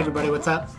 everybody, 0.00 0.30
what's 0.30 0.48
up? 0.48 0.70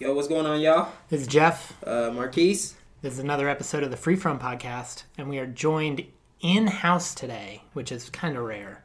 Yo, 0.00 0.12
what's 0.12 0.26
going 0.26 0.44
on, 0.44 0.60
y'all? 0.60 0.90
This 1.10 1.20
is 1.20 1.28
Jeff. 1.28 1.80
Uh, 1.86 2.10
Marquise. 2.10 2.74
This 3.02 3.12
is 3.12 3.20
another 3.20 3.48
episode 3.48 3.84
of 3.84 3.92
the 3.92 3.96
Free 3.96 4.16
From 4.16 4.40
podcast, 4.40 5.04
and 5.16 5.28
we 5.28 5.38
are 5.38 5.46
joined 5.46 6.04
in 6.40 6.66
house 6.66 7.14
today, 7.14 7.62
which 7.74 7.92
is 7.92 8.10
kind 8.10 8.36
of 8.36 8.42
rare. 8.42 8.82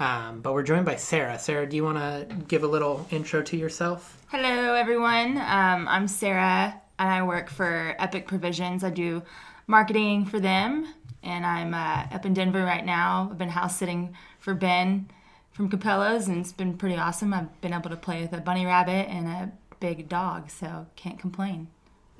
Um, 0.00 0.40
but 0.40 0.52
we're 0.54 0.64
joined 0.64 0.86
by 0.86 0.96
Sarah. 0.96 1.38
Sarah, 1.38 1.68
do 1.68 1.76
you 1.76 1.84
want 1.84 1.98
to 1.98 2.34
give 2.48 2.64
a 2.64 2.66
little 2.66 3.06
intro 3.12 3.42
to 3.42 3.56
yourself? 3.56 4.20
Hello, 4.26 4.74
everyone. 4.74 5.36
Um, 5.36 5.86
I'm 5.86 6.08
Sarah, 6.08 6.82
and 6.98 7.08
I 7.08 7.22
work 7.22 7.48
for 7.48 7.94
Epic 8.00 8.26
Provisions. 8.26 8.82
I 8.82 8.90
do 8.90 9.22
marketing 9.68 10.24
for 10.24 10.40
them, 10.40 10.92
and 11.22 11.46
I'm 11.46 11.74
uh, 11.74 12.12
up 12.12 12.26
in 12.26 12.34
Denver 12.34 12.64
right 12.64 12.84
now. 12.84 13.28
I've 13.30 13.38
been 13.38 13.50
house 13.50 13.76
sitting 13.76 14.16
for 14.40 14.52
Ben 14.52 15.08
from 15.52 15.70
Cappello's, 15.70 16.28
and 16.28 16.38
it's 16.38 16.52
been 16.52 16.76
pretty 16.76 16.96
awesome. 16.96 17.34
I've 17.34 17.60
been 17.60 17.72
able 17.72 17.90
to 17.90 17.96
play 17.96 18.22
with 18.22 18.32
a 18.32 18.40
bunny 18.40 18.66
rabbit 18.66 19.08
and 19.08 19.26
a 19.26 19.52
big 19.80 20.08
dog, 20.08 20.50
so 20.50 20.86
can't 20.96 21.18
complain. 21.18 21.68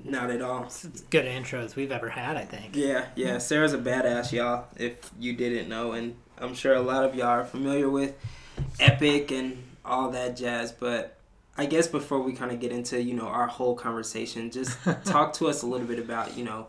Not 0.03 0.29
at 0.29 0.41
all. 0.41 0.63
It's 0.63 0.85
as 0.85 1.01
good 1.01 1.25
intros 1.25 1.75
we've 1.75 1.91
ever 1.91 2.09
had, 2.09 2.35
I 2.35 2.43
think. 2.43 2.75
Yeah, 2.75 3.05
yeah. 3.15 3.37
Sarah's 3.37 3.73
a 3.73 3.77
badass, 3.77 4.31
y'all. 4.31 4.65
If 4.75 5.11
you 5.19 5.33
didn't 5.33 5.69
know, 5.69 5.93
and 5.93 6.15
I'm 6.37 6.55
sure 6.55 6.73
a 6.73 6.81
lot 6.81 7.05
of 7.05 7.15
y'all 7.15 7.27
are 7.27 7.45
familiar 7.45 7.89
with 7.89 8.15
Epic 8.79 9.31
and 9.31 9.63
all 9.85 10.11
that 10.11 10.35
jazz. 10.35 10.71
But 10.71 11.17
I 11.57 11.67
guess 11.67 11.87
before 11.87 12.19
we 12.19 12.33
kind 12.33 12.51
of 12.51 12.59
get 12.59 12.71
into 12.71 13.01
you 13.01 13.13
know 13.13 13.27
our 13.27 13.47
whole 13.47 13.75
conversation, 13.75 14.51
just 14.51 14.77
talk 15.05 15.33
to 15.33 15.47
us 15.47 15.61
a 15.61 15.67
little 15.67 15.87
bit 15.87 15.99
about 15.99 16.37
you 16.37 16.43
know 16.43 16.67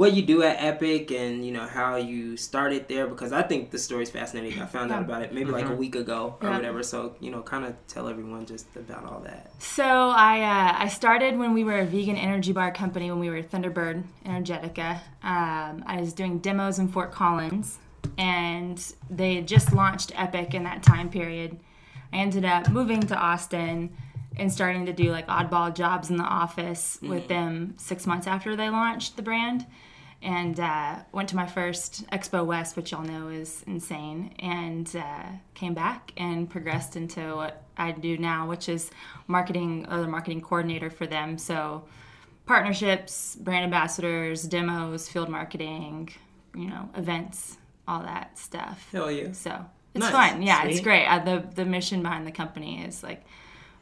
what 0.00 0.14
you 0.14 0.22
do 0.22 0.42
at 0.42 0.56
Epic 0.58 1.10
and 1.10 1.44
you 1.44 1.52
know 1.52 1.66
how 1.66 1.96
you 1.96 2.34
started 2.34 2.88
there 2.88 3.06
because 3.06 3.34
I 3.34 3.42
think 3.42 3.70
the 3.70 3.76
story's 3.76 4.08
fascinating. 4.08 4.58
I 4.58 4.64
found 4.64 4.90
out 4.90 5.02
about 5.02 5.20
it 5.20 5.34
maybe 5.34 5.50
like 5.50 5.66
a 5.68 5.74
week 5.74 5.94
ago 5.94 6.38
or 6.40 6.48
Yeah. 6.48 6.56
whatever. 6.56 6.82
So 6.82 7.16
you 7.20 7.30
know, 7.30 7.42
kind 7.42 7.66
of 7.66 7.74
tell 7.86 8.08
everyone 8.08 8.46
just 8.46 8.64
about 8.76 9.04
all 9.04 9.20
that. 9.20 9.50
So 9.58 9.84
I 9.84 10.40
uh, 10.40 10.84
I 10.84 10.88
started 10.88 11.38
when 11.38 11.52
we 11.52 11.64
were 11.64 11.80
a 11.80 11.84
vegan 11.84 12.16
energy 12.16 12.50
bar 12.50 12.72
company 12.72 13.10
when 13.10 13.20
we 13.20 13.28
were 13.28 13.42
Thunderbird 13.42 14.02
Energetica. 14.24 15.00
Um, 15.22 15.84
I 15.86 15.98
was 16.00 16.14
doing 16.14 16.38
demos 16.38 16.78
in 16.78 16.88
Fort 16.88 17.12
Collins, 17.12 17.76
and 18.16 18.82
they 19.10 19.34
had 19.34 19.46
just 19.46 19.74
launched 19.74 20.12
Epic 20.18 20.54
in 20.54 20.64
that 20.64 20.82
time 20.82 21.10
period. 21.10 21.60
I 22.10 22.16
ended 22.16 22.46
up 22.46 22.70
moving 22.70 23.00
to 23.02 23.14
Austin 23.14 23.94
and 24.38 24.50
starting 24.50 24.86
to 24.86 24.94
do 24.94 25.10
like 25.12 25.26
oddball 25.26 25.74
jobs 25.74 26.08
in 26.08 26.16
the 26.16 26.24
office 26.24 26.98
with 27.02 27.28
them 27.28 27.74
six 27.76 28.06
months 28.06 28.26
after 28.26 28.56
they 28.56 28.70
launched 28.70 29.16
the 29.16 29.22
brand. 29.22 29.66
And 30.22 30.60
uh, 30.60 30.96
went 31.12 31.30
to 31.30 31.36
my 31.36 31.46
first 31.46 32.06
Expo 32.10 32.44
West, 32.44 32.76
which 32.76 32.92
y'all 32.92 33.02
know 33.02 33.28
is 33.28 33.64
insane, 33.66 34.34
and 34.38 34.94
uh, 34.94 35.24
came 35.54 35.72
back 35.72 36.12
and 36.18 36.48
progressed 36.48 36.94
into 36.94 37.34
what 37.36 37.62
I 37.78 37.92
do 37.92 38.18
now, 38.18 38.46
which 38.46 38.68
is 38.68 38.90
marketing, 39.28 39.86
other 39.88 40.06
marketing 40.06 40.42
coordinator 40.42 40.90
for 40.90 41.06
them. 41.06 41.38
So 41.38 41.84
partnerships, 42.44 43.36
brand 43.36 43.64
ambassadors, 43.64 44.42
demos, 44.42 45.08
field 45.08 45.28
marketing, 45.30 46.10
you 46.54 46.66
know, 46.68 46.90
events, 46.96 47.56
all 47.88 48.02
that 48.02 48.38
stuff. 48.38 48.88
Hell 48.92 49.10
yeah. 49.10 49.32
So 49.32 49.64
it's 49.94 50.02
Nice. 50.02 50.12
fun. 50.12 50.42
Yeah, 50.42 50.64
it's 50.64 50.80
great. 50.80 51.06
Uh, 51.06 51.20
the 51.20 51.46
the 51.54 51.64
mission 51.64 52.02
behind 52.02 52.26
the 52.26 52.32
company 52.32 52.84
is 52.84 53.02
like 53.02 53.24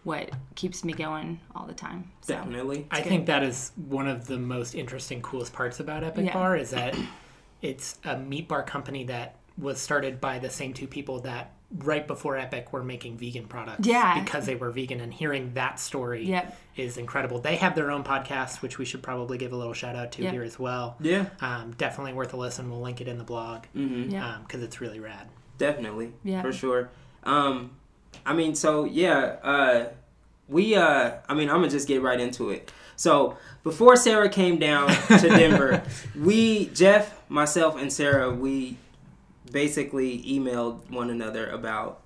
what 0.04 0.30
keeps 0.54 0.84
me 0.84 0.92
going 0.92 1.40
all 1.54 1.66
the 1.66 1.74
time. 1.74 2.10
So 2.22 2.34
Definitely. 2.34 2.86
I 2.90 3.00
good. 3.00 3.08
think 3.08 3.26
that 3.26 3.42
is 3.42 3.72
one 3.76 4.08
of 4.08 4.26
the 4.26 4.38
most 4.38 4.74
interesting, 4.74 5.20
coolest 5.22 5.52
parts 5.52 5.80
about 5.80 6.04
Epic 6.04 6.26
Yeah. 6.26 6.32
Bar 6.34 6.56
is 6.56 6.70
that 6.70 6.96
it's 7.62 7.98
a 8.04 8.16
meat 8.18 8.48
bar 8.48 8.62
company 8.62 9.04
that 9.04 9.36
was 9.56 9.80
started 9.80 10.20
by 10.20 10.38
the 10.38 10.48
same 10.50 10.72
two 10.72 10.86
people 10.86 11.20
that 11.22 11.52
right 11.80 12.06
before 12.06 12.38
Epic 12.38 12.72
were 12.72 12.82
making 12.82 13.18
vegan 13.18 13.44
products. 13.46 13.86
Yeah. 13.86 14.22
Because 14.22 14.46
they 14.46 14.54
were 14.54 14.70
vegan 14.70 15.00
and 15.00 15.12
hearing 15.12 15.52
that 15.54 15.78
story 15.80 16.24
Yep. 16.24 16.56
is 16.76 16.96
incredible. 16.96 17.40
They 17.40 17.56
have 17.56 17.74
their 17.74 17.90
own 17.90 18.04
podcast, 18.04 18.62
which 18.62 18.78
we 18.78 18.84
should 18.86 19.02
probably 19.02 19.36
give 19.36 19.52
a 19.52 19.56
little 19.56 19.74
shout 19.74 19.94
out 19.96 20.12
to 20.12 20.22
Yep. 20.22 20.32
here 20.32 20.42
as 20.44 20.58
well. 20.58 20.96
Yeah. 21.00 21.26
Um, 21.40 21.72
definitely 21.76 22.14
worth 22.14 22.32
a 22.32 22.36
listen. 22.38 22.70
We'll 22.70 22.80
link 22.80 23.00
it 23.02 23.08
in 23.08 23.18
the 23.18 23.24
blog 23.24 23.64
Mm-hmm. 23.76 24.10
yeah. 24.10 24.38
because 24.46 24.62
it's 24.62 24.80
really 24.80 25.00
rad. 25.00 25.28
Definitely. 25.58 26.12
Yeah. 26.24 26.40
For 26.40 26.52
sure. 26.52 26.88
Um 27.24 27.72
I 28.28 28.34
mean 28.34 28.54
so 28.54 28.84
yeah, 28.84 29.36
uh 29.42 29.88
we 30.48 30.76
uh 30.76 31.12
I 31.28 31.34
mean 31.34 31.48
I'm 31.48 31.56
gonna 31.56 31.70
just 31.70 31.88
get 31.88 32.02
right 32.02 32.20
into 32.20 32.50
it. 32.50 32.70
So 32.96 33.38
before 33.62 33.96
Sarah 33.96 34.28
came 34.28 34.58
down 34.58 34.88
to 34.88 35.28
Denver, 35.28 35.82
we 36.14 36.66
Jeff, 36.66 37.14
myself 37.30 37.76
and 37.76 37.92
Sarah, 37.92 38.32
we 38.32 38.76
basically 39.50 40.22
emailed 40.24 40.90
one 40.90 41.10
another 41.10 41.48
about 41.48 42.02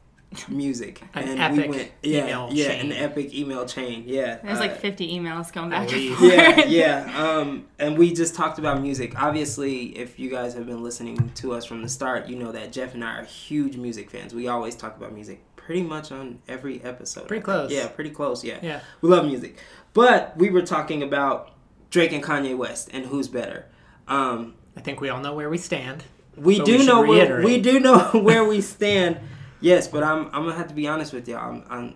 music. 0.48 1.02
An 1.14 1.38
and 1.38 1.56
we 1.56 1.60
epic 1.60 1.70
went 1.70 1.92
yeah, 2.02 2.22
email 2.22 2.48
yeah, 2.52 2.68
chain. 2.68 2.92
an 2.92 2.92
epic 2.92 3.34
email 3.34 3.66
chain. 3.66 4.04
Yeah. 4.06 4.38
There's 4.42 4.58
uh, 4.58 4.60
like 4.60 4.78
50 4.78 5.12
emails 5.18 5.52
going 5.52 5.70
back 5.70 5.92
and 5.92 6.16
forth. 6.16 6.32
yeah, 6.32 6.64
yeah. 6.66 7.26
Um, 7.28 7.66
and 7.78 7.98
we 7.98 8.12
just 8.12 8.34
talked 8.34 8.58
about 8.58 8.80
music. 8.80 9.20
Obviously, 9.20 9.96
if 9.98 10.18
you 10.18 10.30
guys 10.30 10.54
have 10.54 10.66
been 10.66 10.82
listening 10.82 11.32
to 11.36 11.52
us 11.52 11.64
from 11.64 11.82
the 11.82 11.88
start, 11.88 12.28
you 12.28 12.36
know 12.36 12.52
that 12.52 12.72
Jeff 12.72 12.94
and 12.94 13.04
I 13.04 13.18
are 13.20 13.24
huge 13.24 13.76
music 13.76 14.10
fans. 14.10 14.34
We 14.34 14.48
always 14.48 14.74
talk 14.74 14.96
about 14.96 15.12
music 15.12 15.42
pretty 15.64 15.82
much 15.82 16.12
on 16.12 16.40
every 16.48 16.82
episode. 16.82 17.28
Pretty 17.28 17.42
close. 17.42 17.70
Yeah, 17.70 17.88
pretty 17.88 18.10
close. 18.10 18.44
Yeah. 18.44 18.58
Yeah. 18.62 18.80
We 19.00 19.08
love 19.08 19.26
music. 19.26 19.58
But 19.94 20.36
we 20.36 20.50
were 20.50 20.62
talking 20.62 21.02
about 21.02 21.50
Drake 21.90 22.12
and 22.12 22.22
Kanye 22.22 22.56
West 22.56 22.88
and 22.92 23.06
who's 23.06 23.28
better. 23.28 23.66
Um, 24.08 24.54
I 24.76 24.80
think 24.80 25.00
we 25.00 25.08
all 25.08 25.20
know 25.20 25.34
where 25.34 25.50
we 25.50 25.58
stand. 25.58 26.04
we 26.36 26.58
do 26.60 26.78
we 26.78 26.86
know 26.86 27.02
where, 27.02 27.42
we 27.42 27.60
do 27.60 27.78
know 27.78 27.98
where 28.12 28.44
we 28.44 28.60
stand. 28.60 29.18
Yes, 29.60 29.86
but 29.86 30.02
I'm 30.02 30.26
I'm 30.26 30.44
gonna 30.44 30.54
have 30.54 30.68
to 30.68 30.74
be 30.74 30.88
honest 30.88 31.12
with 31.12 31.28
y'all. 31.28 31.50
I'm, 31.50 31.64
I'm 31.68 31.94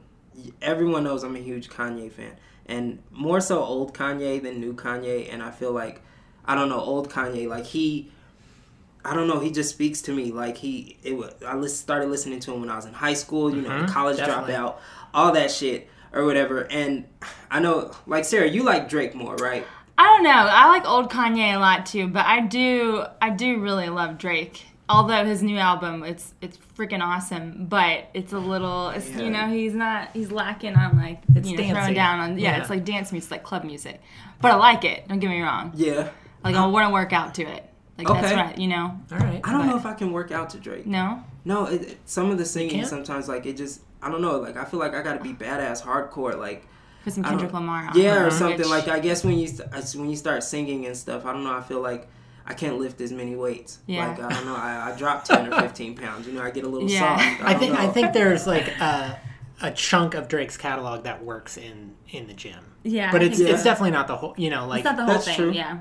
everyone 0.63 1.05
knows 1.05 1.25
I'm 1.25 1.35
a 1.35 1.41
huge 1.41 1.69
Kanye 1.69 2.13
fan, 2.13 2.37
and 2.67 3.03
more 3.11 3.41
so 3.41 3.63
old 3.63 3.95
Kanye 3.95 4.43
than 4.43 4.61
new 4.61 4.75
Kanye. 4.75 5.33
And 5.33 5.43
I 5.43 5.51
feel 5.51 5.73
like 5.73 6.03
I 6.45 6.55
don't 6.55 6.69
know 6.69 6.81
old 6.81 7.11
Kanye 7.11 7.49
like 7.49 7.65
he. 7.65 8.13
I 9.09 9.15
don't 9.15 9.29
know. 9.29 9.39
He 9.41 9.51
just 9.51 9.71
speaks 9.71 10.03
to 10.03 10.13
me 10.13 10.33
like 10.33 10.57
he. 10.57 10.97
It 11.03 11.17
was. 11.17 11.33
I 11.47 11.65
started 11.67 12.09
listening 12.11 12.41
to 12.41 12.53
him 12.53 12.61
when 12.61 12.71
I 12.71 12.77
was 12.77 12.87
in 12.87 12.93
high 12.93 13.15
school. 13.15 13.55
You 13.55 13.63
know, 13.63 13.71
Mhm, 13.71 13.89
college 13.89 14.17
definitely. 14.17 14.53
dropout, 14.55 14.75
all 15.15 15.33
that 15.33 15.51
shit 15.51 15.89
or 16.13 16.25
whatever. 16.25 16.63
And 16.71 17.05
I 17.51 17.61
know, 17.61 17.93
like 18.07 18.25
Sarah, 18.25 18.49
you 18.49 18.63
like 18.65 18.89
Drake 18.89 19.15
more, 19.15 19.37
right? 19.37 19.67
I 19.99 20.05
don't 20.05 20.23
know. 20.25 20.31
I 20.51 20.69
like 20.69 20.87
old 20.87 21.11
Kanye 21.11 21.55
a 21.55 21.59
lot 21.59 21.87
too, 21.87 22.09
but 22.09 22.27
I 22.27 22.41
do 22.41 23.05
I 23.23 23.31
do 23.31 23.61
really 23.61 23.89
love 23.89 24.19
Drake. 24.19 24.65
Although 24.89 25.25
his 25.25 25.43
new 25.43 25.57
album, 25.59 26.05
it's 26.05 26.33
it's 26.41 26.59
freaking 26.79 27.01
awesome, 27.03 27.67
but 27.69 28.05
it's 28.15 28.33
a 28.33 28.39
little, 28.39 28.91
it's, 28.91 29.09
Yeah. 29.11 29.21
you 29.23 29.31
know, 29.31 29.49
he's 29.49 29.75
not, 29.75 30.11
he's 30.13 30.31
lacking 30.31 30.77
on 30.77 30.97
like, 30.97 31.23
It's 31.35 31.49
you 31.49 31.57
know, 31.57 31.63
dancey. 31.65 31.75
throwing 31.75 31.95
down 31.95 32.21
on, 32.21 32.39
yeah, 32.39 32.51
Yeah. 32.57 32.61
it's 32.61 32.71
like 32.71 32.85
dance 32.85 33.11
music, 33.11 33.25
it's 33.27 33.31
like 33.33 33.43
club 33.43 33.65
music. 33.65 34.01
But 34.41 34.53
I 34.53 34.55
like 34.57 34.85
it. 34.85 35.09
Don't 35.09 35.19
get 35.19 35.29
me 35.31 35.41
wrong. 35.43 35.73
Yeah. 35.75 36.11
Like 36.45 36.55
I 36.55 36.67
want 36.67 36.87
to 36.89 36.93
work 36.93 37.13
out 37.13 37.35
to 37.37 37.43
it. 37.43 37.69
Like 37.99 38.07
that's 38.09 38.27
Okay. 38.27 38.37
what 38.37 38.59
I, 38.59 38.61
you 38.61 38.69
know. 38.69 38.99
All 39.13 39.19
right. 39.19 39.41
I 39.43 39.53
don't 39.53 39.67
know 39.67 39.77
if 39.77 39.87
I 39.87 39.95
can 39.95 40.13
work 40.13 40.31
out 40.31 40.51
to 40.51 40.59
Drake. 40.59 40.87
No. 40.87 41.23
No, 41.45 41.67
it, 41.67 41.83
it- 41.83 41.99
some 42.05 42.31
of 42.31 42.39
the 42.39 42.45
singing 42.45 42.85
sometimes 42.85 43.29
like 43.29 43.47
it 43.47 43.57
just 43.57 43.81
I 44.03 44.11
don't 44.11 44.21
know 44.23 44.39
like 44.39 44.57
I 44.57 44.65
feel 44.65 44.81
like 44.81 44.95
I 44.95 45.03
gotta 45.03 45.23
be 45.23 45.33
badass 45.33 45.83
hardcore 45.83 46.39
like 46.39 46.67
Put 47.05 47.13
some 47.15 47.23
Kendrick 47.25 47.53
Lamar 47.53 47.89
on. 47.89 47.99
yeah 47.99 48.21
or 48.21 48.25
which- 48.25 48.35
something 48.35 48.69
like 48.69 48.89
I 48.89 48.99
guess 49.01 49.25
when 49.25 49.39
you 49.39 49.49
when 49.95 50.11
you 50.11 50.17
start 50.17 50.43
singing 50.43 50.87
and 50.87 50.97
stuff 50.97 51.25
I 51.25 51.33
don't 51.33 51.45
know 51.45 51.55
I 51.55 51.63
feel 51.63 51.81
like 51.81 52.09
I 52.45 52.53
can't 52.55 52.79
lift 52.79 53.01
as 53.01 53.13
many 53.13 53.35
weights 53.37 53.79
Yeah. 53.87 54.09
like 54.09 54.21
I 54.21 54.29
don't 54.35 54.45
know 54.47 54.55
I, 54.57 54.93
I 54.93 54.97
drop 54.99 55.25
ten 55.25 55.53
or 55.53 55.61
fifteen 55.63 55.97
pounds 56.03 56.27
you 56.27 56.33
know 56.35 56.43
I 56.43 56.51
get 56.51 56.65
a 56.65 56.69
little 56.69 56.89
Yeah. 56.91 57.17
soft 57.17 57.43
I 57.45 57.53
don't 57.53 57.61
think 57.61 57.79
I 57.79 57.89
think 57.89 58.13
there's 58.13 58.47
like 58.47 58.69
a, 58.81 59.19
a 59.63 59.71
chunk 59.73 60.15
of 60.15 60.29
Drake's 60.29 60.57
catalog 60.57 61.05
that 61.05 61.25
works 61.25 61.57
in 61.57 61.95
in 62.11 62.27
the 62.27 62.35
gym. 62.35 62.59
Yeah. 62.83 63.11
But 63.11 63.23
it's 63.23 63.39
think 63.39 63.51
it's 63.51 63.65
definitely 63.65 63.91
not 63.93 64.07
the 64.07 64.17
whole. 64.17 64.35
You 64.37 64.51
know, 64.51 64.67
like 64.69 64.81
It's 64.81 64.85
not 64.85 64.97
the 64.97 65.05
whole 65.05 65.15
That's 65.15 65.25
thing. 65.27 65.37
true. 65.37 65.51
Yeah. 65.53 65.81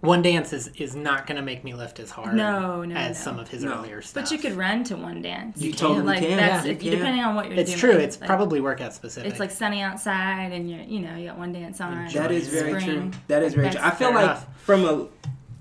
One 0.00 0.22
dance 0.22 0.52
is 0.52 0.68
is 0.76 0.94
not 0.94 1.26
going 1.26 1.36
to 1.36 1.42
make 1.42 1.64
me 1.64 1.74
lift 1.74 1.98
as 1.98 2.10
hard. 2.10 2.34
No, 2.34 2.84
no, 2.84 2.94
as 2.94 3.18
no. 3.18 3.24
some 3.24 3.38
of 3.38 3.48
his 3.48 3.64
No. 3.64 3.78
earlier 3.78 4.00
stuff. 4.00 4.24
But 4.24 4.30
you 4.30 4.38
could 4.38 4.52
run 4.56 4.84
to 4.84 4.96
one 4.96 5.20
dance. 5.22 5.60
you 5.60 5.70
can. 5.70 5.78
totally 5.78 6.06
like 6.06 6.18
can 6.20 6.36
that's 6.36 6.66
you 6.66 6.72
if, 6.72 6.80
can. 6.80 6.90
depending 6.92 7.24
on 7.24 7.34
what 7.34 7.48
you're 7.50 7.58
it's 7.58 7.70
doing. 7.70 7.74
It's 7.74 7.80
true. 7.80 7.90
It's 8.04 8.20
like- 8.20 8.28
probably 8.28 8.60
workout 8.60 8.94
specific. 8.94 9.30
It's 9.30 9.40
like 9.40 9.50
sunny 9.50 9.80
outside, 9.82 10.52
and 10.52 10.70
you're, 10.70 10.82
you 10.82 11.00
know, 11.00 11.16
you 11.16 11.26
got 11.28 11.36
one 11.38 11.52
dance 11.52 11.80
on. 11.80 11.98
Enjoy 12.04 12.20
That 12.20 12.30
is 12.30 12.46
very 12.48 12.80
Spring. 12.80 13.10
true. 13.10 13.20
That 13.26 13.42
is 13.42 13.54
very 13.54 13.70
true. 13.70 13.80
I 13.82 13.90
feel 13.90 14.12
like 14.14 14.24
enough. 14.24 14.46
from 14.62 14.84
a 14.84 15.08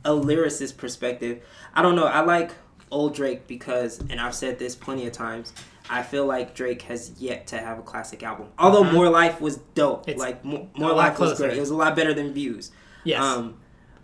a 0.06 0.12
lyricist 0.12 0.78
perspective, 0.78 1.44
I 1.74 1.82
don't 1.82 1.96
know. 1.96 2.06
I 2.06 2.22
like 2.22 2.52
old 2.92 3.14
Drake 3.16 3.48
because, 3.48 4.00
and 4.10 4.22
I've 4.22 4.36
said 4.36 4.58
this 4.60 4.76
plenty 4.76 5.06
of 5.08 5.12
times. 5.14 5.52
I 5.90 6.04
feel 6.04 6.26
like 6.26 6.54
Drake 6.54 6.82
has 6.84 7.12
yet 7.18 7.48
to 7.48 7.58
have 7.58 7.80
a 7.80 7.82
classic 7.82 8.22
album. 8.24 8.48
Although 8.60 8.84
Uh-huh. 8.84 8.94
More 8.94 9.10
Life 9.10 9.42
was 9.42 9.58
dope. 9.74 10.08
It's 10.08 10.20
like 10.20 10.46
Mo- 10.46 10.70
More 10.78 10.90
lot 10.90 10.98
Life 10.98 11.20
was 11.20 11.38
great. 11.40 11.58
It 11.58 11.60
was 11.60 11.70
a 11.72 11.76
lot 11.76 11.96
better 11.96 12.14
than 12.14 12.34
Views. 12.34 12.72
yes. 13.04 13.22
Um, 13.22 13.56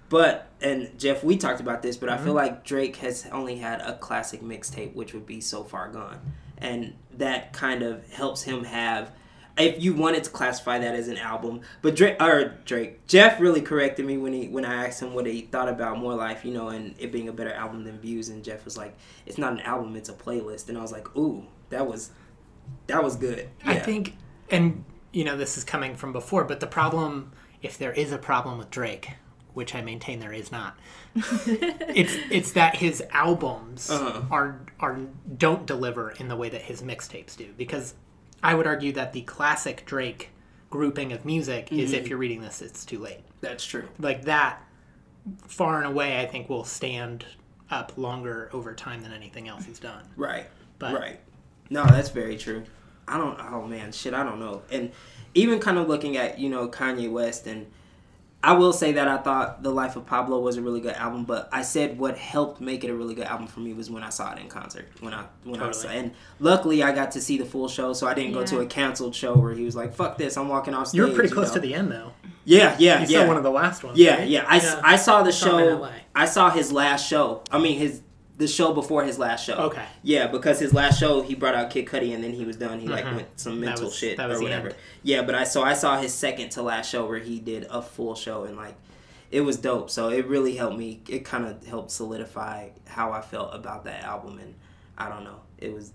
but 0.09 0.49
and 0.61 0.97
Jeff, 0.97 1.23
we 1.23 1.37
talked 1.37 1.59
about 1.59 1.81
this, 1.81 1.97
but 1.97 2.09
I 2.09 2.15
Mm-hmm. 2.15 2.25
feel 2.25 2.33
like 2.33 2.63
Drake 2.65 2.97
has 2.97 3.27
only 3.31 3.57
had 3.57 3.81
a 3.81 3.97
classic 3.97 4.41
mixtape, 4.41 4.93
which 4.93 5.13
would 5.13 5.25
be 5.25 5.41
"So 5.41 5.63
Far 5.63 5.89
Gone," 5.89 6.19
and 6.57 6.93
that 7.17 7.53
kind 7.53 7.81
of 7.83 8.09
helps 8.11 8.43
him 8.43 8.63
have. 8.65 9.11
If 9.55 9.83
you 9.83 9.93
wanted 9.93 10.23
to 10.23 10.31
classify 10.31 10.79
that 10.79 10.95
as 10.95 11.07
an 11.09 11.17
album, 11.17 11.61
but 11.83 11.95
Drake 11.95 12.19
or 12.19 12.55
Drake, 12.65 13.05
Jeff 13.05 13.39
really 13.39 13.61
corrected 13.61 14.03
me 14.05 14.17
when 14.17 14.33
he 14.33 14.47
when 14.47 14.65
I 14.65 14.87
asked 14.87 15.01
him 15.01 15.13
what 15.13 15.27
he 15.27 15.41
thought 15.41 15.69
about 15.69 15.99
More 15.99 16.15
Life, 16.15 16.43
you 16.43 16.51
know, 16.53 16.69
and 16.69 16.95
it 16.97 17.11
being 17.11 17.27
a 17.29 17.33
better 17.33 17.53
album 17.53 17.83
than 17.83 17.99
Views, 17.99 18.29
and 18.29 18.43
Jeff 18.43 18.65
was 18.65 18.77
like, 18.77 18.95
"It's 19.27 19.37
not 19.37 19.53
an 19.53 19.59
album, 19.59 19.95
it's 19.95 20.09
a 20.09 20.13
playlist," 20.13 20.69
and 20.69 20.77
I 20.77 20.81
was 20.81 20.91
like, 20.91 21.15
"Ooh, 21.15 21.45
that 21.69 21.85
was 21.87 22.09
that 22.87 23.03
was 23.03 23.15
good." 23.15 23.49
I 23.63 23.75
think, 23.75 24.15
and 24.49 24.83
you 25.11 25.23
know, 25.23 25.37
this 25.37 25.57
is 25.57 25.63
coming 25.63 25.95
from 25.95 26.13
before, 26.13 26.43
but 26.45 26.59
the 26.59 26.67
problem, 26.67 27.31
if 27.61 27.77
there 27.77 27.91
is 27.91 28.11
a 28.11 28.17
problem 28.17 28.57
with 28.57 28.71
Drake, 28.71 29.11
which 29.53 29.75
I 29.75 29.81
maintain 29.81 30.19
there 30.19 30.33
is 30.33 30.51
not, 30.51 30.77
it's 31.15 32.15
it's 32.31 32.51
that 32.53 32.75
his 32.77 33.03
albums 33.11 33.89
Uh-huh. 33.89 34.21
are 34.31 34.61
are 34.79 34.99
don't 35.37 35.65
deliver 35.65 36.11
in 36.11 36.27
the 36.27 36.35
way 36.35 36.49
that 36.49 36.61
his 36.63 36.81
mixtapes 36.81 37.35
do. 37.35 37.49
Because 37.57 37.93
I 38.41 38.55
would 38.55 38.67
argue 38.67 38.91
that 38.93 39.13
the 39.13 39.21
classic 39.21 39.85
Drake 39.85 40.29
grouping 40.69 41.13
of 41.13 41.23
music 41.25 41.71
is 41.71 41.91
Mm-hmm. 41.91 41.99
if 41.99 42.07
you're 42.09 42.17
reading 42.17 42.41
this, 42.41 42.61
it's 42.61 42.83
too 42.85 42.99
late. 42.99 43.21
That's 43.41 43.65
true. 43.65 43.87
Like 43.99 44.25
that, 44.25 44.61
far 45.47 45.77
and 45.77 45.85
away, 45.87 46.19
I 46.19 46.25
think 46.25 46.49
will 46.49 46.63
stand 46.65 47.25
up 47.69 47.93
longer 47.97 48.49
over 48.53 48.73
time 48.73 49.01
than 49.01 49.13
anything 49.13 49.47
else 49.47 49.65
he's 49.65 49.79
done. 49.79 50.03
Right. 50.15 50.47
But- 50.79 50.93
right. 50.93 51.19
No, 51.69 51.85
that's 51.85 52.09
very 52.09 52.37
true. 52.37 52.63
I 53.07 53.17
don't. 53.17 53.39
Oh 53.39 53.67
man, 53.67 53.91
shit. 53.91 54.13
I 54.13 54.23
don't 54.23 54.39
know. 54.39 54.61
And 54.71 54.91
even 55.33 55.59
kind 55.59 55.77
of 55.77 55.87
looking 55.87 56.17
at 56.17 56.39
you 56.39 56.49
know 56.49 56.67
Kanye 56.67 57.11
West, 57.11 57.47
and 57.47 57.65
I 58.43 58.51
will 58.53 58.73
say 58.73 58.91
that 58.93 59.07
I 59.07 59.17
thought 59.17 59.63
The 59.63 59.71
Life 59.71 59.95
of 59.95 60.05
Pablo 60.05 60.39
was 60.41 60.57
a 60.57 60.61
really 60.61 60.81
good 60.81 60.95
album. 60.95 61.23
But 61.23 61.47
I 61.53 61.61
said 61.61 61.97
what 61.97 62.17
helped 62.17 62.59
make 62.59 62.83
it 62.83 62.89
a 62.89 62.93
really 62.93 63.15
good 63.15 63.25
album 63.25 63.47
for 63.47 63.61
me 63.61 63.73
was 63.73 63.89
when 63.89 64.03
I 64.03 64.09
saw 64.09 64.33
it 64.33 64.39
in 64.39 64.49
concert. 64.49 64.85
When 64.99 65.13
I 65.13 65.25
when 65.45 65.61
I 65.61 65.71
saw, 65.71 65.87
and 65.87 66.11
luckily 66.39 66.83
I 66.83 66.91
got 66.91 67.11
to 67.11 67.21
see 67.21 67.37
the 67.37 67.45
full 67.45 67.69
show, 67.69 67.93
so 67.93 68.05
I 68.05 68.13
didn't 68.13 68.33
go 68.33 68.45
to 68.45 68.59
a 68.59 68.65
canceled 68.65 69.15
show 69.15 69.33
where 69.35 69.53
he 69.53 69.63
was 69.63 69.75
like, 69.75 69.93
"Fuck 69.93 70.17
this, 70.17 70.35
I'm 70.35 70.49
walking 70.49 70.73
off 70.73 70.87
stage." 70.87 70.97
You 70.97 71.07
were 71.07 71.13
pretty 71.13 71.33
close 71.33 71.49
know? 71.49 71.55
to 71.55 71.59
the 71.61 71.73
end, 71.73 71.91
though. 71.91 72.11
Yeah, 72.45 72.75
yeah, 72.77 72.99
You 73.01 73.07
yeah. 73.07 73.21
saw 73.21 73.27
one 73.27 73.37
of 73.37 73.43
the 73.43 73.51
last 73.51 73.83
ones. 73.83 73.97
Yeah, 73.97 74.17
right? 74.17 74.27
yeah. 74.27 74.45
I, 74.45 74.57
I 74.83 74.95
saw 74.97 75.23
the 75.23 75.31
Saw 75.31 75.47
show. 75.47 75.89
I 76.13 76.25
saw 76.25 76.49
his 76.49 76.71
last 76.71 77.07
show. 77.07 77.43
I 77.49 77.59
mean 77.59 77.77
his 77.77 78.01
the 78.43 78.47
show 78.53 78.73
before 78.73 79.03
his 79.03 79.17
last 79.17 79.45
show. 79.45 79.55
Okay. 79.55 79.85
Yeah, 80.03 80.27
because 80.27 80.59
his 80.59 80.73
last 80.73 80.99
show 80.99 81.21
he 81.21 81.33
brought 81.33 81.55
out 81.55 81.69
Kid 81.71 81.85
Cudi 81.87 82.13
and 82.13 82.23
then 82.23 82.31
he 82.33 82.45
was 82.45 82.57
done. 82.57 82.79
He 82.79 82.87
like 82.87 83.05
Mhm. 83.05 83.15
went 83.15 83.39
some 83.39 83.59
That 83.61 83.65
mental 83.65 83.85
was- 83.85 83.95
shit 83.97 84.17
that 84.17 84.27
was 84.29 84.37
or 84.37 84.39
the 84.39 84.43
whatever. 84.45 84.67
end. 84.67 84.75
Yeah, 85.01 85.21
but 85.23 85.33
I 85.35 85.43
so 85.45 85.63
I 85.63 85.73
saw 85.73 85.97
his 85.99 86.13
second 86.13 86.49
to 86.51 86.61
last 86.61 86.89
show 86.89 87.05
where 87.07 87.19
he 87.19 87.39
did 87.39 87.65
a 87.69 87.81
full 87.81 88.13
show 88.15 88.43
and 88.43 88.55
like 88.57 88.75
it 89.31 89.41
was 89.41 89.57
dope. 89.57 89.89
So 89.89 90.09
it 90.09 90.27
really 90.27 90.55
helped 90.57 90.77
me. 90.77 91.01
It 91.09 91.25
kind 91.25 91.45
of 91.45 91.65
helped 91.65 91.89
solidify 91.91 92.69
how 92.87 93.11
I 93.11 93.21
felt 93.21 93.55
about 93.55 93.85
that 93.85 94.03
album 94.03 94.37
and 94.39 94.53
I 94.97 95.09
don't 95.09 95.23
know. 95.23 95.39
It 95.57 95.73
was 95.73 95.91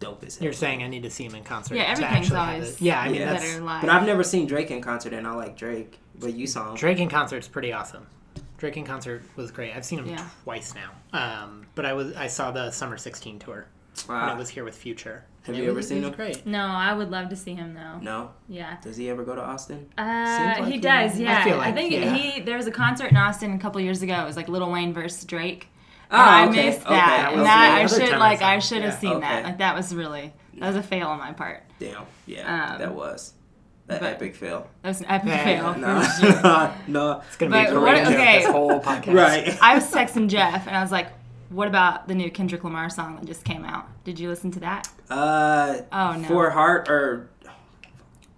dope 0.00 0.22
as 0.24 0.36
hell. 0.36 0.44
You're 0.44 0.52
saying 0.52 0.82
I 0.82 0.88
need 0.88 1.04
to 1.04 1.10
see 1.10 1.24
him 1.24 1.34
in 1.34 1.44
concert. 1.44 1.76
Yeah, 1.76 1.84
everything's 1.84 2.30
actually 2.30 2.36
always 2.38 2.80
yeah, 2.80 3.00
I 3.00 3.06
mean 3.08 3.20
Yeah. 3.20 3.32
that's 3.32 3.44
better 3.52 3.64
live. 3.64 3.80
But 3.80 3.90
I've 3.90 4.04
never 4.06 4.22
seen 4.22 4.46
Drake 4.46 4.70
in 4.70 4.82
concert 4.82 5.12
and 5.14 5.26
I 5.26 5.32
like 5.32 5.56
Drake. 5.56 5.98
But 6.18 6.34
you 6.34 6.46
saw 6.46 6.70
him. 6.70 6.76
Drake 6.76 6.98
in 6.98 7.08
concert's 7.08 7.48
pretty 7.48 7.72
awesome. 7.72 8.06
Drake 8.58 8.76
in 8.76 8.84
concert 8.84 9.22
was 9.36 9.50
great. 9.50 9.74
I've 9.76 9.84
seen 9.84 9.98
him 9.98 10.06
Yeah. 10.06 10.28
twice 10.44 10.74
now. 10.74 10.90
Um, 11.18 11.66
but 11.74 11.84
I 11.86 11.92
was 11.92 12.14
I 12.14 12.26
saw 12.28 12.50
the 12.50 12.70
summer 12.70 12.96
'16 12.96 13.38
tour 13.38 13.66
when 14.06 14.16
Ah, 14.18 14.32
I 14.32 14.34
was 14.34 14.48
here 14.48 14.64
with 14.64 14.76
Future. 14.76 15.24
Have 15.42 15.54
And 15.54 15.56
you 15.58 15.64
it 15.64 15.66
ever 15.68 15.76
was- 15.76 15.88
seen 15.88 16.02
him? 16.02 16.12
Great. 16.12 16.46
No, 16.46 16.64
I 16.64 16.94
would 16.94 17.10
love 17.10 17.28
to 17.28 17.36
see 17.36 17.54
him 17.54 17.74
though. 17.74 17.98
no. 18.00 18.30
Yeah. 18.48 18.76
Does 18.82 18.96
he 18.96 19.10
ever 19.10 19.24
go 19.24 19.34
to 19.34 19.42
Austin? 19.42 19.88
Uh, 19.98 20.54
like 20.58 20.64
he 20.66 20.72
he 20.72 20.78
does, 20.78 21.18
yeah. 21.20 21.36
I 21.38 21.40
I, 21.40 21.44
feel 21.44 21.56
like, 21.58 21.74
think 21.74 21.92
yeah. 21.92 22.14
he 22.14 22.40
there 22.40 22.56
was 22.56 22.66
a 22.66 22.70
concert 22.72 23.10
in 23.10 23.16
Austin 23.16 23.52
a 23.54 23.58
couple 23.58 23.80
years 23.80 24.00
ago. 24.02 24.14
It 24.22 24.24
was 24.26 24.36
like 24.36 24.48
Lil 24.48 24.70
Wayne 24.70 24.94
versus 24.94 25.24
Drake. 25.24 25.68
Oh, 26.10 26.16
and 26.16 26.22
I 26.22 26.46
missed 26.50 26.80
okay. 26.82 26.94
that, 26.94 27.16
That 27.16 27.32
and 27.34 27.42
that 27.44 27.78
I 27.82 27.86
should 27.86 28.00
time 28.10 28.14
I 28.14 28.18
like 28.18 28.42
I 28.42 28.58
should 28.60 28.82
have 28.82 28.92
Yeah, 28.94 28.98
seen 29.10 29.20
that. 29.20 29.44
Like 29.44 29.58
that 29.58 29.74
was 29.74 29.94
really 29.94 30.32
that 30.58 30.66
was 30.68 30.76
a 30.76 30.82
fail 30.82 31.08
on 31.08 31.18
my 31.18 31.32
part. 31.32 31.64
Damn. 31.78 32.04
Yeah, 32.26 32.72
Um, 32.74 32.78
that 32.78 32.94
was 32.94 33.34
that 33.86 34.00
but- 34.00 34.12
epic 34.14 34.34
fail. 34.34 34.66
That 34.82 34.88
was 34.88 35.00
an 35.00 35.06
epic 35.08 35.28
Yeah, 35.28 35.44
fail. 35.44 35.78
No, 35.78 36.00
for 36.02 36.20
sure. 36.20 36.74
no. 36.88 37.20
It's 37.26 37.36
gonna 37.36 37.50
But 37.50 37.68
be 37.68 37.70
a 37.76 37.80
what- 37.80 37.94
great 37.94 38.06
okay. 38.06 38.38
this 38.38 38.46
whole 38.46 38.80
podcast. 38.80 39.14
Right. 39.14 39.58
I 39.62 39.74
was 39.74 39.90
texting 39.90 40.28
Jeff 40.28 40.66
and 40.66 40.76
I 40.76 40.80
was 40.82 40.90
like, 40.92 41.08
"What 41.50 41.68
about 41.68 42.08
the 42.08 42.14
new 42.14 42.30
Kendrick 42.30 42.64
Lamar 42.64 42.88
song 42.90 43.16
that 43.16 43.26
just 43.26 43.44
came 43.44 43.64
out? 43.64 43.86
Did 44.04 44.18
you 44.18 44.28
listen 44.28 44.50
to 44.52 44.60
that?" 44.60 44.88
Uh, 45.10 45.78
Oh 45.92 46.12
no. 46.16 46.28
for 46.28 46.50
heart 46.50 46.88
or 46.88 47.28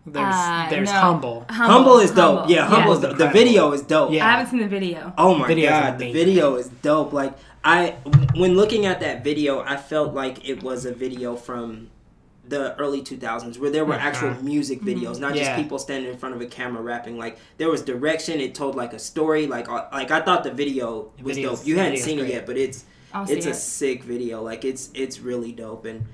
There's 0.09 0.35
Uh, 0.35 0.67
there's 0.71 0.93
no. 0.93 1.01
humble. 1.01 1.47
humble, 1.51 1.99
is 1.99 2.11
dope. 2.13 2.39
Humble. 2.39 2.51
Yeah, 2.55 2.67
humble 2.67 2.93
is 2.93 3.01
dope. 3.01 3.17
The 3.19 3.29
video 3.29 3.73
is 3.73 3.83
dope. 3.83 4.13
Yeah. 4.13 4.25
I 4.27 4.31
haven't 4.33 4.47
seen 4.51 4.61
the 4.61 4.69
video. 4.69 5.13
Oh 5.19 5.35
my 5.35 5.49
Video's 5.49 5.71
god, 5.71 5.99
the 5.99 6.13
video 6.13 6.55
is 6.57 6.69
dope. 6.69 7.13
Like 7.13 7.35
I, 7.65 7.97
when 8.37 8.55
looking 8.55 8.87
at 8.87 9.01
that 9.01 9.25
video, 9.25 9.61
I 9.63 9.77
felt 9.77 10.15
like 10.15 10.49
it 10.49 10.63
was 10.63 10.85
a 10.87 10.93
video 10.95 11.35
from 11.35 11.89
the 12.49 12.77
early 12.79 13.03
2000s 13.03 13.59
where 13.59 13.71
there 13.71 13.85
were 13.85 13.95
actual 13.95 14.29
Uh-huh. 14.31 14.41
music 14.43 14.81
videos, 14.83 15.19
not 15.19 15.35
just 15.35 15.55
people 15.57 15.79
standing 15.79 16.11
in 16.11 16.17
front 16.19 16.35
of 16.35 16.41
a 16.41 16.47
camera 16.47 16.83
rapping. 16.83 17.19
Like 17.19 17.39
there 17.59 17.69
was 17.71 17.83
direction. 17.83 18.41
It 18.41 18.55
told 18.55 18.75
like 18.77 18.93
a 18.93 18.99
story. 18.99 19.47
Like 19.47 19.69
uh, 19.69 19.87
like 19.93 20.11
I 20.11 20.21
thought 20.21 20.45
the 20.45 20.53
video 20.53 21.11
The 21.19 21.25
was 21.25 21.37
video's- 21.37 21.59
dope. 21.61 21.67
You 21.69 21.79
hadn't 21.79 21.99
seen 21.99 22.19
great. 22.19 22.31
it 22.31 22.35
yet, 22.35 22.47
but 22.47 22.57
it's 22.57 22.85
I'll 23.13 23.29
it's 23.31 23.47
a 23.47 23.51
it. 23.51 23.55
sick 23.55 24.05
video. 24.05 24.43
Like 24.43 24.65
it's 24.65 24.91
it's 24.95 25.21
really 25.21 25.53
dope, 25.53 25.85
and 25.87 26.07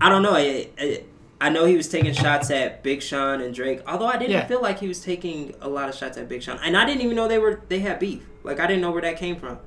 I 0.00 0.08
don't 0.08 0.22
know. 0.22 0.34
It, 0.36 0.72
it, 0.78 1.08
I 1.40 1.50
know 1.50 1.66
he 1.66 1.76
was 1.76 1.88
taking 1.88 2.12
shots 2.14 2.50
at 2.50 2.82
Big 2.82 3.00
Sean 3.00 3.40
and 3.40 3.54
Drake, 3.54 3.80
although 3.86 4.06
I 4.06 4.16
didn't 4.18 4.32
Yeah. 4.32 4.46
feel 4.46 4.60
like 4.60 4.80
he 4.80 4.88
was 4.88 5.00
taking 5.00 5.54
a 5.60 5.68
lot 5.68 5.88
of 5.88 5.94
shots 5.94 6.18
at 6.18 6.28
Big 6.28 6.42
Sean, 6.42 6.58
and 6.64 6.76
I 6.76 6.84
didn't 6.84 7.02
even 7.02 7.14
know 7.14 7.28
they 7.28 7.38
were 7.38 7.60
they 7.68 7.78
had 7.78 8.00
beef. 8.00 8.26
Like 8.42 8.58
I 8.58 8.66
didn't 8.66 8.82
know 8.82 8.90
where 8.90 9.02
that 9.02 9.16
came 9.18 9.36
from. 9.36 9.58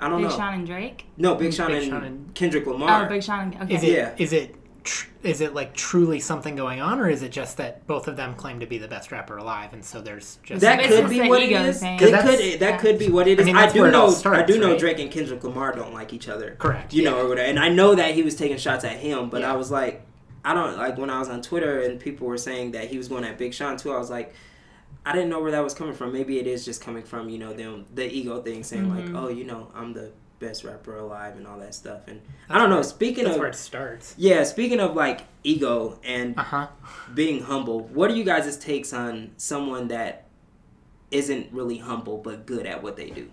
I 0.00 0.08
don't 0.08 0.18
Big 0.18 0.26
know. 0.26 0.28
Big 0.28 0.36
Sean 0.38 0.54
and 0.54 0.66
Drake. 0.66 1.06
No, 1.16 1.34
Big 1.34 1.52
Sean, 1.52 1.68
Big 1.72 1.82
and, 1.82 1.86
Sean 1.90 2.04
and- 2.04 2.34
Kendrick 2.34 2.66
Lamar. 2.68 3.06
Oh, 3.06 3.08
Big 3.08 3.20
Sean. 3.20 3.52
And, 3.52 3.62
okay. 3.64 3.74
Is 3.74 3.82
it 3.82 3.90
Yeah. 3.92 4.14
is 4.16 4.32
it 4.32 4.54
tr- 4.84 5.08
is 5.22 5.40
it 5.40 5.54
like 5.54 5.74
truly 5.74 6.20
something 6.20 6.54
going 6.56 6.80
on, 6.80 7.00
or 7.00 7.08
is 7.08 7.22
it 7.22 7.30
just 7.32 7.56
that 7.58 7.86
both 7.86 8.08
of 8.08 8.16
them 8.16 8.34
claim 8.34 8.60
to 8.60 8.66
be 8.66 8.78
the 8.78 8.88
best 8.88 9.10
rapper 9.12 9.36
alive, 9.36 9.72
and 9.72 9.84
so 9.84 10.00
there's 10.00 10.38
just 10.42 10.60
that 10.60 10.80
could 10.80 10.90
just 10.90 11.10
be 11.10 11.28
what 11.28 11.42
it 11.42 11.44
is. 11.44 11.50
ego 11.50 11.62
is. 11.64 11.80
thing. 11.80 11.94
It 11.96 11.98
'Cause 12.00 12.10
could 12.22 12.60
that 12.60 12.70
yeah. 12.70 12.76
could 12.78 12.98
be 12.98 13.08
what 13.10 13.26
it 13.28 13.40
I 13.40 13.44
mean, 13.44 13.56
I, 13.56 13.70
do 13.70 13.80
where 13.80 13.88
it 13.90 13.94
all 13.94 14.10
know. 14.10 14.30
I 14.32 14.42
do 14.42 14.58
know 14.58 14.70
right? 14.70 14.78
Drake 14.78 14.98
and 14.98 15.10
Kendrick 15.10 15.42
Lamar 15.44 15.74
don't 15.74 15.92
like 15.94 16.12
each 16.12 16.28
other. 16.28 16.56
correct? 16.58 16.92
You 16.92 17.02
yeah. 17.02 17.10
know, 17.10 17.20
or 17.20 17.28
whatever. 17.28 17.48
And 17.48 17.58
I 17.58 17.68
know 17.68 17.94
that 17.94 18.14
he 18.14 18.22
was 18.22 18.34
taking 18.34 18.56
shots 18.58 18.84
at 18.84 18.96
him, 18.98 19.28
but 19.30 19.40
Yeah. 19.42 19.52
I 19.52 19.56
was 19.56 19.70
like, 19.70 20.02
I 20.44 20.54
don't 20.54 20.76
like 20.78 20.96
when 20.98 21.10
I 21.10 21.18
was 21.18 21.28
on 21.28 21.42
Twitter 21.42 21.80
and 21.80 21.98
people 22.00 22.26
were 22.26 22.38
saying 22.38 22.70
that 22.72 22.88
he 22.88 22.96
was 22.98 23.08
going 23.08 23.24
at 23.24 23.36
Big 23.38 23.52
Sean 23.54 23.76
too. 23.76 23.92
I 23.92 23.98
was 23.98 24.08
like, 24.10 24.34
I 25.04 25.12
didn't 25.12 25.30
know 25.30 25.40
where 25.40 25.50
that 25.52 25.64
was 25.64 25.74
coming 25.74 25.94
from. 25.94 26.12
Maybe 26.12 26.38
it 26.38 26.46
is 26.46 26.64
just 26.64 26.80
coming 26.82 27.02
from 27.02 27.28
you 27.28 27.38
know 27.38 27.52
them 27.52 27.86
the 27.94 28.06
ego 28.10 28.40
thing, 28.42 28.62
saying 28.62 28.84
Mhm. 28.86 29.12
like, 29.14 29.22
oh, 29.22 29.28
you 29.28 29.44
know, 29.44 29.68
I'm 29.74 29.92
the 29.94 30.12
best 30.38 30.62
rapper 30.64 30.96
alive 30.96 31.36
and 31.36 31.46
all 31.46 31.58
that 31.58 31.74
stuff. 31.74 32.02
And 32.06 32.20
I 32.48 32.58
don't 32.58 32.70
know. 32.70 32.82
Speaking 32.82 33.24
That's 33.24 33.36
of 33.36 33.40
where 33.40 33.48
it 33.48 33.54
starts. 33.54 34.14
yeah, 34.16 34.42
speaking 34.44 34.80
of 34.80 34.94
like 34.94 35.22
ego 35.44 35.98
and 36.04 36.38
Uh 36.38 36.42
huh. 36.42 36.66
being 37.14 37.42
humble, 37.42 37.80
what 37.80 38.10
are 38.10 38.14
you 38.14 38.24
guys' 38.24 38.56
takes 38.56 38.92
on 38.92 39.30
someone 39.36 39.88
that 39.88 40.24
isn't 41.10 41.52
really 41.52 41.78
humble 41.78 42.18
but 42.18 42.46
good 42.46 42.66
at 42.66 42.82
what 42.82 42.96
they 42.96 43.10
do? 43.10 43.30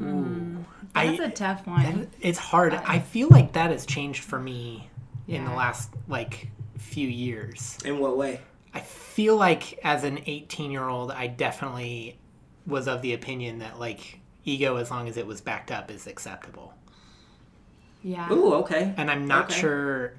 Ooh. 0.00 0.64
That's 0.94 1.20
I 1.20 1.24
a 1.24 1.30
tough 1.30 1.64
that- 1.64 1.70
one. 1.70 2.10
it's 2.20 2.38
hard. 2.38 2.74
I- 2.74 2.94
I 2.94 2.98
feel 3.00 3.28
like 3.28 3.52
that 3.52 3.70
has 3.70 3.84
changed 3.86 4.22
for 4.24 4.38
me 4.38 4.88
in 5.26 5.44
the 5.44 5.52
last 5.52 5.90
like 6.08 6.48
few 6.78 7.08
years. 7.08 7.78
In 7.84 7.98
what 7.98 8.16
way? 8.16 8.40
I 8.74 8.80
feel 8.80 9.36
like 9.36 9.78
as 9.84 10.04
an 10.04 10.20
18 10.26 10.70
year 10.70 10.84
old, 10.88 11.10
I 11.10 11.26
definitely 11.26 12.18
was 12.66 12.86
of 12.86 13.02
the 13.02 13.14
opinion 13.14 13.58
that 13.60 13.78
like 13.80 14.20
ego, 14.48 14.76
as 14.76 14.90
long 14.90 15.08
as 15.08 15.16
it 15.16 15.26
was 15.26 15.40
backed 15.40 15.70
up, 15.70 15.90
is 15.90 16.06
acceptable. 16.06 16.74
Yeah. 18.02 18.32
Ooh, 18.32 18.54
okay. 18.54 18.94
And 18.96 19.10
I'm 19.10 19.26
not 19.26 19.46
Okay. 19.50 19.60
sure. 19.60 20.12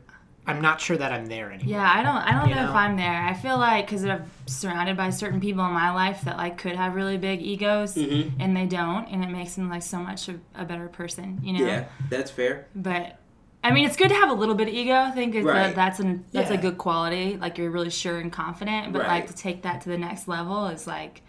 I'm 0.48 0.62
not 0.62 0.82
sure 0.82 0.98
that 0.98 1.12
I'm 1.12 1.28
there 1.28 1.52
anymore. 1.52 1.74
Yeah, 1.76 1.92
I 1.94 2.02
don't. 2.02 2.16
I 2.16 2.32
don't 2.32 2.50
You 2.50 2.56
know, 2.56 2.64
know? 2.64 2.70
if 2.70 2.76
I'm 2.76 2.98
there. 2.98 3.22
I 3.24 3.34
feel 3.36 3.58
like 3.60 3.86
because 3.86 4.04
I'm 4.04 4.26
surrounded 4.48 4.98
by 4.98 5.12
certain 5.12 5.40
people 5.40 5.64
in 5.66 5.72
my 5.74 5.92
life 5.92 6.22
that 6.24 6.38
like 6.38 6.58
could 6.58 6.76
have 6.76 6.96
really 6.96 7.18
big 7.18 7.42
egos, 7.42 7.94
Mhm. 7.96 8.32
and 8.40 8.58
they 8.58 8.66
don't, 8.66 9.08
and 9.10 9.24
it 9.24 9.30
makes 9.30 9.54
them 9.56 9.70
like 9.70 9.84
so 9.84 10.00
much 10.00 10.28
a, 10.28 10.36
a 10.56 10.66
better 10.66 10.88
person. 10.88 11.40
You 11.44 11.54
know. 11.54 11.66
Yeah, 11.66 11.86
that's 12.10 12.32
fair. 12.32 12.66
But 12.76 13.18
I 13.64 13.72
mean, 13.72 13.86
it's 13.86 13.98
good 13.98 14.10
to 14.10 14.16
have 14.16 14.30
a 14.32 14.34
little 14.34 14.56
bit 14.56 14.70
of 14.70 14.74
ego. 14.74 14.94
I 14.96 15.12
think 15.12 15.36
Right. 15.36 15.44
that 15.68 15.76
that's 15.76 16.00
an 16.00 16.26
that's 16.32 16.50
Yeah. 16.50 16.58
a 16.58 16.62
good 16.62 16.78
quality. 16.80 17.38
Like 17.38 17.58
you're 17.60 17.70
really 17.70 17.90
sure 17.92 18.18
and 18.20 18.32
confident. 18.32 18.92
But 18.92 19.00
Right. 19.04 19.08
like 19.10 19.28
to 19.28 19.36
take 19.36 19.62
that 19.64 19.82
to 19.82 19.90
the 19.90 19.98
next 20.00 20.28
level 20.28 20.68
is 20.68 20.88
like, 20.88 21.22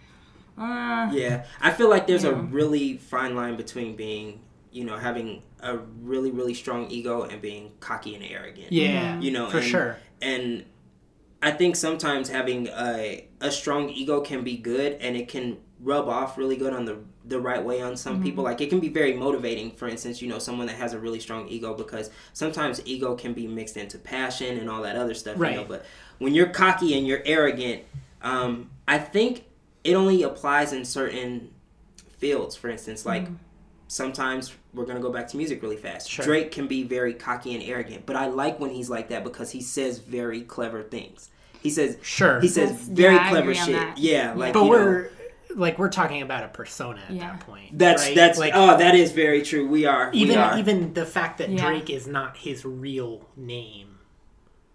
uh, 0.59 1.11
Yeah, 1.13 1.45
I 1.61 1.71
feel 1.71 1.89
like 1.89 2.07
there's 2.07 2.25
a 2.25 2.35
really 2.35 2.97
fine 2.99 3.35
line 3.37 3.57
between 3.57 3.97
being, 3.97 4.41
you 4.73 4.85
know, 4.85 4.97
having 4.97 5.43
a 5.61 5.77
really 6.03 6.31
really 6.31 6.55
strong 6.55 6.91
ego 6.91 7.23
and 7.23 7.41
being 7.43 7.73
cocky 7.81 8.15
and 8.15 8.25
arrogant. 8.25 8.73
Yeah, 8.73 9.19
You 9.21 9.31
know, 9.31 9.51
for 9.51 9.59
and- 9.59 9.67
sure. 9.67 9.97
And 10.23 10.65
I 11.43 11.51
think 11.53 11.77
sometimes 11.77 12.29
having 12.29 12.69
a 12.69 13.27
a 13.41 13.51
strong 13.51 13.89
ego 13.91 14.21
can 14.21 14.45
be 14.45 14.57
good 14.59 14.93
and 15.01 15.17
it 15.17 15.29
can 15.29 15.59
rub 15.81 16.09
off 16.09 16.37
really 16.37 16.57
good 16.57 16.73
on 16.75 16.85
the 16.85 16.99
the 17.25 17.41
right 17.41 17.63
way 17.65 17.81
on 17.81 17.97
some 17.97 18.23
people. 18.23 18.45
Like 18.45 18.61
it 18.61 18.69
can 18.71 18.81
be 18.81 18.89
very 18.89 19.15
motivating. 19.15 19.71
For 19.73 19.89
instance, 19.89 20.21
you 20.21 20.29
know, 20.29 20.39
someone 20.39 20.67
that 20.67 20.77
has 20.77 20.93
a 20.95 20.99
really 20.99 21.21
strong 21.21 21.49
ego 21.49 21.75
because 21.75 22.11
sometimes 22.33 22.83
ego 22.87 23.15
can 23.15 23.33
be 23.35 23.47
mixed 23.47 23.77
into 23.77 23.99
passion 23.99 24.59
and 24.59 24.69
all 24.69 24.83
that 24.83 24.97
other 24.97 25.15
stuff. 25.15 25.37
You 25.37 25.43
know, 25.45 25.49
Right. 25.59 25.69
but 25.69 25.87
when 26.19 26.35
you're 26.35 26.49
cocky 26.49 26.97
and 26.99 27.07
you're 27.07 27.23
arrogant, 27.25 27.85
um, 28.23 28.71
I 28.89 28.99
think 28.99 29.45
it 29.85 29.95
only 29.95 30.23
applies 30.23 30.73
in 30.73 30.85
certain 30.85 31.53
fields. 32.19 32.57
For 32.57 32.69
instance, 32.69 33.07
like 33.07 33.29
mm. 33.29 33.37
sometimes 33.89 34.53
we're 34.75 34.85
gonna 34.87 35.01
go 35.01 35.11
back 35.13 35.29
to 35.29 35.37
music 35.37 35.63
really 35.63 35.77
fast. 35.77 36.09
Sure. 36.09 36.25
Drake 36.25 36.53
can 36.53 36.67
be 36.67 36.83
very 36.83 37.15
cocky 37.15 37.55
and 37.55 37.63
arrogant, 37.63 38.07
but 38.07 38.17
I 38.17 38.27
like 38.27 38.61
when 38.61 38.71
he's 38.71 38.91
like 38.91 39.09
that 39.09 39.25
because 39.25 39.51
he 39.51 39.61
says 39.61 39.99
very 39.99 40.43
clever 40.43 40.83
things. 40.83 41.31
He 41.63 41.71
says 41.71 41.99
Sure. 42.03 42.41
he 42.41 42.49
says 42.49 42.71
That's- 42.71 42.89
very 42.89 43.15
yeah, 43.17 43.31
clever 43.31 43.55
shit. 43.55 43.75
that. 43.75 43.99
Yeah, 43.99 44.33
like 44.35 44.55
but 44.55 44.65
you 44.65 44.71
we're 44.71 45.11
like 45.55 45.79
we're 45.79 45.89
talking 45.91 46.23
about 46.23 46.45
a 46.45 46.49
persona 46.49 47.01
at 47.09 47.15
Yeah. 47.15 47.33
that 47.33 47.41
point. 47.41 47.77
that's 47.77 48.05
right? 48.07 48.15
that's 48.15 48.39
like 48.39 48.53
oh 48.55 48.77
that 48.79 48.95
is 48.95 49.13
very 49.13 49.43
true. 49.43 49.67
We 49.67 49.85
are 49.85 50.11
even 50.13 50.37
we 50.37 50.43
are. 50.43 50.59
even 50.59 50.95
the 50.95 51.05
fact 51.05 51.39
that 51.39 51.51
Yeah. 51.51 51.67
Drake 51.67 51.91
is 51.91 52.07
not 52.07 52.37
his 52.37 52.65
real 52.65 53.29
name 53.37 53.99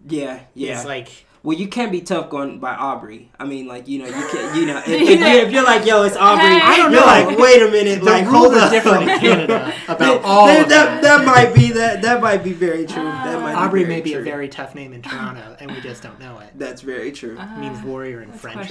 yeah 0.08 0.40
yeah. 0.54 0.78
is 0.78 0.84
like 0.84 1.08
Well, 1.46 1.56
you 1.56 1.68
can't 1.68 1.92
be 1.92 2.00
tough 2.00 2.28
going 2.28 2.58
by 2.58 2.74
Aubrey. 2.74 3.30
I 3.38 3.44
mean, 3.44 3.68
like 3.68 3.86
you 3.86 4.00
know, 4.00 4.06
you 4.06 4.12
can't. 4.32 4.56
You 4.56 4.66
know, 4.66 4.78
if, 4.84 4.88
if, 4.88 5.20
you, 5.20 5.24
if 5.26 5.52
you're 5.52 5.62
like, 5.62 5.86
yo, 5.86 6.02
it's 6.02 6.16
Aubrey, 6.16 6.44
Hey. 6.44 6.60
I 6.60 6.76
don't 6.76 6.90
you're 6.90 7.00
know. 7.00 7.06
like, 7.06 7.38
wait 7.38 7.62
a 7.62 7.70
minute, 7.70 8.00
The 8.00 8.04
like 8.04 8.24
rules 8.24 8.34
hold 8.46 8.54
are 8.54 8.58
up. 8.62 8.70
different 8.72 9.02
in 9.08 9.18
Canada 9.20 9.72
about 9.84 9.98
That- 10.00 10.20
all 10.24 10.46
that, 10.48 10.62
of 10.64 10.68
that, 10.70 11.02
that. 11.02 11.18
that 11.18 11.24
might 11.24 11.54
be 11.54 11.70
that 11.70 12.02
that 12.02 12.20
might 12.20 12.42
be 12.42 12.52
very 12.52 12.84
true. 12.84 13.04
that 13.04 13.40
might 13.40 13.54
Aubrey 13.54 13.84
be 13.84 13.88
may 13.90 14.00
be 14.00 14.14
a 14.14 14.20
very 14.22 14.48
tough 14.48 14.74
name 14.74 14.92
in 14.92 15.02
Toronto, 15.02 15.56
and 15.60 15.70
we 15.70 15.80
just 15.80 16.02
don't 16.02 16.18
know 16.18 16.40
it. 16.40 16.50
That's 16.56 16.82
very 16.82 17.12
true. 17.12 17.38
It 17.38 17.58
means 17.58 17.80
warrior 17.84 18.22
in 18.22 18.32
French. 18.32 18.68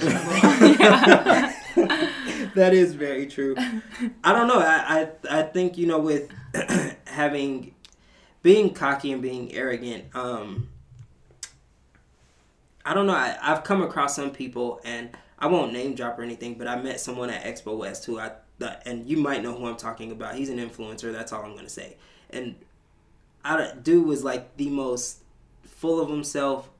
that 1.80 2.74
is 2.74 2.92
very 2.94 3.26
true. 3.26 3.56
I 4.22 4.32
don't 4.34 4.48
know. 4.48 4.58
I, 4.60 5.08
I 5.30 5.38
I 5.40 5.42
think 5.44 5.78
you 5.78 5.86
know 5.86 5.98
with 5.98 6.30
having 7.06 7.74
being 8.42 8.74
cocky 8.74 9.12
and 9.12 9.22
being 9.22 9.54
arrogant. 9.54 10.14
Um, 10.14 10.68
I 12.86 12.94
don't 12.94 13.06
know. 13.06 13.14
I, 13.14 13.36
I've 13.42 13.64
come 13.64 13.82
across 13.82 14.14
some 14.14 14.30
people, 14.30 14.80
and 14.84 15.10
I 15.38 15.48
won't 15.48 15.72
name 15.72 15.94
drop 15.94 16.18
or 16.18 16.22
anything, 16.22 16.54
but 16.54 16.68
I 16.68 16.80
met 16.80 17.00
someone 17.00 17.28
at 17.30 17.44
Expo 17.44 17.76
West 17.76 18.06
who 18.06 18.18
I 18.18 18.30
and 18.86 19.06
you 19.06 19.18
might 19.18 19.42
know 19.42 19.52
who 19.54 19.66
I'm 19.66 19.76
talking 19.76 20.12
about. 20.12 20.34
He's 20.34 20.48
an 20.48 20.58
influencer. 20.58 21.12
That's 21.12 21.32
all 21.32 21.42
I'm 21.42 21.54
gonna 21.54 21.68
say. 21.68 21.96
And 22.30 22.54
I 23.44 23.72
dude 23.82 24.06
was 24.06 24.24
like 24.24 24.56
the 24.56 24.70
most 24.70 25.18
full 25.64 26.00
of 26.00 26.08
himself, 26.08 26.70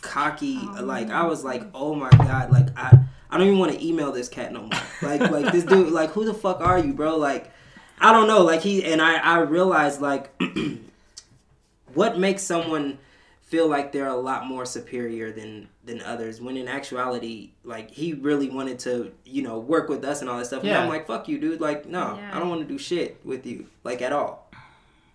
cocky. 0.00 0.60
Oh, 0.62 0.84
like 0.84 1.10
I 1.10 1.24
was 1.24 1.44
like, 1.44 1.62
oh 1.74 1.94
my 1.94 2.10
god, 2.10 2.50
like 2.50 2.68
I 2.76 2.98
I 3.30 3.38
don't 3.38 3.46
even 3.46 3.58
want 3.58 3.72
to 3.72 3.86
email 3.86 4.12
this 4.12 4.28
cat 4.28 4.52
no 4.52 4.62
more. 4.62 4.80
Like 5.00 5.30
like 5.30 5.52
this 5.52 5.64
dude, 5.64 5.92
like 5.92 6.10
who 6.10 6.24
the 6.24 6.34
fuck 6.34 6.60
are 6.60 6.78
you, 6.78 6.92
bro? 6.92 7.16
Like 7.16 7.50
I 7.98 8.12
don't 8.12 8.26
know. 8.26 8.42
Like 8.42 8.60
he 8.60 8.84
and 8.84 9.00
I 9.00 9.16
I 9.16 9.38
realized 9.40 10.00
like 10.00 10.30
what 11.94 12.18
makes 12.18 12.42
someone 12.42 12.98
feel 13.52 13.68
like 13.68 13.92
they're 13.92 14.08
a 14.08 14.16
lot 14.30 14.46
more 14.46 14.64
superior 14.64 15.30
than 15.30 15.68
than 15.84 16.00
others 16.02 16.40
when 16.40 16.56
in 16.56 16.66
actuality 16.68 17.50
like 17.64 17.90
he 17.90 18.14
really 18.14 18.48
wanted 18.48 18.78
to 18.78 19.12
you 19.26 19.42
know 19.42 19.58
work 19.58 19.88
with 19.90 20.02
us 20.04 20.20
and 20.22 20.30
all 20.30 20.38
that 20.38 20.46
stuff. 20.46 20.62
And 20.64 20.72
i'm 20.72 20.88
like 20.88 21.06
fuck 21.06 21.28
you 21.28 21.38
dude. 21.38 21.60
Like 21.60 21.84
no 21.86 22.16
Yeah. 22.16 22.30
i 22.34 22.38
don't 22.38 22.48
want 22.48 22.62
to 22.62 22.66
do 22.74 22.78
shit 22.78 23.20
with 23.24 23.44
you 23.46 23.66
like 23.84 24.00
at 24.00 24.12
all. 24.12 24.50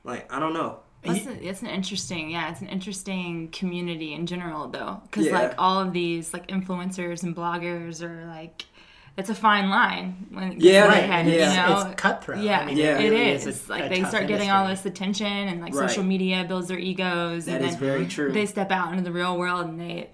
Like 0.04 0.32
i 0.32 0.40
don't 0.40 0.54
know. 0.54 0.80
That's, 1.04 1.26
a, 1.28 1.34
that's 1.46 1.62
an 1.62 1.68
interesting, 1.70 2.32
yeah, 2.32 2.52
it's 2.52 2.60
an 2.60 2.68
interesting 2.68 3.50
community 3.60 4.14
in 4.14 4.26
general, 4.26 4.68
though, 4.68 5.00
because 5.06 5.28
Yeah. 5.28 5.40
like 5.40 5.54
all 5.58 5.80
of 5.80 5.94
these 5.94 6.34
like 6.34 6.48
influencers 6.48 7.24
and 7.24 7.36
bloggers 7.36 8.02
are 8.02 8.26
like, 8.28 8.66
it's 9.18 9.30
a 9.30 9.36
fine 9.36 9.70
line 9.70 10.28
when 10.32 10.44
it 10.44 10.50
gets 10.60 10.64
Yeah, 10.66 10.84
to 10.84 10.90
right, 10.90 11.26
their 11.26 11.36
yeah. 11.40 11.68
you 11.68 11.74
know. 11.74 11.90
It's 11.92 12.02
cutthroat. 12.02 12.44
yeah, 12.44 12.60
I 12.60 12.66
mean, 12.66 12.78
Yeah. 12.78 13.00
it 13.00 13.10
really 13.10 13.30
is. 13.32 13.46
a- 13.46 13.50
It's 13.50 13.68
like 13.70 13.86
a 13.86 13.90
they 13.90 14.02
tough 14.02 14.10
start 14.10 14.28
getting 14.28 14.52
all 14.52 14.68
this 14.68 14.86
attention, 14.86 15.26
and 15.28 15.60
like 15.62 15.74
Right. 15.74 15.90
social 15.90 16.04
media 16.04 16.46
builds 16.48 16.68
their 16.68 16.80
egos, 16.80 17.46
That 17.46 17.56
and 17.62 17.66
is 17.66 17.72
then 17.72 17.80
very 17.80 18.06
true 18.08 18.32
they 18.32 18.46
step 18.46 18.72
out 18.72 18.92
into 18.92 19.04
the 19.04 19.12
real 19.12 19.38
world 19.38 19.66
and 19.68 19.80
they 19.80 20.10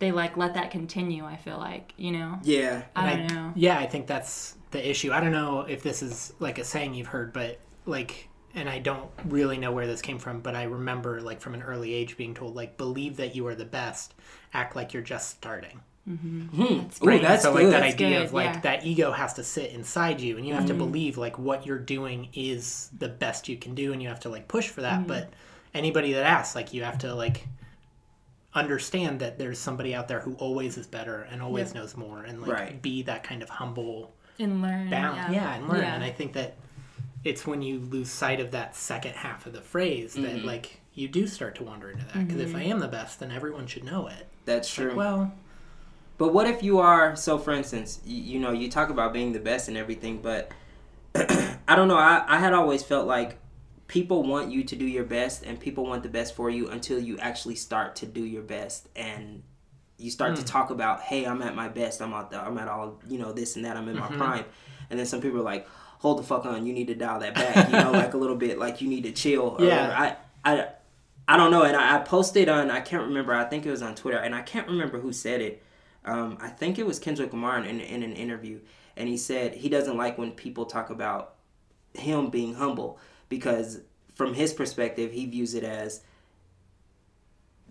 they 0.00 0.10
like 0.10 0.36
let 0.36 0.54
that 0.54 0.72
continue. 0.72 1.24
I 1.24 1.36
feel 1.36 1.58
like 1.58 1.94
you 1.96 2.10
know. 2.10 2.38
yeah 2.42 2.82
I 2.96 3.10
And 3.12 3.28
don't 3.28 3.36
know. 3.36 3.52
Yeah, 3.54 3.78
I 3.78 3.86
think 3.86 4.08
that's 4.08 4.56
the 4.72 4.90
issue. 4.90 5.12
I 5.12 5.20
don't 5.20 5.30
know 5.32 5.60
if 5.60 5.82
this 5.84 6.02
is 6.02 6.32
like 6.40 6.58
a 6.58 6.64
saying 6.64 6.94
you've 6.94 7.06
heard, 7.06 7.32
but 7.32 7.60
like, 7.86 8.28
and 8.54 8.68
I 8.68 8.80
don't 8.80 9.08
really 9.26 9.58
know 9.58 9.70
where 9.70 9.86
this 9.86 10.02
came 10.02 10.18
from, 10.18 10.40
but 10.40 10.56
I 10.56 10.64
remember 10.64 11.20
like 11.20 11.40
from 11.40 11.54
an 11.54 11.62
early 11.62 11.94
age 11.94 12.16
being 12.16 12.34
told 12.34 12.56
like, 12.56 12.76
believe 12.76 13.16
that 13.18 13.36
you 13.36 13.46
are 13.46 13.54
the 13.54 13.64
best, 13.64 14.14
act 14.52 14.74
like 14.74 14.92
you're 14.92 15.02
just 15.04 15.30
starting. 15.30 15.80
That's 16.06 17.00
Ooh, 17.00 17.04
great. 17.04 17.22
that's 17.22 17.44
so 17.44 17.52
like 17.52 17.66
that 17.66 17.80
That's 17.80 17.94
idea 17.94 18.18
good, 18.18 18.26
of 18.26 18.32
like 18.32 18.54
yeah. 18.54 18.60
that 18.60 18.84
ego 18.84 19.12
has 19.12 19.34
to 19.34 19.44
sit 19.44 19.70
inside 19.70 20.20
you, 20.20 20.36
and 20.36 20.46
you 20.46 20.54
have 20.54 20.66
to 20.66 20.72
Mm-hmm. 20.72 20.78
believe 20.78 21.16
like 21.18 21.38
what 21.38 21.64
you're 21.64 21.78
doing 21.78 22.28
is 22.34 22.90
the 22.98 23.08
best 23.08 23.48
you 23.48 23.56
can 23.56 23.74
do, 23.74 23.92
and 23.92 24.02
you 24.02 24.08
have 24.08 24.20
to 24.20 24.28
like 24.28 24.48
push 24.48 24.68
for 24.68 24.80
Mm-hmm. 24.82 25.06
that. 25.06 25.06
But 25.06 25.32
anybody 25.74 26.12
that 26.14 26.24
asks, 26.26 26.54
like, 26.56 26.74
you 26.74 26.82
have 26.84 26.98
to 26.98 27.14
like 27.14 27.46
understand 28.54 29.20
that 29.20 29.38
there's 29.38 29.58
somebody 29.58 29.94
out 29.94 30.08
there 30.08 30.20
who 30.20 30.34
always 30.34 30.76
is 30.76 30.86
better 30.86 31.22
and 31.30 31.40
always 31.40 31.68
Yep. 31.68 31.74
knows 31.76 31.96
more, 31.96 32.22
and 32.22 32.42
like 32.42 32.50
Right. 32.50 32.82
be 32.82 33.02
that 33.04 33.22
kind 33.22 33.42
of 33.42 33.48
humble 33.48 34.12
and 34.38 34.60
learn. 34.60 34.90
bound 34.90 35.32
yeah, 35.34 35.54
and 35.54 35.68
learn 35.68 35.82
Yeah. 35.82 35.94
and 35.94 36.02
i 36.02 36.10
think 36.10 36.32
that 36.32 36.56
it's 37.22 37.46
when 37.46 37.60
you 37.62 37.78
lose 37.78 38.10
sight 38.10 38.40
of 38.40 38.50
that 38.52 38.74
second 38.74 39.12
half 39.12 39.46
of 39.46 39.52
the 39.52 39.60
phrase 39.60 40.14
that 40.14 40.22
Mm-hmm. 40.36 40.46
like 40.46 40.80
you 40.94 41.06
do 41.06 41.26
start 41.26 41.54
to 41.56 41.62
wander 41.64 41.90
into 41.90 42.04
that 42.06 42.26
because 42.26 42.40
if 42.40 42.54
i 42.56 42.62
am 42.62 42.80
the 42.80 42.88
best 42.88 43.20
then 43.20 43.30
everyone 43.30 43.66
should 43.66 43.84
know 43.84 44.08
it 44.08 44.26
that's 44.46 44.72
true 44.72 44.94
well 44.94 45.32
But 46.22 46.32
what 46.32 46.46
if 46.46 46.62
you 46.62 46.78
are 46.78 47.16
so? 47.16 47.36
For 47.36 47.52
instance, 47.52 48.00
you, 48.04 48.22
you 48.34 48.38
know, 48.38 48.52
you 48.52 48.70
talk 48.70 48.90
about 48.90 49.12
being 49.12 49.32
the 49.32 49.40
best 49.40 49.66
and 49.66 49.76
everything, 49.76 50.22
but 50.22 50.52
I 51.16 51.74
don't 51.74 51.88
know. 51.88 51.96
I, 51.96 52.22
I 52.28 52.38
had 52.38 52.52
always 52.52 52.84
felt 52.84 53.08
like 53.08 53.38
people 53.88 54.22
want 54.22 54.52
you 54.52 54.62
to 54.62 54.76
do 54.76 54.84
your 54.84 55.02
best, 55.02 55.42
and 55.42 55.58
people 55.58 55.84
want 55.84 56.04
the 56.04 56.08
best 56.08 56.36
for 56.36 56.48
you 56.48 56.68
until 56.68 57.00
you 57.00 57.18
actually 57.18 57.56
start 57.56 57.96
to 57.96 58.06
do 58.06 58.24
your 58.24 58.42
best, 58.42 58.88
and 58.94 59.42
you 59.98 60.12
start 60.12 60.36
to 60.36 60.42
hmm. 60.42 60.46
talk 60.46 60.70
about, 60.70 61.00
hey, 61.00 61.24
I'm 61.24 61.42
at 61.42 61.56
my 61.56 61.66
best. 61.66 62.00
I'm 62.00 62.14
out 62.14 62.30
there. 62.30 62.40
I'm 62.40 62.56
at 62.56 62.68
all 62.68 63.00
you 63.08 63.18
know 63.18 63.32
this 63.32 63.56
and 63.56 63.64
that. 63.64 63.76
I'm 63.76 63.88
in 63.88 63.98
my 63.98 64.06
mm-hmm. 64.06 64.18
prime, 64.18 64.44
and 64.90 65.00
then 65.00 65.06
some 65.06 65.20
people 65.20 65.40
are 65.40 65.42
like, 65.42 65.66
hold 65.98 66.20
the 66.20 66.22
fuck 66.22 66.46
on. 66.46 66.66
You 66.66 66.72
need 66.72 66.86
to 66.86 66.94
dial 66.94 67.18
that 67.18 67.34
back. 67.34 67.66
You 67.66 67.82
know, 67.82 67.90
like 67.90 68.14
a 68.14 68.16
little 68.16 68.36
bit. 68.36 68.60
Like 68.60 68.80
you 68.80 68.88
need 68.88 69.02
to 69.02 69.12
chill. 69.12 69.56
Or 69.58 69.64
Yeah. 69.64 70.16
I 70.44 70.52
I. 70.52 70.68
I 71.26 71.36
don't 71.36 71.50
know, 71.50 71.62
and 71.62 71.76
I, 71.76 71.96
I 71.96 71.98
posted 72.00 72.48
on 72.48 72.70
I 72.70 72.80
can't 72.80 73.04
remember. 73.08 73.34
I 73.34 73.44
think 73.44 73.66
it 73.66 73.72
was 73.72 73.82
on 73.82 73.96
Twitter, 73.96 74.18
and 74.18 74.36
I 74.36 74.42
can't 74.42 74.68
remember 74.68 75.00
who 75.00 75.12
said 75.12 75.40
it. 75.40 75.64
Um, 76.04 76.38
I 76.40 76.48
think 76.48 76.78
it 76.78 76.86
was 76.86 76.98
Kendrick 76.98 77.32
Lamar 77.32 77.64
in, 77.64 77.80
in 77.80 78.02
an 78.02 78.14
interview, 78.14 78.60
and 78.96 79.08
he 79.08 79.16
said 79.16 79.54
he 79.54 79.68
doesn't 79.68 79.96
like 79.96 80.18
when 80.18 80.32
people 80.32 80.66
talk 80.66 80.90
about 80.90 81.34
him 81.94 82.30
being 82.30 82.54
humble 82.54 82.98
because, 83.28 83.80
from 84.14 84.34
his 84.34 84.52
perspective, 84.52 85.12
he 85.12 85.26
views 85.26 85.54
it 85.54 85.64
as 85.64 86.02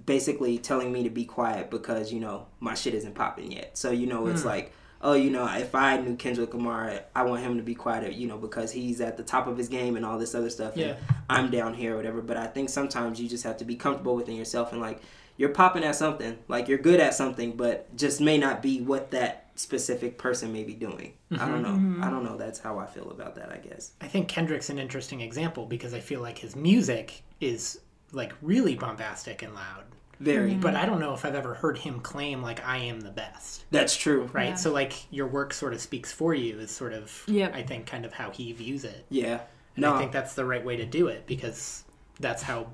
basically 0.05 0.57
telling 0.57 0.91
me 0.91 1.03
to 1.03 1.09
be 1.09 1.25
quiet 1.25 1.69
because 1.69 2.11
you 2.11 2.19
know 2.19 2.47
my 2.59 2.73
shit 2.73 2.93
isn't 2.93 3.15
popping 3.15 3.51
yet. 3.51 3.77
So 3.77 3.91
you 3.91 4.07
know 4.07 4.27
it's 4.27 4.45
like, 4.45 4.73
oh, 5.01 5.13
you 5.13 5.29
know, 5.29 5.45
if 5.47 5.73
I 5.75 5.97
knew 5.97 6.15
Kendrick 6.15 6.53
Lamar, 6.53 7.01
I 7.15 7.23
want 7.23 7.41
him 7.41 7.57
to 7.57 7.63
be 7.63 7.75
quiet, 7.75 8.13
you 8.13 8.27
know, 8.27 8.37
because 8.37 8.71
he's 8.71 9.01
at 9.01 9.17
the 9.17 9.23
top 9.23 9.47
of 9.47 9.57
his 9.57 9.67
game 9.67 9.95
and 9.95 10.05
all 10.05 10.17
this 10.17 10.35
other 10.35 10.49
stuff. 10.49 10.77
Yeah. 10.77 10.85
And 10.89 10.97
I'm 11.29 11.51
down 11.51 11.73
here 11.73 11.93
or 11.93 11.97
whatever. 11.97 12.21
But 12.21 12.37
I 12.37 12.47
think 12.47 12.69
sometimes 12.69 13.19
you 13.19 13.27
just 13.27 13.43
have 13.43 13.57
to 13.57 13.65
be 13.65 13.75
comfortable 13.75 14.15
within 14.15 14.35
yourself 14.35 14.71
and 14.71 14.81
like 14.81 15.01
you're 15.41 15.49
popping 15.49 15.83
at 15.83 15.95
something, 15.95 16.37
like 16.47 16.67
you're 16.69 16.77
good 16.77 16.99
at 16.99 17.13
something, 17.13 17.57
but 17.57 17.93
just 17.97 18.21
may 18.21 18.37
not 18.37 18.61
be 18.61 18.79
what 18.81 19.11
that 19.11 19.49
specific 19.55 20.17
person 20.17 20.53
may 20.53 20.63
be 20.63 20.73
doing. 20.73 21.13
I 21.31 21.37
don't 21.49 21.61
mm-hmm. 21.61 21.63
know. 21.63 21.69
Mm-hmm. 21.69 22.03
I 22.03 22.09
don't 22.09 22.23
know. 22.23 22.37
That's 22.37 22.59
how 22.59 22.79
I 22.79 22.85
feel 22.85 23.11
about 23.11 23.35
that. 23.35 23.51
I 23.51 23.57
guess. 23.57 23.91
i 24.01 24.07
think 24.07 24.27
kendrick's 24.27 24.69
an 24.69 24.79
interesting 24.79 25.21
example 25.21 25.65
because 25.65 25.93
i 25.93 25.99
feel 25.99 26.21
like 26.21 26.37
his 26.37 26.55
music 26.55 27.23
is 27.39 27.79
like 28.11 28.33
really 28.41 28.75
bombastic 28.75 29.41
and 29.43 29.53
loud 29.53 29.83
Very. 30.19 30.51
Mm-hmm. 30.51 30.61
but 30.61 30.75
i 30.75 30.85
don't 30.85 30.99
know 30.99 31.13
if 31.13 31.23
i've 31.25 31.35
ever 31.35 31.53
heard 31.53 31.77
him 31.77 31.99
claim 32.01 32.41
like 32.41 32.65
i 32.65 32.77
am 32.77 33.01
the 33.01 33.11
best 33.11 33.65
That's 33.71 33.95
true. 33.95 34.29
right 34.33 34.49
Yeah. 34.49 34.55
so 34.55 34.71
like 34.71 34.93
your 35.11 35.27
work 35.27 35.53
sort 35.53 35.73
of 35.73 35.81
speaks 35.81 36.11
for 36.11 36.33
you 36.33 36.59
is 36.59 36.71
sort 36.71 36.93
of 36.93 37.23
Yep. 37.27 37.55
i 37.55 37.61
think 37.63 37.85
kind 37.87 38.05
of 38.05 38.13
how 38.13 38.29
he 38.31 38.51
views 38.53 38.83
it 38.83 39.05
Yeah. 39.09 39.41
And 39.75 39.83
No. 39.83 39.93
I 39.95 39.99
think 39.99 40.11
that's 40.11 40.33
the 40.35 40.45
right 40.45 40.63
way 40.65 40.75
to 40.77 40.85
do 40.85 41.07
it 41.07 41.25
because 41.27 41.83
that's 42.19 42.43
how 42.43 42.67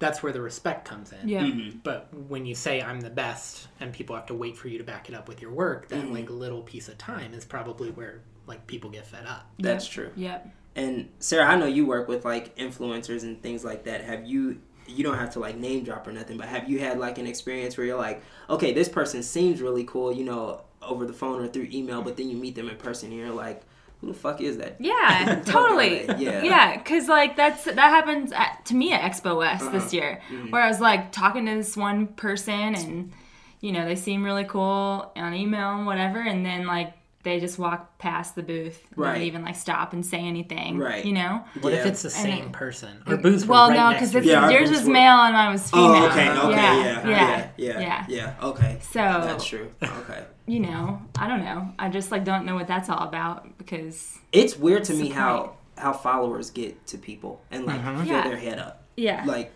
that's 0.00 0.22
where 0.22 0.32
the 0.32 0.40
respect 0.40 0.84
comes 0.88 1.12
in. 1.12 1.28
Yeah. 1.28 1.42
Mm-hmm. 1.42 1.78
But 1.84 2.08
when 2.28 2.44
you 2.46 2.54
say 2.56 2.82
I'm 2.82 3.00
the 3.00 3.10
best 3.10 3.68
and 3.78 3.92
people 3.92 4.16
have 4.16 4.26
to 4.26 4.34
wait 4.34 4.56
for 4.56 4.66
you 4.66 4.78
to 4.78 4.84
back 4.84 5.08
it 5.08 5.14
up 5.14 5.28
with 5.28 5.40
your 5.40 5.52
work, 5.52 5.88
that 5.90 6.00
Mm-hmm. 6.00 6.12
like 6.14 6.30
little 6.30 6.62
piece 6.62 6.88
of 6.88 6.98
time 6.98 7.32
is 7.34 7.44
probably 7.44 7.90
where 7.92 8.22
like 8.48 8.66
people 8.66 8.90
get 8.90 9.06
fed 9.06 9.26
up. 9.26 9.48
That's 9.60 9.84
Yep. 9.86 9.92
true. 9.92 10.10
Yep. 10.16 10.48
And 10.74 11.08
Sarah, 11.20 11.46
I 11.46 11.56
know 11.56 11.66
you 11.66 11.86
work 11.86 12.08
with 12.08 12.24
like 12.24 12.56
influencers 12.56 13.22
and 13.22 13.40
things 13.42 13.64
like 13.64 13.84
that. 13.84 14.02
Have 14.02 14.24
you? 14.26 14.60
You 14.86 15.04
don't 15.04 15.18
have 15.18 15.30
to 15.34 15.38
like 15.38 15.56
name 15.56 15.84
drop 15.84 16.06
or 16.08 16.12
nothing, 16.12 16.36
but 16.36 16.48
have 16.48 16.68
you 16.68 16.80
had 16.80 16.98
like 16.98 17.18
an 17.18 17.26
experience 17.26 17.76
where 17.76 17.86
you're 17.86 17.98
like, 17.98 18.22
okay, 18.48 18.72
this 18.72 18.88
person 18.88 19.22
seems 19.22 19.62
really 19.62 19.84
cool, 19.84 20.10
you 20.12 20.24
know, 20.24 20.62
over 20.82 21.06
the 21.06 21.12
phone 21.12 21.40
or 21.40 21.46
through 21.46 21.68
email, 21.70 22.02
but 22.02 22.16
then 22.16 22.28
you 22.28 22.36
meet 22.36 22.56
them 22.56 22.68
in 22.68 22.76
person 22.76 23.10
and 23.10 23.18
you're 23.20 23.30
like, 23.30 23.62
who 24.00 24.06
the 24.08 24.14
fuck 24.14 24.40
is 24.40 24.56
that? 24.58 24.76
Yeah, 24.80 25.42
totally. 25.46 26.06
Yeah. 26.18 26.42
yeah, 26.42 26.76
because 26.78 27.08
like 27.08 27.36
that's 27.36 27.64
that 27.64 27.76
happens 27.78 28.32
at, 28.32 28.64
to 28.66 28.74
me 28.74 28.92
at 28.92 29.00
Expo 29.02 29.36
West 29.36 29.64
Uh-huh. 29.64 29.72
this 29.78 29.92
year, 29.92 30.20
Mm-hmm. 30.30 30.50
where 30.50 30.62
I 30.62 30.68
was 30.68 30.80
like 30.80 31.12
talking 31.12 31.46
to 31.46 31.54
this 31.56 31.76
one 31.76 32.06
person, 32.06 32.74
and 32.74 33.12
you 33.60 33.72
know 33.72 33.84
they 33.84 33.96
seem 33.96 34.24
really 34.24 34.44
cool 34.44 35.12
on 35.16 35.34
email 35.34 35.76
and 35.76 35.86
whatever, 35.86 36.20
and 36.20 36.44
then 36.46 36.66
like 36.66 36.92
they 37.22 37.38
just 37.38 37.58
walk 37.58 37.98
past 37.98 38.34
the 38.34 38.42
booth, 38.42 38.82
and 38.90 38.98
Right. 38.98 39.14
don't 39.14 39.22
even 39.24 39.44
like 39.44 39.56
stop 39.56 39.92
and 39.92 40.04
say 40.04 40.18
anything, 40.18 40.78
Right. 40.78 41.04
You 41.04 41.12
know. 41.12 41.44
What 41.60 41.72
Yeah. 41.72 41.80
if 41.80 41.86
it's 41.86 42.02
the 42.02 42.10
same 42.10 42.46
it- 42.46 42.52
person? 42.52 43.02
Or 43.06 43.16
booths 43.18 43.44
were 43.44 43.52
Well, 43.52 43.68
right 43.68 43.76
no, 43.76 43.92
because 43.92 44.14
Yeah, 44.24 44.48
yours 44.48 44.70
booths 44.70 44.80
was 44.80 44.86
were- 44.88 44.92
male 44.94 45.16
and 45.20 45.34
mine 45.34 45.52
was 45.52 45.70
oh, 45.72 45.76
female. 45.76 46.02
Oh, 46.02 46.06
okay, 46.06 46.30
okay, 46.30 46.50
yeah, 46.50 46.76
yeah, 46.76 46.84
yeah, 46.84 47.06
yeah, 47.08 47.48
yeah, 47.56 47.80
yeah. 47.80 48.04
yeah. 48.08 48.34
Okay, 48.48 48.78
So 48.80 48.98
that's 49.00 49.44
true. 49.44 49.70
Okay, 49.82 50.24
you 50.46 50.60
know, 50.60 51.02
I 51.18 51.28
don't 51.28 51.44
know. 51.44 51.72
I 51.78 51.90
just 51.90 52.10
like 52.10 52.24
don't 52.24 52.46
know 52.46 52.54
what 52.54 52.66
that's 52.66 52.88
all 52.88 53.06
about 53.06 53.58
because 53.58 54.18
it's 54.32 54.56
weird 54.56 54.84
to 54.84 54.94
me 54.94 55.10
how 55.10 55.52
how 55.76 55.92
followers 55.92 56.50
get 56.50 56.86
to 56.86 56.98
people 56.98 57.42
and 57.50 57.64
like 57.66 57.80
mm-hmm. 57.80 57.98
fill 58.04 58.06
Yeah. 58.06 58.28
their 58.28 58.36
head 58.38 58.58
up. 58.58 58.84
yeah, 58.96 59.24
like 59.26 59.52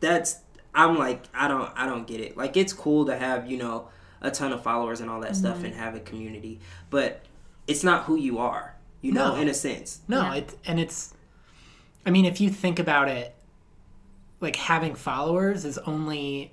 that's 0.00 0.40
i'm 0.74 0.96
like 0.98 1.24
i 1.34 1.48
don't 1.48 1.70
i 1.74 1.86
don't 1.86 2.06
get 2.06 2.20
it 2.20 2.36
like 2.36 2.56
it's 2.56 2.72
cool 2.72 3.06
to 3.06 3.16
have 3.16 3.50
you 3.50 3.56
know 3.56 3.88
a 4.20 4.30
ton 4.30 4.52
of 4.52 4.62
followers 4.62 5.00
and 5.00 5.10
all 5.10 5.20
that 5.20 5.36
stuff 5.36 5.56
Mm-hmm. 5.58 5.66
and 5.66 5.74
have 5.74 5.94
a 5.94 6.00
community 6.00 6.58
but 6.90 7.22
it's 7.66 7.84
not 7.84 8.04
who 8.04 8.16
you 8.16 8.38
are 8.38 8.74
you 9.02 9.12
know 9.12 9.34
No. 9.34 9.40
in 9.40 9.48
a 9.48 9.54
sense 9.54 10.00
No, 10.08 10.22
Yeah. 10.22 10.34
it 10.34 10.58
and 10.66 10.80
it's 10.80 11.12
I 12.04 12.10
mean, 12.10 12.24
if 12.24 12.40
you 12.40 12.50
think 12.50 12.78
about 12.78 13.08
it, 13.08 13.34
like 14.40 14.54
having 14.54 14.94
followers 14.94 15.64
is 15.64 15.76
only 15.78 16.52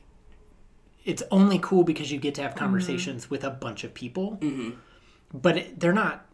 it's 1.06 1.22
only 1.30 1.60
cool 1.60 1.84
because 1.84 2.12
you 2.12 2.18
get 2.20 2.34
to 2.36 2.42
have 2.42 2.56
conversations 2.56 3.30
with 3.30 3.44
a 3.44 3.52
bunch 3.52 3.84
of 3.84 3.94
people. 3.94 4.38
Mm-hmm. 4.42 4.72
But 5.32 5.58
it, 5.58 5.80
they're 5.80 5.94
not. 5.94 6.26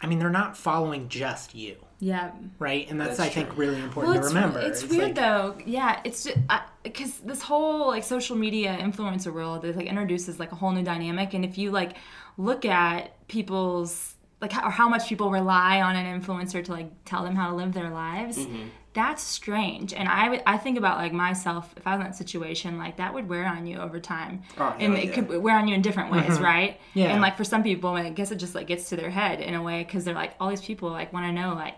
I 0.00 0.06
mean, 0.06 0.18
they're 0.20 0.30
not 0.30 0.56
following 0.56 1.08
just 1.08 1.52
you, 1.54 1.76
Yeah. 2.02 2.30
right? 2.58 2.90
And 2.90 2.98
that's, 3.00 3.18
That's 3.18 3.30
I 3.30 3.34
think 3.34 3.56
really 3.58 3.80
important 3.80 4.14
Well, 4.14 4.22
to 4.22 4.28
remember. 4.34 4.58
it's, 4.60 4.82
weird 4.84 5.02
like, 5.02 5.14
though. 5.16 5.56
Yeah, 5.66 6.00
it's 6.02 6.24
just 6.24 6.38
because 6.82 7.18
this 7.18 7.42
whole 7.42 7.88
like 7.88 8.04
social 8.04 8.36
media 8.36 8.76
influencer 8.80 9.32
world 9.32 9.64
it 9.66 9.76
like 9.76 9.86
introduces 9.86 10.38
like 10.40 10.50
a 10.52 10.54
whole 10.56 10.72
new 10.72 10.82
dynamic, 10.82 11.34
and 11.34 11.44
if 11.44 11.58
you 11.58 11.70
like 11.70 11.92
look 12.38 12.64
at 12.64 13.26
people's 13.28 14.14
like 14.40 14.52
how, 14.52 14.66
or 14.66 14.70
how 14.70 14.88
much 14.88 15.06
people 15.08 15.30
rely 15.30 15.82
on 15.82 15.94
an 15.94 16.20
influencer 16.20 16.64
to 16.64 16.72
like 16.72 16.90
tell 17.04 17.22
them 17.22 17.36
how 17.36 17.50
to 17.50 17.54
live 17.56 17.74
their 17.74 17.90
lives. 17.90 18.38
Mm-hmm. 18.38 18.68
That's 18.92 19.22
strange, 19.22 19.92
and 19.94 20.08
I 20.08 20.30
would- 20.30 20.42
I 20.46 20.56
think 20.56 20.76
about 20.76 20.96
like 20.98 21.12
myself 21.12 21.72
if 21.76 21.86
I 21.86 21.92
was 21.92 22.00
in 22.00 22.06
that 22.06 22.16
situation, 22.16 22.76
like 22.76 22.96
that 22.96 23.14
would 23.14 23.28
wear 23.28 23.46
on 23.46 23.64
you 23.66 23.76
over 23.78 24.00
time, 24.00 24.42
Oh, 24.58 24.74
and 24.80 24.94
hell 24.94 25.02
it 25.04 25.08
yeah. 25.10 25.14
could 25.14 25.42
wear 25.42 25.56
on 25.56 25.68
you 25.68 25.76
in 25.76 25.82
different 25.82 26.10
ways, 26.10 26.40
right? 26.40 26.72
Mm-hmm. 26.80 26.98
Yeah. 26.98 27.12
and 27.12 27.20
like 27.20 27.36
for 27.36 27.44
some 27.44 27.62
people, 27.62 27.90
I 27.90 28.10
guess 28.10 28.32
it 28.32 28.36
just 28.36 28.56
like 28.56 28.66
gets 28.66 28.88
to 28.88 28.96
their 28.96 29.10
head 29.10 29.40
in 29.40 29.54
a 29.54 29.62
way 29.62 29.84
because 29.84 30.04
they're 30.04 30.14
like 30.14 30.34
all 30.40 30.48
these 30.48 30.60
people 30.62 30.90
like 30.90 31.12
want 31.12 31.24
to 31.26 31.32
know 31.32 31.54
like 31.54 31.74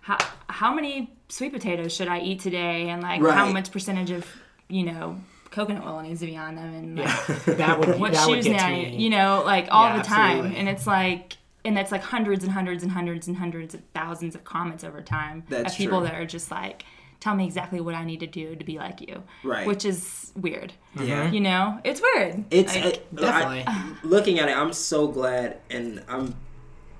how 0.00 0.18
how 0.48 0.74
many 0.74 1.12
sweet 1.28 1.52
potatoes 1.52 1.94
should 1.94 2.08
I 2.08 2.20
eat 2.20 2.40
today, 2.40 2.88
and 2.90 3.02
like 3.02 3.20
how 3.22 3.50
much 3.52 3.70
percentage 3.70 4.10
of 4.10 4.26
you 4.68 4.84
know 4.84 5.20
coconut 5.50 5.84
oil 5.84 6.00
needs 6.02 6.20
to 6.20 6.26
be 6.26 6.36
on 6.36 6.54
them, 6.56 6.72
and 6.74 6.96
like, 6.98 7.06
yeah, 7.06 7.36
that 7.56 7.78
would 7.80 7.98
what 8.00 8.12
that 8.12 8.28
would 8.28 8.36
shoes 8.36 8.44
get 8.46 8.56
now, 8.56 8.68
to 8.68 8.74
me. 8.74 8.96
you 8.96 9.10
know, 9.10 9.42
like 9.44 9.68
all 9.70 9.84
Yeah, 9.88 9.98
the 9.98 10.02
time, 10.04 10.30
absolutely. 10.38 10.58
and 10.58 10.68
it's 10.68 10.86
like. 10.86 11.36
And 11.62 11.76
that's 11.76 11.92
like 11.92 12.02
hundreds 12.02 12.42
and 12.42 12.50
hundreds 12.50 12.82
and 12.82 12.90
hundreds 12.90 13.28
and 13.28 13.36
hundreds 13.36 13.74
of 13.74 13.82
thousands 13.94 14.34
of 14.34 14.44
comments 14.44 14.82
over 14.82 15.02
time 15.02 15.44
That's 15.50 15.74
of 15.74 15.76
people 15.76 15.98
true. 15.98 16.06
that 16.06 16.14
are 16.14 16.24
just 16.24 16.50
like, 16.50 16.84
tell 17.20 17.34
me 17.34 17.44
exactly 17.44 17.82
what 17.82 17.94
I 17.94 18.02
need 18.02 18.20
to 18.20 18.26
do 18.26 18.56
to 18.56 18.64
be 18.64 18.78
like 18.78 19.02
you. 19.02 19.22
Right. 19.44 19.66
Which 19.66 19.84
is 19.84 20.32
weird. 20.34 20.72
Yeah. 20.98 21.30
You 21.30 21.40
know? 21.40 21.78
It's 21.84 22.00
weird. 22.00 22.44
It's 22.50 22.74
Like, 22.74 22.84
uh, 22.84 22.88
I- 22.88 23.20
Definitely. 23.20 23.64
I- 23.66 23.94
looking 24.04 24.38
at 24.38 24.48
it, 24.48 24.56
I'm 24.56 24.72
so 24.72 25.06
glad, 25.08 25.58
and 25.68 26.02
I'm 26.08 26.34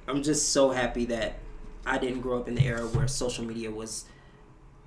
I'm 0.07 0.23
just 0.23 0.50
so 0.50 0.69
happy 0.73 1.07
that 1.07 1.38
I 1.87 1.99
didn't 1.99 2.20
grow 2.20 2.38
up 2.38 2.49
in 2.49 2.54
the 2.54 2.66
era 2.66 2.87
where 2.87 3.08
social 3.08 3.44
media 3.44 3.70
was 3.70 4.04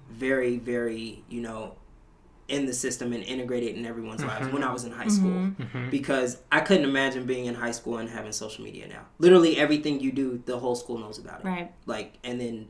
very, 0.09 0.57
very, 0.57 1.23
you 1.29 1.41
know, 1.41 1.75
in 2.47 2.65
the 2.65 2.73
system 2.73 3.13
and 3.13 3.23
integrated 3.23 3.75
in 3.75 3.85
everyone's 3.85 4.23
lives 4.23 4.45
mm-hmm. 4.45 4.53
when 4.53 4.63
I 4.63 4.71
was 4.71 4.83
in 4.83 4.91
high 4.91 5.07
school. 5.07 5.31
Mm-hmm. 5.31 5.63
mm-hmm. 5.63 5.89
Because 5.89 6.37
I 6.51 6.59
couldn't 6.59 6.83
imagine 6.83 7.25
being 7.25 7.45
in 7.45 7.55
high 7.55 7.71
school 7.71 7.97
and 7.97 8.09
having 8.09 8.31
social 8.31 8.63
media 8.63 8.87
now. 8.87 9.05
Literally 9.17 9.57
everything 9.57 9.99
you 9.99 10.11
do, 10.11 10.41
the 10.45 10.59
whole 10.59 10.75
school 10.75 10.97
knows 10.97 11.17
about 11.17 11.39
it. 11.39 11.45
Right. 11.45 11.71
Like, 11.85 12.17
and 12.23 12.39
then 12.39 12.67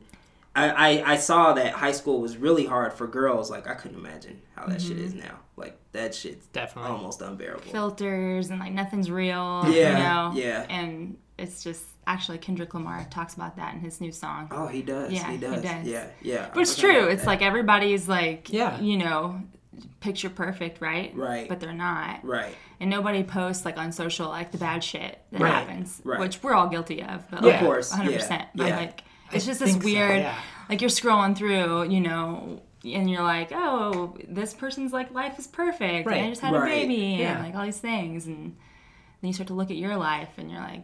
I, 0.54 0.70
I, 0.70 1.12
I 1.12 1.16
saw 1.16 1.54
that 1.54 1.74
high 1.74 1.92
school 1.92 2.20
was 2.20 2.36
really 2.36 2.64
hard 2.64 2.92
for 2.92 3.06
girls. 3.06 3.50
Like, 3.50 3.66
I 3.66 3.74
couldn't 3.74 3.98
imagine 3.98 4.40
how 4.54 4.66
that 4.66 4.80
shit 4.80 4.98
is 4.98 5.12
mm-hmm. 5.12 5.26
now. 5.26 5.40
Like, 5.56 5.76
that 5.92 6.14
shit's 6.14 6.46
Definitely. 6.46 6.92
almost 6.92 7.20
unbearable. 7.20 7.70
filters 7.70 8.50
and 8.50 8.60
like 8.60 8.72
nothing's 8.72 9.10
real. 9.10 9.64
Yeah, 9.68 9.70
You 9.70 9.94
know? 9.94 10.42
yeah. 10.42 10.66
And 10.68 11.16
it's 11.36 11.64
just 11.64 11.84
actually 12.06 12.38
Kendrick 12.38 12.74
Lamar 12.74 13.06
talks 13.10 13.34
about 13.34 13.56
that 13.56 13.74
in 13.74 13.80
his 13.80 14.00
new 14.00 14.12
song. 14.12 14.48
Oh, 14.50 14.66
he 14.66 14.82
does. 14.82 15.12
Yeah, 15.12 15.26
he 15.26 15.32
he 15.32 15.38
does. 15.38 15.62
does. 15.62 15.86
Yeah, 15.86 16.06
yeah. 16.22 16.50
But 16.52 16.60
it's 16.62 16.78
I 16.78 16.80
true. 16.80 17.06
It's 17.08 17.26
like 17.26 17.42
everybody's 17.42 18.08
like, 18.08 18.52
Yeah. 18.52 18.78
you 18.80 18.96
know, 18.98 19.40
picture 20.00 20.30
perfect, 20.30 20.80
right? 20.80 21.14
Right. 21.16 21.48
But 21.48 21.60
they're 21.60 21.72
not. 21.72 22.24
right. 22.24 22.54
And 22.80 22.90
nobody 22.90 23.22
posts 23.24 23.64
like 23.64 23.78
on 23.78 23.92
social 23.92 24.28
like 24.28 24.52
the 24.52 24.58
bad 24.58 24.84
shit 24.84 25.18
that 25.32 25.40
Right, 25.40 25.52
happens, 25.52 26.00
right. 26.04 26.18
which 26.20 26.42
we're 26.42 26.54
all 26.54 26.68
guilty 26.68 27.02
of. 27.02 27.28
But 27.30 27.40
Yeah. 27.42 27.46
like, 27.48 27.54
Of 27.60 27.66
course, 27.66 27.92
100%. 27.92 28.30
yeah, 28.30 28.46
But 28.54 28.66
yeah. 28.68 28.76
like, 28.76 29.02
it's 29.32 29.44
I 29.44 29.48
just 29.48 29.60
this 29.60 29.70
think 29.70 29.82
so, 29.82 29.86
weird, 29.88 30.20
yeah. 30.20 30.38
like 30.68 30.80
you're 30.80 30.90
scrolling 30.90 31.36
through, 31.36 31.88
you 31.88 32.00
know, 32.00 32.60
and 32.84 33.10
you're 33.10 33.22
like, 33.22 33.50
oh, 33.52 34.14
this 34.28 34.52
person's 34.52 34.92
like 34.92 35.12
life 35.12 35.38
is 35.38 35.46
perfect. 35.46 36.06
Right, 36.06 36.18
And 36.18 36.26
I 36.26 36.28
just 36.28 36.42
had 36.42 36.52
right, 36.52 36.70
a 36.70 36.86
baby 36.86 37.22
and 37.22 37.42
like 37.42 37.54
all 37.54 37.64
these 37.64 37.78
things. 37.78 38.26
And 38.26 38.54
then 39.20 39.28
you 39.28 39.32
start 39.32 39.46
to 39.48 39.54
look 39.54 39.70
at 39.70 39.76
your 39.76 39.96
life 39.96 40.28
and 40.36 40.50
you're 40.50 40.60
like, 40.60 40.82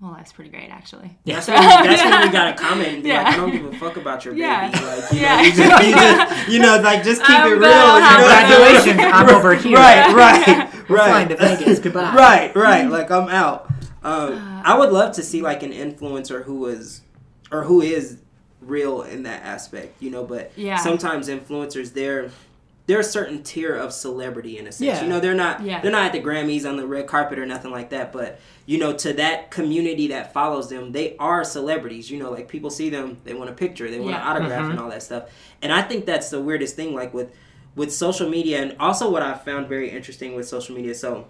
well, 0.00 0.12
that's 0.14 0.32
pretty 0.32 0.50
great 0.50 0.68
actually. 0.68 1.16
That's 1.24 1.48
when, 1.48 1.56
that's 1.56 2.02
when 2.04 2.20
we 2.26 2.32
gotta 2.32 2.54
comment 2.62 2.88
and 2.88 3.02
be 3.02 3.10
like, 3.12 3.26
Yeah. 3.26 3.32
I 3.32 3.36
don't 3.36 3.50
give 3.50 3.64
a 3.64 3.72
fuck 3.78 3.96
about 3.96 4.24
your 4.24 4.34
baby. 4.34 4.42
Yeah. 4.42 4.70
Like, 4.72 5.12
you 5.12 5.20
Yeah. 5.20 5.36
know, 5.36 5.42
you 5.42 5.52
just, 5.52 5.86
you 5.86 5.92
just, 5.94 6.48
you 6.52 6.58
know, 6.60 6.80
like 6.82 7.02
just 7.02 7.22
keep 7.22 7.30
I'm 7.38 7.52
it 7.52 7.56
real. 7.56 7.60
gonna 7.70 8.04
you 8.04 8.18
know? 8.18 8.76
Congratulations, 8.76 9.00
I'm 9.14 9.28
over 9.34 9.54
here. 9.54 9.76
Right, 9.76 10.14
right, 10.14 10.68
Flying 10.86 11.28
right. 11.28 11.28
to 11.30 11.36
Vegas. 11.36 11.78
Goodbye. 11.80 12.14
right, 12.14 12.54
right. 12.54 12.88
Like 12.88 13.10
I'm 13.10 13.28
out. 13.28 13.70
Um, 14.02 14.62
I 14.64 14.78
would 14.78 14.90
love 14.92 15.14
to 15.16 15.22
see 15.22 15.42
like 15.42 15.62
an 15.62 15.72
influencer 15.72 16.44
who 16.44 16.56
was, 16.60 17.00
or 17.50 17.64
who 17.64 17.80
is 17.80 18.18
real 18.60 19.02
in 19.02 19.22
that 19.24 19.42
aspect, 19.44 20.00
you 20.02 20.10
know. 20.10 20.24
But 20.24 20.52
Yeah. 20.56 20.76
sometimes 20.76 21.28
influencers, 21.28 21.92
they're 21.94 22.30
they're 22.86 23.00
a 23.00 23.04
certain 23.04 23.42
tier 23.42 23.74
of 23.74 23.92
celebrity 23.92 24.58
in 24.58 24.66
a 24.66 24.72
sense. 24.72 24.80
Yeah. 24.86 25.02
You 25.02 25.08
know, 25.08 25.18
they're 25.20 25.34
not 25.34 25.62
Yeah. 25.64 25.80
they're 25.80 25.90
not 25.90 26.06
at 26.06 26.12
the 26.12 26.20
Grammys 26.20 26.64
on 26.68 26.76
the 26.76 26.86
red 26.86 27.06
carpet 27.06 27.38
or 27.38 27.46
nothing 27.46 27.70
like 27.72 27.90
that. 27.90 28.12
But 28.12 28.40
you 28.64 28.78
know, 28.78 28.92
to 28.94 29.12
that 29.14 29.50
community 29.50 30.08
that 30.08 30.32
follows 30.32 30.68
them, 30.68 30.92
they 30.92 31.16
are 31.18 31.44
celebrities. 31.44 32.10
You 32.10 32.18
know, 32.18 32.30
like 32.30 32.48
people 32.48 32.70
see 32.70 32.88
them, 32.90 33.18
they 33.24 33.34
want 33.34 33.50
a 33.50 33.52
picture, 33.52 33.90
they 33.90 33.98
want 33.98 34.10
Yeah. 34.12 34.22
an 34.22 34.36
autograph, 34.36 34.64
Mhm. 34.66 34.70
and 34.70 34.80
all 34.80 34.90
that 34.90 35.02
stuff. 35.02 35.24
And 35.62 35.72
I 35.72 35.82
think 35.82 36.06
that's 36.06 36.30
the 36.30 36.40
weirdest 36.40 36.76
thing, 36.76 36.94
like 36.94 37.12
with 37.12 37.30
with 37.74 37.92
social 37.92 38.28
media, 38.30 38.62
and 38.62 38.74
also 38.80 39.10
what 39.10 39.22
I 39.22 39.34
found 39.34 39.68
very 39.68 39.90
interesting 39.90 40.34
with 40.34 40.48
social 40.48 40.74
media. 40.74 40.94
So 40.94 41.26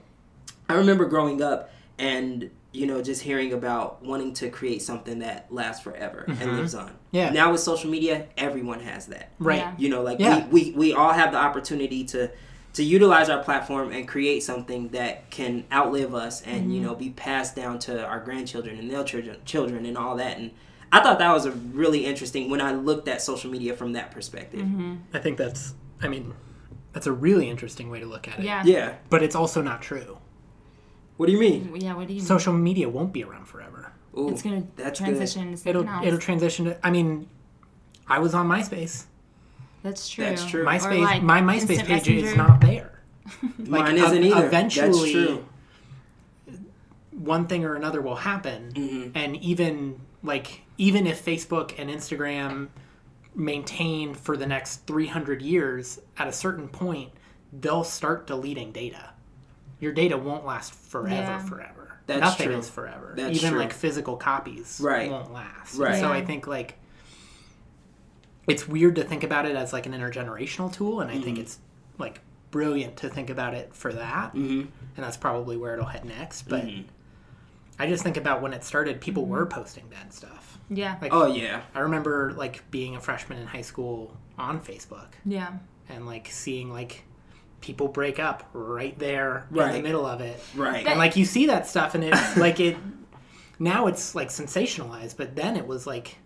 I 0.68 0.74
remember 0.74 1.04
growing 1.06 1.42
up 1.42 1.70
and 1.98 2.50
you 2.76 2.86
know 2.86 3.00
just 3.02 3.22
hearing 3.22 3.52
about 3.52 4.04
wanting 4.04 4.32
to 4.34 4.50
create 4.50 4.82
something 4.82 5.18
that 5.20 5.46
lasts 5.50 5.82
forever 5.82 6.24
and 6.28 6.38
Mhm. 6.38 6.56
lives 6.58 6.74
on. 6.74 6.92
Yeah. 7.10 7.30
Now 7.30 7.52
with 7.52 7.60
social 7.60 7.90
media, 7.90 8.26
everyone 8.36 8.80
has 8.80 9.06
that. 9.06 9.30
Right. 9.38 9.58
Yeah. 9.58 9.72
You 9.78 9.88
know, 9.88 10.02
like 10.02 10.18
Yeah. 10.20 10.46
we, 10.48 10.70
we 10.70 10.70
we 10.82 10.92
all 10.92 11.12
have 11.12 11.30
the 11.32 11.38
opportunity 11.38 12.04
to 12.12 12.30
to 12.74 12.82
utilize 12.84 13.30
our 13.30 13.42
platform 13.42 13.90
and 13.90 14.06
create 14.06 14.42
something 14.42 14.88
that 14.90 15.30
can 15.30 15.64
outlive 15.72 16.14
us 16.14 16.42
and 16.42 16.74
you 16.74 16.80
know 16.82 16.94
be 16.94 17.10
passed 17.10 17.56
down 17.56 17.78
to 17.86 18.04
our 18.04 18.20
grandchildren 18.20 18.78
and 18.78 18.90
their 18.90 19.02
children 19.04 19.36
children 19.46 19.86
and 19.86 19.96
all 19.96 20.14
that 20.16 20.36
and 20.38 20.50
I 20.92 21.02
thought 21.02 21.18
that 21.18 21.32
was 21.32 21.46
a 21.46 21.50
really 21.82 22.06
interesting 22.06 22.48
when 22.50 22.60
I 22.60 22.72
looked 22.72 23.08
at 23.08 23.20
social 23.20 23.50
media 23.50 23.74
from 23.74 23.92
that 23.94 24.12
perspective. 24.12 24.64
I 25.12 25.18
think 25.18 25.36
that's. 25.36 25.74
I 26.00 26.06
mean, 26.08 26.32
that's 26.92 27.08
a 27.08 27.12
really 27.12 27.50
interesting 27.50 27.90
way 27.90 27.98
to 28.00 28.06
look 28.06 28.28
at 28.28 28.38
it. 28.38 28.44
Yeah. 28.44 28.62
Yeah. 28.64 28.94
But 29.10 29.22
it's 29.24 29.34
also 29.34 29.60
not 29.62 29.82
true. 29.82 30.18
What 31.16 31.26
do 31.26 31.32
you 31.32 31.38
mean? 31.40 31.74
Yeah, 31.76 31.94
what 31.94 32.06
do 32.08 32.12
you 32.14 32.18
mean? 32.20 32.26
Social 32.26 32.52
media 32.52 32.88
won't 32.88 33.12
be 33.12 33.24
around 33.24 33.46
forever. 33.46 33.92
Ooh, 34.18 34.28
It's 34.30 34.42
going 34.42 34.62
to 34.62 34.68
that's 34.82 34.98
transition 34.98 35.54
to 35.56 35.68
It'll 35.68 35.88
else. 35.88 36.06
it'll 36.06 36.18
transition 36.18 36.64
to. 36.66 36.86
I 36.86 36.90
mean, 36.90 37.28
I 38.08 38.18
was 38.18 38.34
on 38.34 38.48
MySpace. 38.48 39.04
That's 39.82 40.08
true. 40.08 40.24
That's 40.24 40.44
true. 40.44 40.64
MySpace. 40.64 41.02
like 41.02 41.22
my 41.22 41.40
MySpace 41.40 41.70
instant 41.70 41.88
page 41.88 42.08
is 42.08 42.36
not 42.36 42.60
there. 42.60 42.92
Like, 43.58 43.68
Mine 43.86 43.96
isn't 43.98 44.18
ev- 44.18 44.24
either. 44.24 44.46
eventually- 44.46 45.12
that's 45.12 45.12
true. 45.12 45.44
One 47.12 47.46
thing 47.46 47.64
or 47.64 47.74
another 47.74 48.00
will 48.02 48.16
happen, 48.16 48.72
Mhm. 48.74 49.12
and 49.14 49.36
even 49.36 50.00
like 50.22 50.62
even 50.78 51.06
if 51.06 51.24
Facebook 51.24 51.72
and 51.78 51.88
Instagram 51.88 52.68
maintain 53.34 54.12
for 54.14 54.36
the 54.36 54.46
next 54.46 54.86
300 54.86 55.40
years, 55.40 55.98
at 56.18 56.28
a 56.28 56.32
certain 56.32 56.68
point, 56.68 57.10
they'll 57.52 57.84
start 57.84 58.26
deleting 58.26 58.70
data. 58.72 59.10
Your 59.80 59.92
data 59.92 60.16
won't 60.16 60.46
last 60.46 60.74
forever, 60.74 61.14
Yeah. 61.14 61.38
forever. 61.40 61.98
That's 62.06 62.20
Nothing 62.20 62.48
true. 62.48 62.56
is 62.58 62.70
forever. 62.70 63.14
That's 63.16 63.36
even 63.36 63.50
true. 63.50 63.58
like 63.58 63.72
physical 63.72 64.16
copies 64.16 64.80
Right. 64.82 65.10
won't 65.10 65.32
last. 65.32 65.76
Right. 65.76 65.96
So 65.96 66.08
Yeah. 66.08 66.12
I 66.12 66.24
think 66.24 66.46
like 66.46 66.78
it's 68.46 68.68
weird 68.68 68.94
to 68.96 69.04
think 69.04 69.24
about 69.24 69.44
it 69.46 69.56
as 69.56 69.72
like 69.72 69.86
an 69.86 69.92
intergenerational 69.92 70.72
tool, 70.72 71.00
and 71.00 71.10
I 71.10 71.18
think 71.20 71.38
Mhm. 71.38 71.42
it's 71.42 71.58
like 71.98 72.20
brilliant 72.52 72.96
to 72.98 73.08
think 73.08 73.28
about 73.28 73.54
it 73.54 73.74
for 73.74 73.92
that, 73.92 74.34
Mm-hmm. 74.34 74.60
and 74.60 75.04
that's 75.04 75.16
probably 75.16 75.56
where 75.56 75.74
it'll 75.74 75.86
head 75.86 76.04
next. 76.04 76.42
But 76.48 76.64
Mhm. 76.64 76.84
I 77.78 77.86
just 77.88 78.02
think 78.04 78.16
about 78.16 78.40
when 78.40 78.52
it 78.54 78.64
started, 78.64 79.00
people 79.00 79.26
were 79.26 79.44
posting 79.46 79.88
bad 79.88 80.12
stuff. 80.12 80.58
Yeah. 80.70 80.96
Like 81.02 81.12
Oh 81.12 81.26
yeah. 81.26 81.62
I 81.74 81.80
remember 81.80 82.32
like 82.34 82.62
being 82.70 82.94
a 82.96 83.00
freshman 83.00 83.38
in 83.38 83.48
high 83.48 83.62
school 83.62 84.16
on 84.38 84.60
Facebook 84.60 85.08
Yeah. 85.24 85.54
and 85.88 86.06
like 86.06 86.28
seeing 86.30 86.72
like 86.72 87.04
people 87.60 87.88
break 87.88 88.18
up 88.18 88.48
right 88.52 88.96
there 88.98 89.46
in 89.50 89.56
the 89.72 89.82
middle 89.82 90.06
of 90.06 90.20
it. 90.20 90.40
Right. 90.54 90.86
And 90.86 90.98
like 90.98 91.16
you 91.16 91.24
see 91.24 91.46
that 91.46 91.66
stuff 91.66 91.94
and 91.94 92.04
it 92.04 92.14
like 92.36 92.60
it 92.60 92.76
now 93.58 93.86
it's 93.86 94.14
like 94.14 94.28
sensationalized, 94.28 95.16
but 95.16 95.34
then 95.36 95.56
it 95.56 95.66
was 95.66 95.86
like 95.86 96.16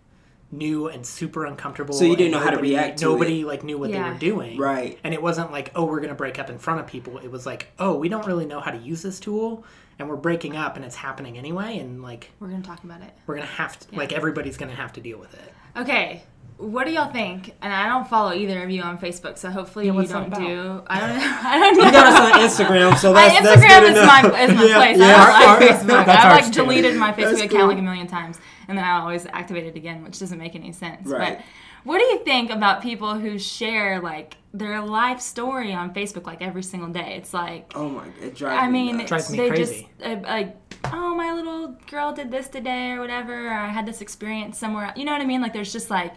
new 0.51 0.87
and 0.89 1.05
super 1.05 1.45
uncomfortable. 1.45 1.93
So 1.93 2.03
you 2.03 2.15
didn't 2.17 2.33
and 2.33 2.43
know 2.43 2.49
how 2.51 2.55
to 2.55 2.61
react 2.61 2.99
to 2.99 3.05
Nobody 3.05 3.45
like 3.45 3.63
knew 3.63 3.77
what 3.77 3.89
Yeah. 3.89 4.03
they 4.03 4.09
were 4.11 4.17
doing. 4.19 4.57
Right. 4.57 4.99
And 5.03 5.13
it 5.13 5.21
wasn't 5.21 5.51
like, 5.51 5.71
oh, 5.75 5.85
we're 5.85 6.01
gonna 6.01 6.13
break 6.13 6.39
up 6.39 6.49
in 6.49 6.57
front 6.59 6.81
of 6.81 6.87
people. 6.87 7.17
It 7.19 7.31
was 7.31 7.45
like, 7.45 7.71
oh, 7.79 7.95
we 7.95 8.09
don't 8.09 8.27
really 8.27 8.45
know 8.45 8.59
how 8.59 8.71
to 8.71 8.77
use 8.77 9.01
this 9.01 9.19
tool 9.19 9.63
and 9.97 10.09
we're 10.09 10.15
breaking 10.17 10.55
up 10.57 10.75
and 10.75 10.83
it's 10.83 10.95
happening 10.95 11.37
anyway 11.37 11.77
and 11.77 12.01
like 12.01 12.31
We're 12.39 12.47
going 12.47 12.61
to 12.63 12.67
talk 12.67 12.83
about 12.83 13.01
it. 13.01 13.13
we're 13.27 13.35
gonna 13.35 13.45
have 13.45 13.77
to 13.79 13.95
like 13.95 14.11
everybody's 14.11 14.57
gonna 14.57 14.73
have 14.75 14.93
to 14.93 15.01
deal 15.01 15.19
with 15.19 15.33
it. 15.33 15.53
Okay. 15.77 16.23
What 16.61 16.85
do 16.85 16.93
y'all 16.93 17.11
think? 17.11 17.55
And 17.61 17.73
I 17.73 17.87
don't 17.89 18.07
follow 18.07 18.33
either 18.33 18.63
of 18.63 18.69
you 18.69 18.81
on 18.83 18.97
Facebook, 18.99 19.37
so 19.37 19.49
hopefully 19.49 19.87
Yeah, 19.87 19.99
you 19.99 20.07
don't 20.07 20.33
do. 20.33 20.83
I 20.87 20.99
don't. 20.99 21.09
I 21.45 21.59
don't 21.59 21.77
know. 21.77 21.85
You 21.85 21.91
got 21.91 22.07
us 22.07 22.19
on 22.59 22.65
Instagram, 22.67 22.97
so 22.97 23.13
that's, 23.13 23.41
that's 23.41 23.61
Instagram 23.61 23.79
good 23.79 23.91
is 23.93 23.97
enough. 23.97 24.23
my, 24.31 24.41
is 24.43 24.53
my 24.55 24.65
Yeah, 24.67 24.75
place. 24.77 24.97
yeah. 24.99 25.05
I 25.05 25.09
don't 25.09 25.49
Our- 25.49 25.59
like 25.59 25.69
Facebook. 25.69 26.05
that's 26.05 26.25
I've 26.25 26.31
like 26.43 26.53
too. 26.53 26.61
deleted 26.61 26.95
my 26.97 27.11
Facebook 27.11 27.15
That's 27.31 27.41
account 27.41 27.51
cool. 27.51 27.67
like 27.69 27.77
a 27.79 27.81
million 27.81 28.07
times, 28.07 28.37
and 28.67 28.77
then 28.77 28.85
I 28.85 28.99
always 28.99 29.25
activate 29.25 29.65
it 29.65 29.75
again, 29.75 30.03
which 30.03 30.19
doesn't 30.19 30.37
make 30.37 30.53
any 30.55 30.71
sense. 30.71 31.07
Right. 31.07 31.37
But 31.39 31.45
What 31.83 31.97
do 31.97 32.03
you 32.05 32.23
think 32.23 32.51
about 32.51 32.81
people 32.83 33.15
who 33.17 33.39
share 33.39 33.99
like 33.99 34.37
their 34.53 34.81
life 34.81 35.19
story 35.19 35.73
on 35.73 35.93
Facebook 35.95 36.27
like 36.27 36.43
every 36.43 36.61
single 36.61 36.89
day? 36.89 37.15
It's 37.17 37.33
like 37.33 37.71
Oh 37.75 37.89
my, 37.89 38.05
it 38.21 38.35
drives 38.35 38.61
I 38.61 38.67
me 38.67 38.83
mean, 38.85 38.97
nuts. 38.97 39.09
Drives 39.09 39.31
me 39.31 39.37
they 39.39 39.49
crazy. 39.49 39.89
just 39.99 40.07
uh, 40.07 40.19
like, 40.23 40.55
oh, 40.93 41.15
my 41.15 41.33
little 41.33 41.75
girl 41.89 42.13
did 42.13 42.29
this 42.29 42.47
today 42.49 42.91
or 42.91 42.99
whatever, 43.01 43.47
or 43.47 43.51
I 43.53 43.69
had 43.69 43.87
this 43.87 43.99
experience 44.01 44.59
somewhere. 44.59 44.93
You 44.95 45.05
know 45.05 45.11
what 45.11 45.21
I 45.21 45.25
mean? 45.25 45.41
Like, 45.41 45.53
there's 45.53 45.73
just 45.73 45.89
like, 45.89 46.13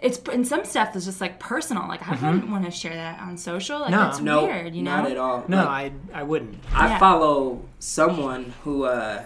it's 0.00 0.18
and 0.32 0.46
some 0.46 0.64
stuff 0.64 0.94
is 0.94 1.04
just 1.06 1.20
like 1.20 1.38
personal. 1.40 1.88
Like, 1.88 2.06
I 2.08 2.12
wouldn't 2.14 2.50
want 2.50 2.64
to 2.64 2.70
share 2.70 2.94
that 2.94 3.20
on 3.20 3.36
social. 3.36 3.80
Like, 3.80 3.90
No. 3.90 3.98
that's 3.98 4.20
no, 4.20 4.44
weird. 4.44 4.74
You 4.74 4.82
know? 4.82 5.02
not 5.02 5.10
at 5.10 5.16
all. 5.16 5.44
No, 5.48 5.64
Like, 5.64 5.92
I 6.12 6.20
I 6.20 6.22
wouldn't. 6.22 6.56
I 6.72 6.88
Yeah. 6.88 6.98
follow 6.98 7.62
someone 7.78 8.54
who 8.64 8.84
uh 8.84 9.24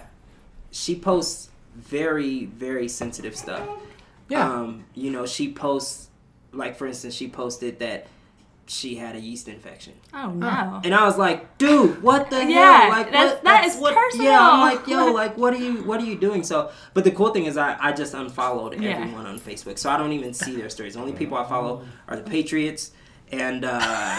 she 0.71 0.97
posts 0.97 1.51
very 1.77 2.47
very 2.47 2.89
sensitive 2.89 3.37
stuff. 3.37 3.67
Yeah. 4.29 4.51
Um, 4.51 4.85
you 4.95 5.11
know, 5.11 5.27
she 5.27 5.53
posts 5.53 6.09
like 6.53 6.77
for 6.77 6.87
instance, 6.87 7.15
she 7.15 7.29
posted 7.29 7.79
that 7.81 8.07
she 8.67 8.95
had 8.95 9.17
a 9.17 9.21
yeast 9.21 9.49
infection. 9.49 9.93
Oh 10.15 10.31
no. 10.31 10.81
And 10.85 10.95
I 10.95 11.05
was 11.05 11.19
like, 11.19 11.59
dude, 11.59 12.03
what 12.03 12.31
the 12.31 12.45
Yeah, 12.45 12.81
hell? 12.83 12.91
Like 12.91 13.11
that's- 13.13 13.33
what 13.35 13.45
that 13.45 13.65
is 13.65 13.77
what 13.77 13.95
personal. 13.95 14.27
Yeah, 14.27 14.41
I'm 14.51 14.61
like, 14.77 14.87
yo, 14.87 15.13
like 15.13 15.37
what 15.37 15.53
are 15.53 15.59
you 15.59 15.83
what 15.85 16.01
are 16.01 16.05
you 16.05 16.17
doing? 16.17 16.43
So 16.43 16.71
but 16.95 17.05
the 17.05 17.11
cool 17.11 17.31
thing 17.31 17.45
is 17.47 17.57
I, 17.57 17.77
I 17.81 17.93
just 17.93 18.15
unfollowed 18.15 18.81
Yeah. 18.81 18.91
everyone 18.91 19.27
on 19.27 19.39
Facebook. 19.41 19.79
So 19.79 19.91
I 19.91 19.97
don't 19.99 20.13
even 20.13 20.33
see 20.33 20.55
their 20.57 20.69
stories. 20.71 20.95
The 20.95 21.01
only 21.01 21.13
people 21.13 21.37
I 21.37 21.45
follow 21.49 21.85
are 22.09 22.17
the 22.17 22.23
Patriots 22.23 22.93
and 23.33 23.65
uh 23.65 24.17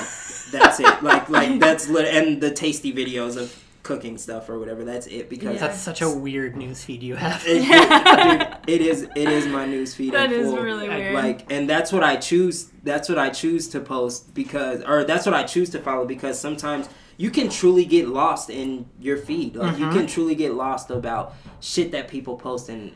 that's 0.51 0.79
it. 0.79 1.01
Like 1.03 1.29
like 1.29 1.59
that's 1.59 1.87
lit 1.89 2.13
and 2.13 2.41
the 2.41 2.51
tasty 2.51 2.91
videos 2.93 3.37
of 3.37 3.62
cooking 3.83 4.17
stuff 4.17 4.49
or 4.49 4.57
whatever. 4.59 4.83
That's 4.85 5.07
it 5.07 5.29
because 5.29 5.55
Yeah. 5.55 5.67
That's 5.67 5.79
such 5.79 6.01
a 6.01 6.09
weird 6.09 6.55
news 6.55 6.83
feed 6.83 7.03
you 7.03 7.15
have. 7.15 7.43
it, 7.45 7.63
it- 7.69 8.65
dude, 8.65 8.75
it 8.75 8.81
is 8.81 9.03
it 9.15 9.29
is 9.29 9.45
my 9.47 9.65
news 9.65 9.93
feed. 9.93 10.13
That 10.13 10.31
in 10.31 10.39
is 10.39 10.47
full. 10.51 10.61
really 10.63 10.87
weird. 10.89 11.13
Like, 11.13 11.51
and 11.51 11.69
that's 11.69 11.91
what 11.91 12.03
I 12.03 12.15
choose. 12.15 12.69
That's 12.83 13.09
what 13.09 13.17
I 13.19 13.29
choose 13.29 13.67
to 13.69 13.79
post 13.81 14.33
because, 14.33 14.81
or 14.83 15.03
that's 15.03 15.25
what 15.25 15.35
I 15.35 15.43
choose 15.43 15.69
to 15.71 15.79
follow 15.79 16.05
because 16.05 16.39
sometimes 16.39 16.87
you 17.17 17.29
can 17.29 17.49
truly 17.49 17.85
get 17.85 18.07
lost 18.07 18.49
in 18.49 18.87
your 18.99 19.17
feed. 19.17 19.55
Like, 19.55 19.77
you 19.77 19.85
Mhm. 19.85 19.93
can 19.93 20.07
truly 20.07 20.33
get 20.33 20.53
lost 20.55 20.89
about 20.89 21.35
shit 21.59 21.91
that 21.91 22.07
people 22.07 22.37
post 22.37 22.69
and 22.69 22.93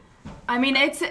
I 0.50 0.58
mean, 0.60 0.76
it's 0.76 1.02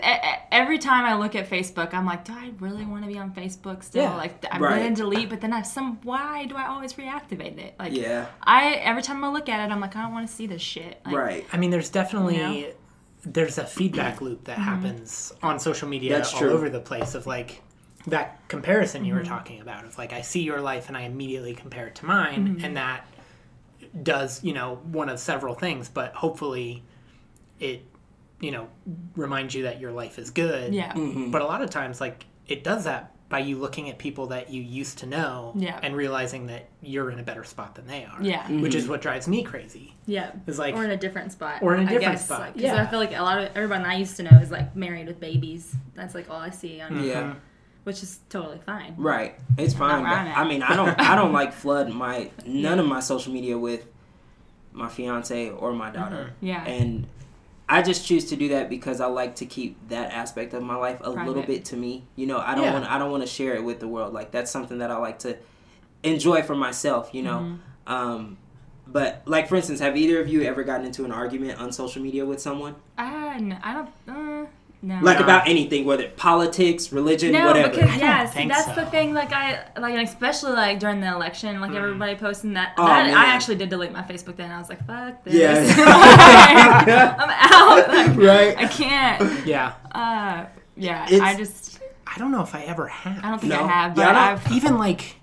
every 0.51 0.79
time 0.79 1.05
I 1.05 1.15
look 1.15 1.35
at 1.35 1.49
Facebook, 1.49 1.93
I'm 1.95 2.07
like, 2.07 2.25
do 2.25 2.33
I 2.33 2.53
really 2.61 2.85
want 2.85 3.03
to 3.05 3.09
be 3.09 3.19
on 3.19 3.33
Facebook 3.35 3.83
still? 3.83 4.03
Yeah. 4.05 4.17
Like, 4.17 4.45
I'm 4.51 4.63
Right. 4.63 4.83
gonna 4.83 4.95
delete, 4.97 5.29
but 5.29 5.41
then 5.41 5.53
I 5.53 5.63
some 5.63 5.99
why 6.03 6.47
do 6.47 6.57
I 6.57 6.67
always 6.69 6.95
reactivate 6.95 7.59
it? 7.59 7.75
Like, 7.79 7.93
yeah, 7.93 8.27
I 8.43 8.73
every 8.75 9.03
time 9.03 9.23
I 9.25 9.29
look 9.31 9.49
at 9.49 9.67
it, 9.69 9.73
I'm 9.73 9.81
like, 9.81 9.95
I 9.97 10.03
don't 10.03 10.13
want 10.13 10.27
to 10.29 10.33
see 10.33 10.47
this 10.47 10.63
shit. 10.63 11.01
Like, 11.05 11.15
right. 11.15 11.47
I 11.53 11.57
mean, 11.59 11.71
there's 11.71 11.91
definitely 11.91 12.37
You 12.37 12.43
know? 12.43 12.73
there's 13.25 13.59
a 13.59 13.65
feedback 13.67 14.21
loop 14.21 14.45
that 14.45 14.59
happens 14.59 15.33
on 15.43 15.59
social 15.59 15.89
media 15.89 16.13
That's 16.17 16.33
all 16.33 16.41
true. 16.41 16.51
over 16.51 16.71
the 16.71 16.81
place 16.81 17.15
of 17.15 17.27
like 17.27 17.61
that 18.07 18.47
comparison 18.49 19.05
you 19.05 19.15
were 19.15 19.21
Mm-hmm. 19.21 19.29
talking 19.29 19.61
about 19.61 19.85
of 19.85 19.99
like 19.99 20.13
I 20.13 20.21
see 20.21 20.43
your 20.43 20.61
life 20.61 20.87
and 20.89 20.97
I 20.97 21.03
immediately 21.03 21.53
compare 21.55 21.89
it 21.89 21.97
to 21.97 22.07
mine 22.07 22.49
Mm-hmm. 22.57 22.65
and 22.65 22.77
that 22.77 23.07
does, 24.03 24.43
you 24.45 24.53
know, 24.53 24.77
one 24.93 25.09
of 25.09 25.19
several 25.19 25.55
things, 25.55 25.89
but 25.89 26.15
hopefully 26.15 26.83
it 27.61 27.83
you 28.41 28.51
know 28.51 28.69
remind 29.17 29.55
you 29.55 29.63
that 29.65 29.81
your 29.81 29.93
life 29.93 30.19
is 30.19 30.31
good. 30.31 30.75
Yeah. 30.75 30.93
Mhm. 30.93 31.31
But 31.33 31.43
a 31.43 31.47
lot 31.47 31.63
of 31.63 31.71
times 31.71 32.01
like 32.01 32.27
it 32.47 32.63
does 32.65 32.85
that 32.85 33.13
by 33.29 33.41
you 33.41 33.57
looking 33.59 33.91
at 33.91 33.99
people 33.99 34.29
that 34.29 34.51
you 34.51 34.63
used 34.63 34.99
to 34.99 35.07
know 35.07 35.53
Yeah. 35.57 35.81
and 35.83 35.97
realizing 35.97 36.47
that 36.47 36.69
you're 36.81 37.11
in 37.11 37.19
a 37.19 37.25
better 37.25 37.43
spot 37.43 37.75
than 37.75 37.87
they 37.89 38.05
are. 38.05 38.23
Yeah. 38.23 38.49
Which 38.49 38.77
is 38.77 38.87
what 38.87 39.01
drives 39.01 39.27
me 39.27 39.43
crazy. 39.43 39.97
Yeah. 40.07 40.31
Is 40.47 40.61
like 40.61 40.77
or 40.77 40.85
in 40.85 40.93
a 40.93 40.97
different 40.97 41.33
spot. 41.33 41.61
Or 41.61 41.75
in 41.75 41.81
a 41.81 41.83
different 41.91 42.03
guess, 42.19 42.25
spot, 42.27 42.41
Like, 42.41 42.53
'cause 42.55 42.63
yeah. 42.63 42.81
I 42.81 42.87
feel 42.87 43.01
like 43.01 43.17
a 43.17 43.23
lot 43.23 43.39
of 43.39 43.49
everyone 43.57 43.85
I 43.85 43.97
used 43.97 44.17
to 44.19 44.23
know 44.23 44.39
is 44.41 44.53
like 44.53 44.77
married 44.77 45.09
with 45.09 45.19
babies. 45.19 45.75
That's 45.97 46.15
like 46.15 46.31
all 46.31 46.37
I 46.41 46.51
see 46.51 46.81
on, 46.81 46.93
Mm-hmm. 46.93 47.05
Yeah, 47.05 47.35
which 47.83 48.01
is 48.05 48.21
totally 48.29 48.61
fine. 48.65 48.95
right. 48.97 49.35
It's 49.59 49.75
fine. 49.75 50.03
where 50.05 50.11
but- 50.11 50.19
I'm. 50.19 50.47
I 50.47 50.49
mean, 50.49 50.63
I 50.63 50.77
don't. 50.77 51.01
I 51.01 51.17
don't 51.17 51.33
like 51.33 51.53
flood 51.63 51.89
my 51.91 52.31
none 52.47 52.79
of 52.79 52.87
my 52.87 53.01
social 53.01 53.33
media 53.33 53.59
with 53.59 53.89
my 54.73 54.89
fiance 54.89 55.51
or 55.51 55.73
my 55.73 55.91
daughter. 55.91 56.35
Yeah. 56.41 56.63
and 56.65 57.09
I 57.69 57.83
just 57.83 58.07
choose 58.07 58.27
to 58.27 58.37
do 58.37 58.51
that 58.51 58.69
because 58.71 59.01
I 59.01 59.07
like 59.07 59.37
to 59.37 59.47
keep 59.47 59.77
that 59.89 60.13
aspect 60.13 60.55
of 60.55 60.63
my 60.63 60.77
life 60.77 61.01
a 61.03 61.11
little 61.11 61.43
bit 61.43 61.65
to 61.67 61.77
me. 61.77 62.05
You 62.15 62.27
know, 62.27 62.39
I 62.39 62.55
don't 62.55 62.65
Yeah. 62.65 62.73
want 62.75 62.85
I 62.91 62.99
don't 62.99 63.11
want 63.11 63.23
to 63.25 63.29
share 63.29 63.55
it 63.55 63.65
with 63.65 63.81
the 63.81 63.89
world. 63.89 64.13
Like 64.15 64.31
that's 64.31 64.51
something 64.51 64.79
that 64.79 64.91
I 64.91 64.97
like 64.99 65.19
to 65.21 65.37
enjoy 66.05 66.43
for 66.43 66.55
myself. 66.55 67.11
You 67.13 67.23
know, 67.23 67.39
Mm-hmm. 67.39 67.93
um, 67.93 68.39
but 68.87 69.23
like 69.27 69.49
for 69.49 69.57
instance, 69.57 69.81
have 69.81 69.97
either 69.97 70.21
of 70.21 70.29
you 70.29 70.43
ever 70.43 70.63
gotten 70.63 70.87
into 70.87 71.05
an 71.05 71.11
argument 71.11 71.59
on 71.61 71.73
social 71.73 72.01
media 72.03 72.25
with 72.25 72.41
someone, 72.41 72.77
Ah, 72.99 73.35
n- 73.35 73.59
I 73.63 73.73
don't. 73.75 73.89
Uh, 74.09 74.47
no. 74.83 74.99
like 75.03 75.19
No. 75.19 75.25
about 75.25 75.49
anything, 75.49 75.85
whether 75.87 76.05
it 76.05 76.17
politics, 76.17 76.93
religion, 76.93 77.33
no, 77.33 77.47
whatever? 77.47 77.71
because 77.71 77.91
I 77.91 77.97
yeah, 77.97 78.19
don't 78.19 78.29
see, 78.29 78.35
think 78.35 78.53
that's 78.53 78.67
so. 78.67 78.75
the 78.77 78.87
thing. 78.87 79.15
Like 79.15 79.33
I 79.33 79.65
like, 79.81 79.95
and 79.95 80.07
especially 80.07 80.53
like 80.53 80.79
during 80.79 81.01
the 81.01 81.09
election, 81.13 81.61
like 81.61 81.73
everybody 81.75 82.15
posting 82.15 82.53
that. 82.53 82.75
Oh, 82.79 82.87
that. 82.87 83.07
I 83.07 83.25
actually 83.35 83.57
did 83.57 83.71
delete 83.71 83.91
my 83.91 84.03
Facebook 84.03 84.37
then. 84.37 84.53
I 84.53 84.59
was 84.61 84.69
like, 84.69 84.87
fuck 84.87 85.25
this. 85.25 85.35
Yeah. 85.35 85.57
I'm 87.57 87.79
out. 87.79 87.89
Like, 87.89 88.17
Right. 88.17 88.57
I 88.59 88.67
can't. 88.67 89.47
Yeah. 89.47 89.75
Uh, 89.93 90.47
yeah. 90.77 91.07
It's- 91.07 91.21
I 91.21 91.37
just. 91.37 91.81
I 92.07 92.19
don't 92.19 92.31
know 92.31 92.43
if 92.43 92.55
I 92.55 92.63
ever 92.63 92.87
have. 92.87 93.25
I 93.25 93.31
don't 93.31 93.41
think 93.41 93.53
No. 93.53 93.65
I 93.65 93.69
have, 93.69 93.95
but 93.95 94.03
Yeah, 94.03 94.09
I 94.11 94.13
don't- 94.13 94.47
I've. 94.47 94.53
even 94.53 94.79
like 94.79 95.17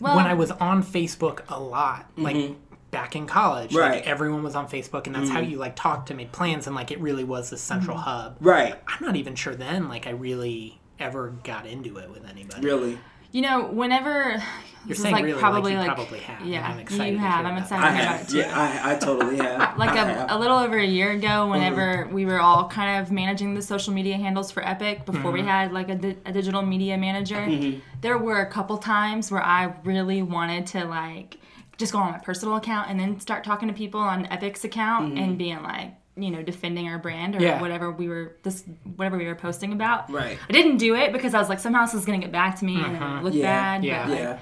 Well, 0.00 0.16
when 0.16 0.26
I 0.26 0.34
was 0.34 0.50
on 0.50 0.82
Facebook 0.82 1.40
a 1.48 1.58
lot, 1.60 2.06
like 2.16 2.36
Mhm. 2.36 2.56
back 2.90 3.14
in 3.16 3.26
college, 3.26 3.74
Right. 3.74 3.96
like 3.96 4.06
everyone 4.06 4.42
was 4.42 4.54
on 4.54 4.68
Facebook, 4.68 5.06
and 5.06 5.14
that's 5.14 5.30
how 5.30 5.40
you 5.40 5.58
like 5.58 5.76
talked 5.76 6.10
and 6.10 6.16
made 6.16 6.32
plans, 6.32 6.66
and 6.66 6.74
like 6.76 6.90
it 6.90 7.00
really 7.00 7.24
was 7.24 7.50
the 7.50 7.56
central 7.56 7.96
hub. 7.98 8.36
Right. 8.40 8.74
I'm 8.88 9.04
not 9.04 9.16
even 9.16 9.34
sure 9.36 9.54
then, 9.54 9.88
like 9.88 10.06
I 10.06 10.10
really 10.10 10.80
ever 10.98 11.34
got 11.44 11.64
into 11.66 11.96
it 11.98 12.10
with 12.10 12.28
anybody. 12.28 12.60
Really. 12.66 12.98
You 13.32 13.42
know, 13.42 13.64
whenever 13.64 14.42
You're 14.84 14.90
this 14.90 14.98
is, 14.98 15.02
saying 15.02 15.14
like 15.16 15.24
really 15.24 15.38
probably 15.40 15.74
like 15.74 15.82
you 15.82 15.88
like 15.88 15.96
probably 15.96 16.18
have. 16.20 16.46
yeah, 16.46 16.66
I'm 16.66 16.78
excited 16.78 17.12
you 17.12 17.18
have. 17.18 17.44
I'm 17.44 17.58
excited 17.58 17.84
I 17.84 17.90
to 17.96 18.02
about 18.02 18.20
it 18.22 18.28
too. 18.28 18.38
Yeah, 18.38 18.80
I, 18.84 18.92
I 18.92 18.94
totally 18.98 19.36
have. 19.44 19.76
like 19.76 19.90
I 19.90 20.02
a, 20.02 20.04
have. 20.14 20.30
a 20.30 20.38
little 20.38 20.56
over 20.56 20.78
a 20.78 20.86
year 20.86 21.10
ago 21.10 21.48
whenever 21.50 22.04
Mm-hmm. 22.04 22.14
we 22.14 22.24
were 22.24 22.40
all 22.40 22.68
kind 22.68 23.02
of 23.02 23.12
managing 23.12 23.54
the 23.54 23.60
social 23.60 23.92
media 23.92 24.16
handles 24.16 24.50
for 24.50 24.64
epic 24.66 25.04
before 25.04 25.30
we 25.32 25.42
had 25.42 25.72
like 25.72 25.90
a, 25.90 25.94
di- 25.96 26.16
a 26.24 26.32
digital 26.32 26.62
media 26.62 26.96
manager 26.96 27.36
Mm-hmm. 27.36 27.80
there 28.00 28.16
were 28.16 28.40
a 28.40 28.46
couple 28.50 28.78
times 28.78 29.30
where 29.30 29.42
i 29.42 29.74
really 29.84 30.22
wanted 30.22 30.66
to 30.68 30.84
like 30.86 31.38
just 31.76 31.92
go 31.92 31.98
on 31.98 32.12
my 32.12 32.18
personal 32.18 32.56
account 32.56 32.88
and 32.88 32.98
then 32.98 33.20
start 33.20 33.44
talking 33.44 33.68
to 33.68 33.74
people 33.74 34.00
on 34.00 34.26
epic's 34.26 34.64
account 34.64 35.08
Mm-hmm. 35.12 35.18
and 35.22 35.36
being 35.38 35.62
like 35.62 35.92
you 36.18 36.30
know 36.30 36.42
defending 36.42 36.88
our 36.88 36.98
brand 36.98 37.34
or 37.36 37.40
Yeah. 37.40 37.60
whatever 37.60 37.90
we 37.90 38.08
were 38.08 38.36
this 38.42 38.64
whatever 38.96 39.16
we 39.16 39.26
were 39.26 39.34
posting 39.34 39.72
about 39.72 40.10
Right. 40.10 40.38
i 40.48 40.52
didn't 40.52 40.76
do 40.78 40.94
it 40.94 41.12
because 41.12 41.34
i 41.34 41.38
was 41.38 41.48
like 41.48 41.60
somehow 41.60 41.84
this 41.84 41.94
is 41.94 42.04
gonna 42.04 42.18
get 42.18 42.32
back 42.32 42.58
to 42.58 42.64
me 42.64 42.76
and 42.82 42.96
it 42.96 43.00
would 43.00 43.22
look 43.24 43.34
Yeah. 43.34 43.42
bad 43.42 43.84
Yeah. 43.84 44.02
but 44.04 44.10
like, 44.10 44.18
Yeah. 44.20 44.38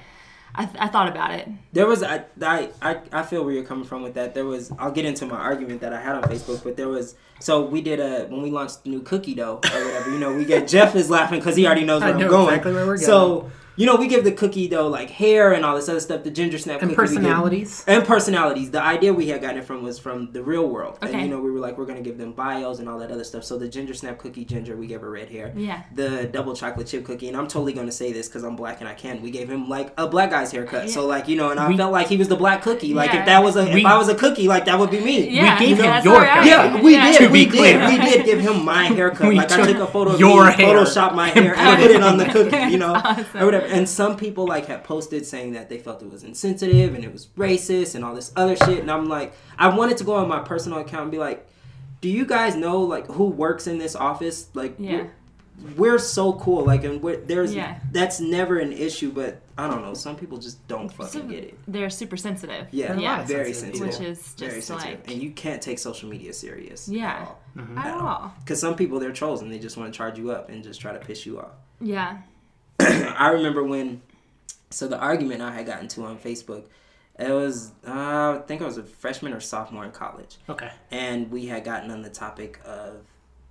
I, 0.58 0.68
I 0.78 0.88
thought 0.88 1.08
about 1.08 1.32
it 1.32 1.46
There 1.74 1.86
was 1.86 2.02
I, 2.02 2.24
I 2.40 2.70
I 2.80 2.96
I 3.12 3.22
feel 3.24 3.44
where 3.44 3.52
you're 3.52 3.64
coming 3.64 3.84
from 3.84 4.02
with 4.02 4.14
that. 4.14 4.34
There 4.34 4.46
was 4.46 4.72
I'll 4.78 4.90
get 4.90 5.04
into 5.04 5.26
my 5.26 5.36
argument 5.36 5.82
that 5.82 5.92
I 5.92 6.00
had 6.00 6.14
on 6.16 6.22
Facebook, 6.22 6.64
but 6.64 6.78
there 6.78 6.88
was 6.88 7.14
so 7.40 7.66
we 7.66 7.82
did 7.82 8.00
a 8.00 8.24
when 8.32 8.40
we 8.40 8.50
launched 8.50 8.84
the 8.84 8.88
new 8.90 9.00
cookie 9.02 9.34
dough 9.34 9.60
or 9.62 9.84
whatever. 9.84 10.10
You 10.10 10.18
know, 10.18 10.32
we 10.34 10.46
get 10.46 10.66
Jeff 10.74 10.94
is 10.96 11.10
laughing 11.10 11.40
because 11.40 11.56
he 11.56 11.66
already 11.66 11.84
knows 11.84 12.00
I 12.00 12.06
where 12.06 12.14
I'm 12.14 12.20
know 12.22 12.30
going. 12.30 12.48
exactly 12.48 12.72
where 12.72 12.86
we're 12.86 12.96
going. 12.96 13.06
So 13.06 13.50
you 13.76 13.86
know, 13.86 13.96
we 13.96 14.08
give 14.08 14.24
the 14.24 14.32
cookie 14.32 14.68
dough 14.68 14.88
like 14.88 15.10
hair 15.10 15.52
and 15.52 15.64
all 15.64 15.76
this 15.76 15.88
other 15.88 16.00
stuff. 16.00 16.24
The 16.24 16.30
ginger 16.30 16.58
snap 16.58 16.82
And 16.82 16.90
cookie 16.96 17.02
we 17.02 17.06
give- 17.16 17.22
personalities. 17.24 17.84
and 17.86 18.04
personalities. 18.04 18.70
The 18.70 18.82
idea 18.82 19.12
we 19.12 19.28
had 19.28 19.40
gotten 19.42 19.58
it 19.58 19.64
from 19.64 19.82
was 19.82 19.98
from 19.98 20.32
the 20.32 20.42
real 20.42 20.66
world, 20.68 20.98
and 21.02 21.10
Okay. 21.10 21.22
you 21.22 21.28
know 21.28 21.38
we 21.40 21.50
were 21.50 21.60
like 21.60 21.76
we're 21.78 21.84
gonna 21.86 22.00
give 22.00 22.18
them 22.18 22.32
bios 22.32 22.78
and 22.78 22.88
all 22.88 22.98
that 22.98 23.10
other 23.10 23.24
stuff. 23.24 23.44
So 23.44 23.58
the 23.58 23.68
ginger 23.68 23.94
snap 23.94 24.18
cookie, 24.18 24.44
ginger, 24.44 24.76
we 24.76 24.86
gave 24.86 25.00
her 25.00 25.10
red 25.10 25.28
hair 25.30 25.52
yeah 25.56 25.80
the 25.94 26.24
double 26.32 26.54
chocolate 26.54 26.86
chip 26.86 27.04
cookie, 27.04 27.28
and 27.28 27.36
I'm 27.36 27.46
totally 27.48 27.72
gonna 27.72 27.92
say 27.92 28.12
this 28.12 28.28
because 28.28 28.42
I'm 28.44 28.56
black 28.56 28.80
and 28.80 28.88
I 28.88 28.94
can. 28.94 29.20
We 29.22 29.30
gave 29.30 29.48
him 29.50 29.68
like 29.68 29.92
a 29.98 30.06
black 30.06 30.30
guy's 30.30 30.52
haircut, 30.52 30.90
so 30.90 31.06
like 31.06 31.28
you 31.28 31.36
know, 31.36 31.50
and 31.50 31.60
I 31.60 31.68
We- 31.68 31.76
felt 31.76 31.92
like 31.92 32.08
he 32.08 32.16
was 32.16 32.28
the 32.28 32.36
black 32.36 32.62
cookie. 32.62 32.94
Like 32.94 33.12
Yeah. 33.12 33.20
if 33.20 33.26
that 33.26 33.42
was 33.44 33.56
a 33.56 33.64
We- 33.64 33.80
if 33.80 33.86
I 33.86 33.96
was 33.98 34.08
a 34.08 34.14
cookie, 34.14 34.48
like 34.48 34.64
that 34.66 34.78
would 34.78 34.90
be 34.90 35.00
me. 35.00 35.28
yeah 35.30 35.58
we 35.58 35.66
gave 35.66 35.78
him 35.78 36.04
your 36.04 36.14
all 36.14 36.20
right. 36.20 36.46
Yeah, 36.46 36.80
we 36.82 36.92
Yeah. 36.92 37.10
did. 37.12 37.18
To 37.18 37.28
we 37.28 37.44
be 37.44 37.50
did. 37.50 37.58
clear. 37.58 37.88
We 37.90 37.98
did 37.98 38.24
give 38.24 38.40
him 38.40 38.64
my 38.64 38.84
haircut. 38.98 39.28
We 39.28 39.36
like 39.36 39.52
I 39.52 39.56
took 39.56 39.66
took 39.68 39.78
a 39.78 39.86
photo 39.86 40.12
of 40.12 40.20
your 40.20 40.46
me, 40.46 40.52
hair 40.52 40.76
Photoshop 40.76 41.14
my 41.14 41.28
hair, 41.36 41.54
and 41.56 41.68
and 41.68 41.82
put 41.82 41.90
it 41.90 42.02
on 42.02 42.16
the 42.16 42.24
cookie. 42.26 42.70
You 42.72 42.78
know, 42.78 42.94
Awesome. 42.94 43.24
or 43.40 43.44
whatever. 43.46 43.65
And 43.72 43.88
some 43.88 44.16
people 44.16 44.46
like 44.46 44.66
had 44.66 44.84
posted 44.84 45.26
saying 45.26 45.52
that 45.52 45.68
they 45.68 45.78
felt 45.78 46.02
it 46.02 46.10
was 46.10 46.24
insensitive 46.24 46.94
and 46.94 47.04
it 47.04 47.12
was 47.12 47.26
racist 47.36 47.94
and 47.94 48.04
all 48.04 48.14
this 48.14 48.32
other 48.36 48.56
shit. 48.56 48.78
And 48.80 48.90
I'm 48.90 49.08
like, 49.08 49.34
I 49.58 49.68
wanted 49.76 49.96
to 49.98 50.04
go 50.04 50.14
on 50.14 50.28
my 50.28 50.40
personal 50.40 50.78
account 50.78 51.02
and 51.04 51.10
be 51.10 51.18
like, 51.18 51.46
do 52.00 52.08
you 52.08 52.26
guys 52.26 52.54
know 52.56 52.80
like 52.82 53.06
who 53.06 53.24
works 53.26 53.66
in 53.66 53.78
this 53.78 53.96
office? 53.96 54.48
Like, 54.54 54.74
Yeah. 54.78 55.06
we're, 55.76 55.92
we're 55.94 55.98
so 55.98 56.34
cool. 56.34 56.64
Like, 56.64 56.84
and 56.84 57.02
we're, 57.02 57.16
there's 57.16 57.54
Yeah. 57.54 57.78
that's 57.92 58.20
never 58.20 58.58
an 58.58 58.72
issue. 58.72 59.10
But 59.10 59.40
I 59.58 59.66
don't 59.68 59.80
know. 59.82 59.94
Some 59.94 60.14
people 60.16 60.36
just 60.38 60.66
don't 60.68 60.90
fucking 60.92 61.12
So 61.22 61.26
get 61.26 61.44
it. 61.44 61.58
They're 61.66 61.88
super 61.88 62.16
sensitive. 62.18 62.66
Yeah, 62.70 62.88
They're 62.92 63.00
yeah. 63.00 63.24
very 63.24 63.52
sensitive 63.54 63.94
sensitive. 63.94 64.08
Which 64.10 64.18
is 64.18 64.34
very 64.34 64.54
just 64.56 64.68
sensitive. 64.68 65.00
like 65.00 65.10
and 65.10 65.22
you 65.22 65.30
can't 65.30 65.62
take 65.62 65.78
social 65.78 66.08
media 66.10 66.32
serious. 66.34 66.88
Yeah. 66.88 67.26
Mm-hmm. 67.56 67.78
at 67.78 67.94
all. 67.94 68.34
Because 68.40 68.60
some 68.60 68.76
people 68.76 69.00
they're 69.00 69.12
trolls 69.12 69.40
and 69.40 69.50
they 69.50 69.58
just 69.58 69.78
want 69.78 69.90
to 69.92 69.96
charge 69.96 70.18
you 70.18 70.30
up 70.30 70.50
and 70.50 70.62
just 70.62 70.78
try 70.80 70.92
to 70.92 70.98
piss 70.98 71.24
you 71.24 71.40
off. 71.40 71.52
Yeah. 71.80 72.18
I 72.80 73.30
remember 73.30 73.62
when, 73.64 74.02
so 74.70 74.88
the 74.88 74.98
argument 74.98 75.42
I 75.42 75.52
had 75.52 75.66
gotten 75.66 75.88
to 75.88 76.04
on 76.04 76.18
Facebook, 76.18 76.64
it 77.18 77.30
was 77.30 77.72
uh, 77.86 78.38
I 78.38 78.42
think 78.46 78.60
I 78.62 78.66
was 78.66 78.76
a 78.78 78.82
freshman 78.82 79.32
or 79.32 79.40
sophomore 79.40 79.84
in 79.84 79.90
college, 79.92 80.36
Okay. 80.48 80.70
and 80.90 81.30
we 81.30 81.46
had 81.46 81.64
gotten 81.64 81.90
on 81.90 82.02
the 82.02 82.10
topic 82.10 82.60
of 82.64 82.98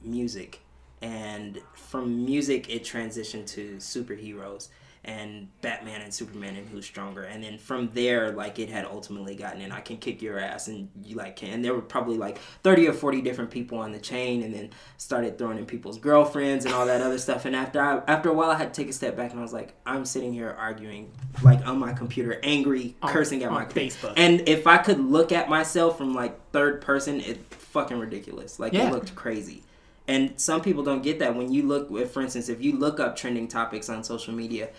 music, 0.01 0.59
and 1.01 1.59
from 1.73 2.25
music 2.25 2.69
it 2.69 2.83
transitioned 2.83 3.47
to 3.47 3.77
superheroes 3.77 4.69
and 5.05 5.47
Batman 5.61 6.01
and 6.01 6.13
Superman 6.13 6.55
and 6.55 6.67
who's 6.67 6.85
stronger. 6.85 7.23
And 7.23 7.43
then 7.43 7.57
from 7.59 7.91
there, 7.93 8.31
like 8.31 8.59
it 8.59 8.69
had 8.69 8.85
ultimately 8.85 9.35
gotten 9.35 9.61
in. 9.61 9.71
I 9.71 9.79
can 9.79 9.97
kick 9.97 10.21
your 10.21 10.39
ass, 10.39 10.67
and 10.67 10.89
you 11.03 11.15
like 11.15 11.35
can. 11.35 11.51
And 11.51 11.63
there 11.63 11.73
were 11.73 11.81
probably 11.81 12.17
like 12.17 12.39
thirty 12.63 12.87
or 12.87 12.93
forty 12.93 13.21
different 13.21 13.51
people 13.51 13.77
on 13.77 13.91
the 13.91 13.99
chain, 13.99 14.43
and 14.43 14.53
then 14.53 14.71
started 14.97 15.37
throwing 15.37 15.57
in 15.59 15.65
people's 15.65 15.97
girlfriends 15.99 16.65
and 16.65 16.73
all 16.73 16.85
that 16.87 17.01
other 17.01 17.17
stuff. 17.19 17.45
And 17.45 17.55
after 17.55 17.79
I, 17.81 18.01
after 18.07 18.29
a 18.29 18.33
while, 18.33 18.49
I 18.49 18.55
had 18.55 18.73
to 18.73 18.81
take 18.81 18.89
a 18.89 18.93
step 18.93 19.15
back, 19.15 19.31
and 19.31 19.39
I 19.39 19.43
was 19.43 19.53
like, 19.53 19.75
I'm 19.85 20.05
sitting 20.05 20.33
here 20.33 20.55
arguing 20.57 21.11
like 21.43 21.65
on 21.67 21.77
my 21.79 21.93
computer, 21.93 22.39
angry, 22.43 22.95
On- 23.01 23.09
cursing 23.13 23.43
at 23.43 23.49
on 23.49 23.53
my 23.53 23.65
Facebook. 23.65 24.13
And 24.17 24.47
if 24.49 24.65
I 24.67 24.77
could 24.79 24.99
look 24.99 25.31
at 25.31 25.47
myself 25.49 25.97
from 25.97 26.13
like 26.15 26.51
third 26.51 26.81
person, 26.81 27.21
it 27.21 27.37
fucking 27.53 27.99
ridiculous. 27.99 28.59
Like 28.59 28.73
Yeah. 28.73 28.87
it 28.87 28.91
looked 28.91 29.13
crazy. 29.15 29.61
And 30.07 30.39
some 30.39 30.61
people 30.61 30.83
don't 30.83 31.01
get 31.01 31.17
that 31.19 31.35
when 31.35 31.51
you 31.51 31.63
look, 31.63 31.89
if, 31.91 32.11
for 32.11 32.21
instance, 32.21 32.47
if 32.47 32.61
you 32.61 32.77
look 32.77 32.99
up 32.99 33.15
trending 33.15 33.47
topics 33.47 33.89
on 33.89 34.03
social 34.03 34.33
media 34.35 34.69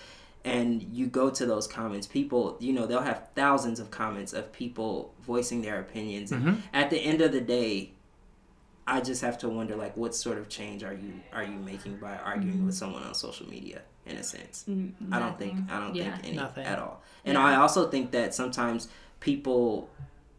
and 0.47 0.81
you 0.93 1.07
go 1.09 1.29
to 1.29 1.45
those 1.45 1.67
comments, 1.67 2.07
people, 2.07 2.57
you 2.61 2.73
know, 2.73 2.87
they'll 2.87 3.01
have 3.03 3.29
thousands 3.35 3.81
of 3.81 3.91
comments 3.91 4.33
of 4.33 4.53
people 4.53 5.13
voicing 5.23 5.61
their 5.61 5.81
opinions. 5.81 6.31
Mm-hmm. 6.31 6.49
And 6.49 6.63
at 6.73 6.89
the 6.89 6.99
end 6.99 7.21
of 7.21 7.33
the 7.33 7.41
day, 7.41 7.91
I 8.87 9.01
just 9.01 9.21
have 9.23 9.37
to 9.39 9.49
wonder, 9.49 9.75
like, 9.75 9.97
what 9.97 10.15
sort 10.15 10.39
of 10.39 10.49
change 10.49 10.85
are 10.85 10.95
you 10.95 11.15
are 11.33 11.43
you 11.43 11.59
making 11.59 11.97
by 11.97 12.17
arguing 12.17 12.65
with 12.65 12.77
someone 12.77 13.03
on 13.03 13.13
social 13.15 13.49
media? 13.49 13.83
In 14.07 14.17
a 14.19 14.23
sense, 14.23 14.65
I 15.11 15.19
don't 15.19 15.37
think 15.37 15.59
I 15.69 15.81
don't 15.81 15.97
Yeah. 15.97 16.13
think 16.15 16.29
any 16.29 16.37
Nothing. 16.37 16.65
at 16.65 16.79
all. 16.79 17.03
And 17.25 17.35
Yeah. 17.35 17.45
I 17.45 17.57
also 17.57 17.91
think 17.91 18.13
that 18.13 18.33
sometimes 18.33 18.89
people 19.19 19.91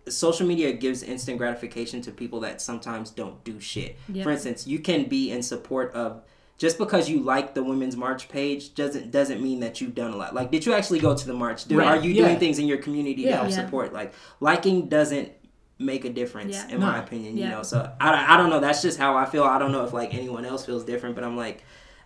social 0.07 0.47
media 0.47 0.71
gives 0.71 1.03
instant 1.03 1.37
gratification 1.37 2.01
to 2.01 2.11
people 2.11 2.39
that 2.39 2.61
sometimes 2.61 3.09
don't 3.09 3.43
do 3.43 3.59
shit. 3.59 3.97
Yep. 4.07 4.23
For 4.23 4.31
instance, 4.31 4.65
you 4.65 4.79
can 4.79 5.09
be 5.09 5.29
in 5.31 5.43
support 5.43 5.91
of 5.93 6.21
just 6.57 6.77
because 6.77 7.09
you 7.09 7.19
like 7.19 7.53
the 7.53 7.63
women's 7.63 7.95
march 7.95 8.29
page 8.29 8.73
doesn't 8.73 9.11
doesn't 9.11 9.41
mean 9.41 9.59
that 9.59 9.79
you've 9.79 9.93
done 9.95 10.11
a 10.11 10.17
lot. 10.17 10.33
Like, 10.33 10.51
did 10.51 10.65
you 10.65 10.73
actually 10.73 10.99
go 10.99 11.15
to 11.15 11.27
the 11.27 11.33
march? 11.33 11.65
Did, 11.65 11.77
Right. 11.77 11.87
Are 11.87 11.97
you 12.03 12.11
Yeah. 12.11 12.25
doing 12.27 12.39
things 12.39 12.59
in 12.59 12.67
your 12.67 12.77
community 12.79 13.23
to 13.23 13.31
help 13.31 13.49
Yeah. 13.49 13.55
support? 13.55 13.93
Like, 13.93 14.13
liking 14.39 14.89
doesn't 14.89 15.31
make 15.79 16.05
a 16.05 16.09
difference 16.09 16.55
Yeah. 16.55 16.75
in 16.75 16.81
my 16.81 16.97
No. 16.97 17.03
opinion. 17.03 17.37
You 17.37 17.47
know, 17.49 17.61
so 17.63 17.91
I, 17.99 18.33
I 18.33 18.37
don't 18.37 18.49
know. 18.49 18.59
That's 18.59 18.81
just 18.81 18.97
how 18.97 19.15
I 19.15 19.25
feel. 19.25 19.43
I 19.43 19.59
don't 19.59 19.71
know 19.71 19.85
if 19.85 19.93
like 19.93 20.13
anyone 20.15 20.45
else 20.45 20.65
feels 20.65 20.83
different, 20.83 21.15
but 21.15 21.23
I'm 21.23 21.37
like. 21.37 21.63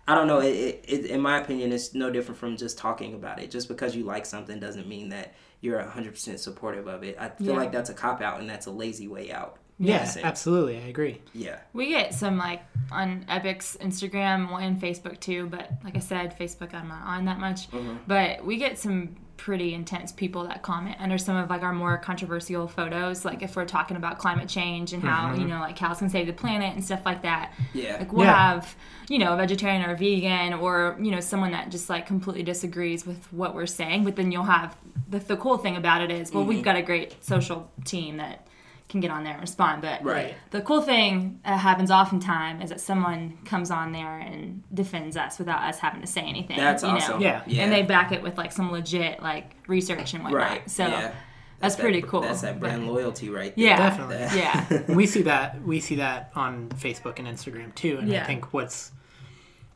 I 0.07 0.15
don't 0.15 0.25
know. 0.25 0.39
It, 0.39 0.47
it, 0.55 0.85
it, 0.87 1.05
in 1.05 1.21
my 1.21 1.37
opinion, 1.39 1.71
it's 1.71 1.93
no 1.93 2.09
different 2.09 2.37
from 2.39 2.57
just 2.57 2.75
talking 2.79 3.13
about 3.13 3.39
it. 3.39 3.51
Just 3.51 3.67
because 3.67 3.95
you 3.95 4.03
like 4.03 4.25
something 4.25 4.59
doesn't 4.59 4.87
mean 4.87 5.09
that 5.09 5.35
you're 5.61 5.79
100% 5.79 6.39
supportive 6.39 6.87
of 6.87 7.03
it. 7.03 7.15
I 7.19 7.29
feel 7.29 7.49
Yeah. 7.53 7.57
like 7.57 7.71
that's 7.71 7.91
a 7.91 7.93
cop 7.93 8.19
out 8.19 8.39
and 8.39 8.49
that's 8.49 8.65
a 8.65 8.71
lazy 8.71 9.07
way 9.07 9.31
out. 9.31 9.57
In 9.81 9.87
a 9.89 9.97
Yeah, 9.97 10.13
absolutely. 10.23 10.77
I 10.77 10.87
agree. 10.87 11.21
Yeah. 11.33 11.59
We 11.73 11.89
get 11.89 12.13
some 12.13 12.37
like 12.37 12.61
on 12.91 13.25
Epic's 13.29 13.77
Instagram 13.81 14.51
and 14.61 14.79
Facebook 14.81 15.19
too, 15.19 15.47
but 15.47 15.71
like 15.83 15.95
I 15.95 15.99
said, 15.99 16.37
Facebook 16.37 16.73
I'm 16.73 16.87
not 16.87 17.03
on 17.03 17.25
that 17.25 17.39
much. 17.39 17.69
Mm-hmm. 17.71 17.95
But 18.07 18.45
we 18.45 18.57
get 18.57 18.77
some 18.79 19.15
pretty 19.37 19.73
intense 19.73 20.11
people 20.11 20.43
that 20.43 20.61
comment 20.61 20.95
under 20.99 21.17
some 21.17 21.35
of 21.35 21.49
like 21.49 21.63
our 21.63 21.73
more 21.73 21.97
controversial 21.97 22.67
photos, 22.67 23.25
like 23.25 23.41
if 23.41 23.55
we're 23.55 23.65
talking 23.65 23.97
about 23.97 24.19
climate 24.19 24.47
change 24.47 24.93
and 24.93 25.01
how 25.01 25.33
you 25.33 25.45
know 25.45 25.59
like 25.59 25.75
cows 25.75 25.97
can 25.97 26.09
save 26.09 26.27
the 26.27 26.33
planet 26.33 26.75
and 26.75 26.85
stuff 26.85 27.03
like 27.05 27.23
that. 27.23 27.51
Mm-hmm. 27.53 27.77
Yeah. 27.79 27.97
Like 27.97 28.13
we'll 28.13 28.25
Yeah. 28.27 28.53
have 28.53 28.75
you 29.09 29.17
know 29.17 29.33
a 29.33 29.37
vegetarian 29.37 29.81
or 29.83 29.93
a 29.93 29.97
vegan 29.97 30.53
or 30.53 30.95
you 31.01 31.09
know 31.09 31.19
someone 31.19 31.51
that 31.53 31.71
just 31.71 31.89
like 31.89 32.05
completely 32.05 32.43
disagrees 32.43 33.03
with 33.05 33.25
what 33.33 33.55
we're 33.55 33.65
saying, 33.65 34.03
but 34.03 34.15
then 34.15 34.31
you'll 34.31 34.43
have 34.43 34.77
the, 35.09 35.17
the 35.17 35.37
cool 35.37 35.57
thing 35.57 35.75
about 35.75 36.01
it 36.03 36.11
is 36.11 36.31
well 36.31 36.43
Mm-hmm. 36.43 36.49
we've 36.49 36.63
got 36.63 36.75
a 36.75 36.81
great 36.83 37.23
social 37.23 37.71
team 37.83 38.17
that 38.17 38.45
can 38.91 38.99
get 38.99 39.10
on 39.10 39.23
there 39.23 39.34
and 39.34 39.41
respond, 39.41 39.82
but 39.82 40.04
Right. 40.04 40.36
the 40.51 40.62
cool 40.62 40.82
thing 40.82 41.39
that 41.45 41.58
happens 41.60 41.89
oftentimes 41.89 42.63
is 42.63 42.69
that 42.69 42.82
someone 42.82 43.38
comes 43.45 43.71
on 43.71 43.93
there 43.93 44.19
and 44.19 44.62
defends 44.73 45.15
us 45.17 45.39
without 45.39 45.63
us 45.63 45.80
having 45.80 46.01
to 46.01 46.08
say 46.08 46.21
anything. 46.21 46.58
That's 46.58 46.84
you 46.84 46.89
know? 46.89 46.95
awesome. 46.95 47.21
Yeah. 47.21 47.41
Yeah. 47.47 47.63
And 47.63 47.71
they 47.71 47.82
back 47.84 48.12
it 48.12 48.21
with 48.21 48.38
like 48.38 48.51
some 48.51 48.69
legit 48.71 49.21
like 49.23 49.56
research 49.67 50.13
and 50.13 50.23
whatnot. 50.23 50.41
Right. 50.41 50.69
So 50.69 50.86
yeah. 50.88 51.12
that's 51.60 51.75
that- 51.75 51.82
pretty 51.82 52.01
cool. 52.01 52.21
That's 52.21 52.41
that 52.41 52.60
brand 52.60 52.86
loyalty 52.88 53.30
right 53.30 53.56
there. 53.56 53.65
Yeah. 53.65 53.77
Definitely. 53.77 54.17
Yeah. 54.38 54.82
we 54.95 55.08
see 55.08 55.21
that 55.23 55.62
we 55.63 55.80
see 55.80 55.95
that 55.95 56.32
on 56.36 56.69
Facebook 56.69 57.17
and 57.17 57.27
Instagram 57.27 57.73
too. 57.73 57.97
And 57.99 58.10
Yeah. 58.10 58.23
I 58.23 58.25
think 58.27 58.54
what's 58.54 58.91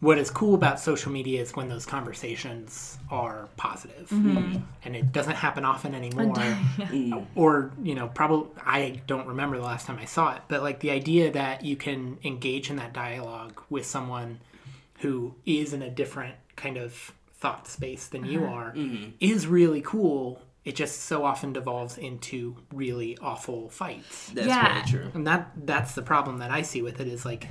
what 0.05 0.17
is 0.17 0.29
cool 0.29 0.53
about 0.55 0.79
social 0.79 1.11
media 1.11 1.41
is 1.41 1.55
when 1.55 1.67
those 1.69 1.85
conversations 1.85 2.97
are 3.09 3.47
positive. 3.57 4.07
Mm-hmm. 4.09 4.57
and 4.83 4.95
it 4.95 5.11
doesn't 5.11 5.35
happen 5.35 5.63
often 5.65 5.93
anymore. 5.95 6.33
Or 7.35 7.71
you 7.81 7.95
know, 7.95 8.07
probably 8.07 8.49
I 8.65 9.01
don't 9.07 9.27
remember 9.27 9.57
the 9.57 9.63
last 9.63 9.85
time 9.87 9.97
I 9.99 10.05
saw 10.05 10.35
it, 10.35 10.41
but 10.47 10.61
like 10.61 10.79
the 10.79 10.91
idea 10.91 11.31
that 11.31 11.63
you 11.65 11.75
can 11.75 12.17
engage 12.23 12.69
in 12.69 12.75
that 12.77 12.93
dialogue 12.93 13.61
with 13.69 13.85
someone 13.85 14.39
who 14.99 15.33
is 15.45 15.73
in 15.73 15.81
a 15.81 15.89
different 15.89 16.35
kind 16.55 16.77
of 16.77 17.11
thought 17.41 17.67
space 17.67 18.07
than 18.07 18.25
you 18.25 18.45
are 18.45 18.73
is 19.19 19.45
really 19.47 19.81
cool. 19.81 20.41
It 20.63 20.75
just 20.75 21.03
so 21.03 21.23
often 21.23 21.53
devolves 21.53 21.97
into 21.97 22.55
really 22.73 23.17
awful 23.21 23.69
fights 23.69 24.31
That's 24.33 24.47
Yeah. 24.47 24.73
very 24.73 24.85
true. 24.93 25.11
and 25.13 25.27
that 25.27 25.51
that's 25.71 25.93
the 25.93 26.01
problem 26.01 26.39
that 26.39 26.49
I 26.51 26.61
see 26.63 26.81
with 26.81 26.99
it 26.99 27.07
is 27.07 27.23
like 27.25 27.47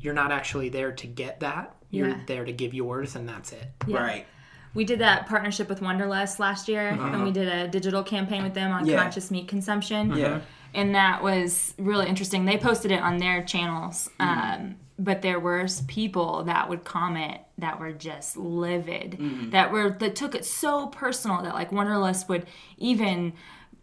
you're 0.00 0.14
not 0.14 0.32
actually 0.32 0.68
there 0.68 0.92
to 0.92 1.06
get 1.06 1.40
that. 1.40 1.74
You're 1.90 2.08
Yeah. 2.08 2.20
there 2.26 2.44
to 2.44 2.52
give 2.52 2.74
yours, 2.74 3.16
and 3.16 3.28
that's 3.28 3.52
it. 3.52 3.66
Yeah. 3.86 3.98
Right. 3.98 4.26
We 4.74 4.84
did 4.84 4.98
that 4.98 5.26
partnership 5.26 5.68
with 5.70 5.80
Wanderlust 5.80 6.38
last 6.38 6.68
year, 6.68 6.88
and 6.88 7.24
we 7.24 7.32
did 7.32 7.48
a 7.48 7.66
digital 7.68 8.02
campaign 8.02 8.42
with 8.42 8.52
them 8.54 8.72
on 8.72 8.82
Uh-huh. 8.82 8.90
Yeah. 8.92 9.02
conscious 9.02 9.30
meat 9.30 9.48
consumption. 9.48 10.14
Yeah. 10.16 10.40
and 10.74 10.94
that 10.94 11.22
was 11.22 11.72
really 11.78 12.06
interesting. 12.06 12.44
They 12.44 12.58
posted 12.58 12.90
it 12.92 13.00
on 13.00 13.16
their 13.16 13.42
channels, 13.42 14.10
Mm-hmm. 14.20 14.52
um, 14.64 14.76
but 14.98 15.22
there 15.22 15.40
were 15.40 15.66
people 15.86 16.44
that 16.44 16.68
would 16.68 16.84
comment 16.84 17.38
that 17.56 17.78
were 17.80 17.92
just 17.92 18.36
livid, 18.36 19.12
Mm-hmm. 19.12 19.50
that 19.50 19.72
were 19.72 19.88
that 20.00 20.14
took 20.16 20.34
it 20.34 20.44
so 20.44 20.88
personal 20.88 21.40
that 21.42 21.54
like 21.54 21.72
Wanderlust 21.72 22.28
would 22.28 22.44
even 22.76 23.32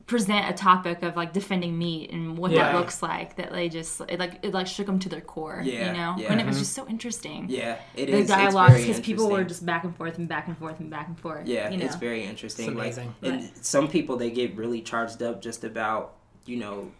present 0.05 0.49
a 0.49 0.53
topic 0.53 1.01
of 1.01 1.15
like 1.15 1.31
defending 1.31 1.77
meat 1.77 2.11
and 2.11 2.37
what 2.37 2.51
that 2.51 2.75
looks 2.75 3.01
like 3.01 3.37
that 3.37 3.51
they 3.53 3.69
just 3.69 4.01
it 4.09 4.19
like 4.19 4.37
it 4.43 4.53
like 4.53 4.67
shook 4.67 4.85
them 4.85 4.99
to 4.99 5.07
their 5.07 5.21
core 5.21 5.61
Yeah, 5.63 5.87
you 5.87 5.97
know 5.97 6.15
yeah. 6.17 6.29
and 6.31 6.41
it 6.41 6.45
was 6.45 6.59
just 6.59 6.73
so 6.73 6.85
interesting 6.87 7.45
Yeah. 7.49 7.77
It 7.95 8.07
the 8.07 8.13
is. 8.13 8.19
It's 8.21 8.29
dialogues 8.29 8.81
because 8.85 8.99
people 8.99 9.29
were 9.29 9.45
just 9.45 9.65
back 9.65 9.85
and 9.85 9.95
forth 9.95 10.17
and 10.17 10.27
back 10.27 10.47
and 10.47 10.57
forth 10.57 10.79
and 10.81 10.89
back 10.89 11.07
and 11.07 11.17
forth 11.17 11.47
Yeah, 11.47 11.69
you 11.69 11.77
know 11.77 11.85
it's 11.85 11.95
very 11.95 12.23
interesting. 12.23 12.77
It's 12.77 12.97
like, 12.97 13.07
amazing. 13.07 13.15
and 13.23 13.65
some 13.65 13.87
people 13.87 14.17
they 14.17 14.29
get 14.29 14.55
really 14.57 14.81
charged 14.81 15.23
up 15.23 15.41
just 15.41 15.63
about 15.63 16.15
you 16.45 16.57
know 16.57 16.91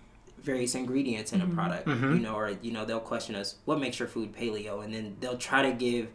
various 0.42 0.74
ingredients 0.76 1.34
in 1.34 1.42
Mm-hmm. 1.42 1.52
a 1.52 1.56
product, 1.56 1.88
you 1.88 2.20
know, 2.20 2.36
or 2.36 2.52
you 2.62 2.72
know 2.72 2.86
they'll 2.86 3.00
question 3.02 3.36
us, 3.36 3.56
what 3.66 3.80
makes 3.80 4.00
your 4.00 4.08
food 4.08 4.34
paleo, 4.34 4.84
and 4.84 4.94
then 4.94 5.16
they'll 5.20 5.38
try 5.38 5.62
to 5.62 5.72
give 5.74 6.08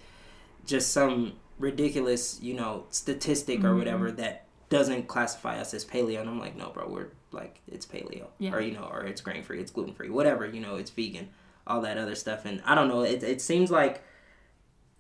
just 0.67 0.91
some 0.93 1.35
ridiculous 1.59 2.39
you 2.43 2.55
know 2.55 2.85
statistic 2.91 3.61
or 3.61 3.69
Mm-hmm. 3.69 3.79
whatever 3.79 4.11
that 4.13 4.45
doesn't 4.69 5.09
classify 5.09 5.59
us 5.61 5.73
as 5.75 5.85
paleo, 5.85 6.21
and 6.21 6.29
I'm 6.29 6.39
like, 6.39 6.57
no, 6.57 6.71
bro, 6.71 6.89
we're 6.89 7.09
like 7.33 7.61
it's 7.71 7.87
paleo, 7.87 8.27
Yeah. 8.39 8.53
or 8.55 8.61
you 8.61 8.73
know, 8.73 8.89
or 8.91 9.05
it's 9.05 9.21
grain 9.21 9.43
free, 9.43 9.61
it's 9.61 9.71
gluten 9.71 9.95
free, 9.95 10.11
whatever, 10.11 10.47
you 10.47 10.61
know, 10.61 10.77
it's 10.77 10.91
vegan, 10.91 11.29
all 11.67 11.81
that 11.83 11.99
other 11.99 12.15
stuff, 12.15 12.45
and 12.45 12.63
I 12.65 12.75
don't 12.75 12.89
know, 12.89 13.03
it 13.03 13.23
it 13.23 13.41
seems 13.41 13.71
like 13.71 14.03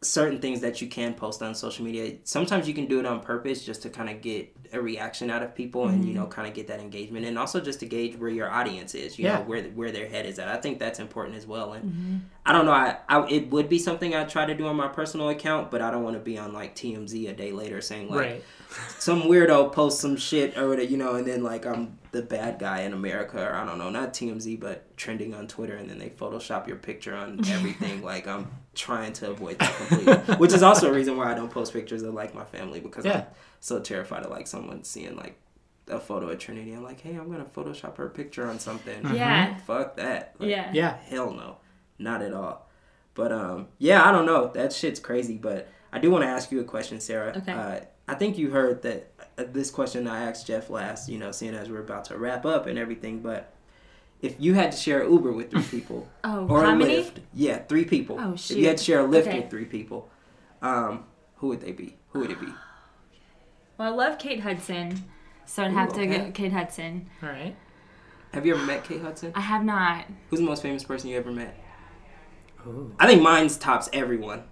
certain 0.00 0.40
things 0.40 0.60
that 0.60 0.80
you 0.80 0.86
can 0.86 1.12
post 1.12 1.42
on 1.42 1.52
social 1.54 1.84
media 1.84 2.14
sometimes 2.22 2.68
you 2.68 2.74
can 2.74 2.86
do 2.86 3.00
it 3.00 3.06
on 3.06 3.18
purpose 3.18 3.64
just 3.64 3.82
to 3.82 3.90
kind 3.90 4.08
of 4.08 4.20
get 4.22 4.54
a 4.72 4.80
reaction 4.80 5.28
out 5.28 5.42
of 5.42 5.54
people 5.56 5.88
and 5.88 6.04
you 6.04 6.14
know 6.14 6.22
mm-hmm. 6.22 6.30
kind 6.30 6.46
of 6.46 6.54
get 6.54 6.68
that 6.68 6.78
engagement 6.78 7.26
and 7.26 7.36
also 7.36 7.60
just 7.60 7.80
to 7.80 7.86
gauge 7.86 8.16
where 8.16 8.30
your 8.30 8.48
audience 8.48 8.94
is 8.94 9.18
you 9.18 9.24
Yeah. 9.24 9.38
know 9.38 9.44
where 9.44 9.64
where 9.70 9.90
their 9.90 10.08
head 10.08 10.24
is 10.24 10.38
at 10.38 10.48
i 10.48 10.56
think 10.56 10.78
that's 10.78 11.00
important 11.00 11.36
as 11.36 11.46
well 11.48 11.72
and 11.72 11.84
mm-hmm. 11.84 12.16
i 12.46 12.52
don't 12.52 12.64
know 12.64 12.72
I, 12.72 12.98
I 13.08 13.26
it 13.26 13.50
would 13.50 13.68
be 13.68 13.80
something 13.80 14.14
i 14.14 14.22
try 14.24 14.46
to 14.46 14.54
do 14.54 14.68
on 14.68 14.76
my 14.76 14.88
personal 14.88 15.30
account 15.30 15.70
but 15.70 15.82
i 15.82 15.90
don't 15.90 16.04
want 16.04 16.14
to 16.14 16.20
be 16.20 16.38
on 16.38 16.52
like 16.52 16.76
tmz 16.76 17.28
a 17.28 17.32
day 17.32 17.50
later 17.50 17.80
saying 17.80 18.08
like 18.08 18.20
right. 18.20 18.44
some 18.98 19.22
weirdo 19.22 19.72
posts 19.72 20.00
some 20.00 20.16
shit 20.16 20.56
or 20.56 20.68
whatever, 20.68 20.88
you 20.88 20.96
know, 20.96 21.14
and 21.14 21.26
then 21.26 21.42
like 21.42 21.66
I'm 21.66 21.98
the 22.12 22.22
bad 22.22 22.58
guy 22.58 22.82
in 22.82 22.92
America 22.92 23.42
or 23.42 23.54
I 23.54 23.64
don't 23.64 23.78
know, 23.78 23.90
not 23.90 24.12
TMZ, 24.12 24.60
but 24.60 24.96
trending 24.96 25.34
on 25.34 25.46
Twitter, 25.46 25.76
and 25.76 25.88
then 25.88 25.98
they 25.98 26.10
Photoshop 26.10 26.66
your 26.66 26.76
picture 26.76 27.14
on 27.14 27.40
everything. 27.48 28.02
like 28.02 28.26
I'm 28.26 28.50
trying 28.78 29.12
to 29.12 29.30
avoid 29.30 29.58
that 29.58 29.76
completely, 29.76 30.34
which 30.36 30.52
is 30.52 30.62
also 30.62 30.88
a 30.90 30.94
reason 30.94 31.16
why 31.16 31.30
I 31.30 31.34
don't 31.34 31.50
post 31.50 31.72
pictures 31.72 32.02
of 32.02 32.14
like 32.14 32.34
my 32.34 32.44
family 32.44 32.80
because 32.80 33.04
I'm 33.04 33.24
so 33.60 33.80
terrified 33.80 34.24
of 34.24 34.30
like 34.30 34.46
someone 34.46 34.84
seeing 34.84 35.16
like 35.16 35.36
a 35.88 35.98
photo 35.98 36.28
of 36.28 36.38
Trinity. 36.38 36.72
I'm 36.72 36.84
like, 36.84 37.00
hey, 37.00 37.16
I'm 37.16 37.30
gonna 37.30 37.44
Photoshop 37.44 37.96
her 37.96 38.08
picture 38.08 38.46
on 38.46 38.60
something. 38.60 39.14
Yeah. 39.14 39.56
fuck 39.58 39.96
that. 39.96 40.36
Like, 40.38 40.48
yeah 40.48 40.70
Yeah. 40.72 40.96
Hell 41.08 41.32
no, 41.32 41.56
not 41.98 42.22
at 42.22 42.32
all. 42.32 42.68
But 43.14 43.32
um, 43.32 43.66
yeah, 43.78 44.08
I 44.08 44.12
don't 44.12 44.26
know. 44.26 44.52
That 44.54 44.72
shit's 44.72 45.00
crazy. 45.00 45.36
But 45.36 45.68
I 45.92 45.98
do 45.98 46.10
want 46.10 46.22
to 46.22 46.28
ask 46.28 46.52
you 46.52 46.60
a 46.60 46.64
question, 46.64 47.00
Sarah. 47.00 47.36
Okay. 47.36 47.52
Uh, 47.52 47.80
I 48.06 48.14
think 48.14 48.38
you 48.38 48.50
heard 48.50 48.82
that 48.82 49.12
uh, 49.36 49.44
this 49.50 49.70
question 49.72 50.06
I 50.06 50.22
asked 50.22 50.46
Jeff 50.46 50.70
last. 50.70 51.08
You 51.08 51.18
know, 51.18 51.32
seeing 51.32 51.54
as 51.54 51.68
we're 51.68 51.80
about 51.80 52.04
to 52.06 52.16
wrap 52.16 52.46
up 52.46 52.66
and 52.66 52.78
everything. 52.78 53.20
But 53.20 53.52
if 54.20 54.34
you 54.38 54.54
had 54.54 54.72
to 54.72 54.78
share 54.78 55.04
Uber 55.04 55.32
with 55.32 55.50
three 55.50 55.62
people 55.62 56.08
oh 56.24 56.46
or 56.48 56.64
how 56.64 56.72
a 56.72 56.76
many 56.76 56.96
Lyft, 56.96 57.18
yeah, 57.34 57.58
three 57.58 57.84
people. 57.84 58.16
Oh, 58.18 58.32
If 58.34 58.50
you 58.50 58.66
had 58.66 58.78
to 58.78 58.84
share 58.84 59.00
a 59.00 59.04
Lyft 59.08 59.28
Okay. 59.28 59.40
with 59.40 59.50
three 59.50 59.64
people, 59.64 60.10
um, 60.62 61.04
who 61.36 61.48
would 61.48 61.60
they 61.60 61.72
be? 61.72 61.96
Who 62.10 62.20
would 62.20 62.30
it 62.30 62.40
be? 62.40 62.46
well 63.78 63.92
i 63.92 63.94
love 63.94 64.18
kate 64.18 64.40
hudson 64.40 65.04
so 65.46 65.62
i'd 65.62 65.70
Ooh, 65.70 65.74
have 65.76 65.92
to 65.92 66.00
okay. 66.00 66.06
get 66.08 66.34
kate 66.34 66.52
hudson 66.52 67.08
All 67.22 67.28
right. 67.28 67.54
Have 68.34 68.44
you 68.44 68.54
ever 68.54 68.64
met 68.66 68.84
Kate 68.84 69.00
Hudson? 69.00 69.32
i 69.34 69.40
have 69.40 69.64
not 69.64 70.04
Who's 70.28 70.38
the 70.40 70.44
most 70.44 70.60
famous 70.62 70.84
person 70.84 71.08
you 71.08 71.16
ever 71.16 71.32
met? 71.32 71.56
I 72.98 73.06
think 73.06 73.22
mine's 73.22 73.56
tops 73.56 73.88
everyone. 73.92 74.42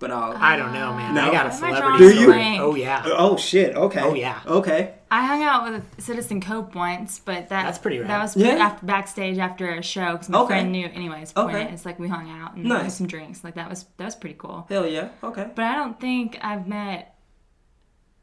But 0.00 0.10
I'll. 0.10 0.32
I 0.36 0.56
don't 0.56 0.72
know, 0.72 0.92
man. 0.94 1.14
No. 1.14 1.28
I 1.28 1.32
got 1.32 1.46
a 1.46 1.52
celebrity 1.52 1.98
Do 1.98 2.04
you? 2.06 2.10
story. 2.22 2.26
blank? 2.26 2.60
Oh 2.60 2.74
yeah. 2.74 3.02
oh 3.06 3.36
shit. 3.36 3.76
Okay. 3.76 4.00
Oh, 4.00 4.14
yeah. 4.14 4.40
Okay. 4.46 4.94
I 5.10 5.24
hung 5.26 5.42
out 5.42 5.72
with 5.72 5.84
Citizen 6.04 6.40
Cope 6.40 6.74
once, 6.74 7.18
but 7.18 7.48
that 7.48 7.64
That's 7.64 7.78
pretty 7.78 7.98
rad. 7.98 8.10
That 8.10 8.22
was 8.22 8.36
Yeah. 8.36 8.56
after 8.56 8.84
backstage 8.86 9.38
after 9.38 9.70
a 9.70 9.82
show 9.82 10.12
because 10.12 10.28
my 10.28 10.40
Okay. 10.40 10.48
friend 10.48 10.72
knew. 10.72 10.86
Anyways, 10.86 11.32
point 11.32 11.48
Okay. 11.56 11.62
it, 11.64 11.72
it's 11.72 11.86
like 11.86 11.98
we 11.98 12.08
hung 12.08 12.30
out 12.30 12.54
and 12.54 12.64
Nice. 12.64 12.82
had 12.82 12.92
some 12.92 13.06
drinks. 13.06 13.42
Like 13.42 13.54
that 13.54 13.70
was 13.70 13.84
that 13.96 14.04
was 14.04 14.14
pretty 14.14 14.36
cool. 14.38 14.66
Hell 14.68 14.86
yeah. 14.86 15.08
Okay. 15.24 15.50
But 15.54 15.64
I 15.64 15.74
don't 15.76 15.98
think 15.98 16.38
I've 16.42 16.66
met. 16.68 17.14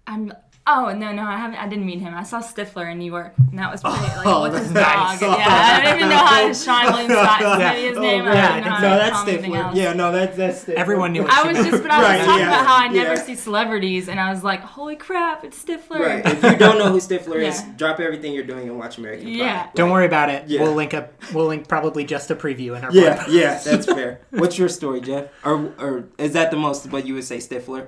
I'm. 0.08 0.32
Oh 0.67 0.91
no 0.91 1.12
no 1.12 1.21
I 1.23 1.38
haven't 1.38 1.58
I 1.60 1.67
didn't 1.67 1.86
meet 1.86 1.99
him 1.99 2.15
I 2.15 2.23
saw 2.23 2.39
Stifler 2.41 2.91
in 2.91 2.97
New 2.97 3.12
York 3.12 3.34
and 3.38 3.60
that 3.60 3.71
was 3.71 3.82
pretty 3.84 3.97
like 3.99 4.25
Oh, 4.25 4.41
with 4.43 4.58
his 4.58 4.73
that's 4.73 5.19
dog 5.19 5.38
yeah 5.39 5.45
I 5.47 5.84
don't 5.84 5.95
even 5.97 6.10
know 6.10 6.17
how 6.17 6.41
to 6.41 6.49
Seann 6.49 6.91
William 6.91 7.12
Scott 7.12 7.41
is 7.41 7.60
Yeah. 7.60 7.73
his 7.75 7.97
Oh, 7.97 8.01
name 8.01 8.25
I 8.25 8.34
yeah. 8.34 8.54
don't 8.56 8.63
know 8.65 8.71
how 8.71 8.80
no, 8.82 8.89
to 8.89 8.95
that's 8.95 9.12
call 9.12 9.21
him 9.25 9.30
anything 9.30 9.51
Stifler. 9.51 9.63
else. 9.63 9.75
Yeah, 9.78 9.93
no, 9.93 10.12
that's 10.12 10.38
that's 10.38 10.63
Stifler. 10.65 10.73
Everyone 10.73 11.13
knew 11.13 11.25
I 11.30 11.43
was 11.43 11.58
just, 11.58 11.84
but 11.84 11.91
I 11.91 11.99
was 11.99 12.08
Right, 12.10 12.25
talking 12.25 12.39
yeah, 12.39 12.47
about 12.47 12.65
how 12.65 12.75
I 12.78 12.88
never 12.88 13.13
yeah. 13.13 13.21
see 13.23 13.36
celebrities, 13.36 14.10
and 14.10 14.19
I 14.19 14.32
was 14.32 14.43
like, 14.43 14.62
"Holy 14.62 14.95
crap, 14.95 15.43
it's 15.43 15.63
Stifler!" 15.63 15.99
Right. 15.99 16.25
If 16.36 16.43
you 16.43 16.58
don't 16.58 16.80
know 16.80 16.89
who 16.91 16.97
Stifler 16.99 17.38
is, 17.41 17.62
drop 17.78 17.99
everything 17.99 18.34
you're 18.34 18.43
doing 18.43 18.67
and 18.67 18.78
watch 18.80 18.97
American 18.97 19.25
Pie. 19.25 19.32
Yeah. 19.34 19.69
Don't 19.75 19.91
worry 19.91 20.06
about 20.08 20.30
it. 20.30 20.47
Yeah. 20.47 20.63
We'll 20.63 20.73
link 20.73 20.93
up. 20.95 21.13
We'll 21.34 21.45
link 21.47 21.67
probably 21.67 22.06
just 22.06 22.32
a 22.32 22.36
preview 22.36 22.75
in 22.78 22.84
our 22.84 22.91
Yeah, 22.91 23.15
blog 23.23 23.30
yeah, 23.30 23.60
that's 23.63 23.86
fair. 23.86 24.21
What's 24.32 24.58
your 24.58 24.69
story, 24.69 24.99
Jeff? 25.01 25.25
Or, 25.43 25.73
or 25.80 26.06
is 26.17 26.34
that 26.34 26.49
the 26.51 26.58
most? 26.58 26.89
But 26.89 27.06
you 27.06 27.13
would 27.13 27.23
say 27.23 27.38
Stifler. 27.38 27.88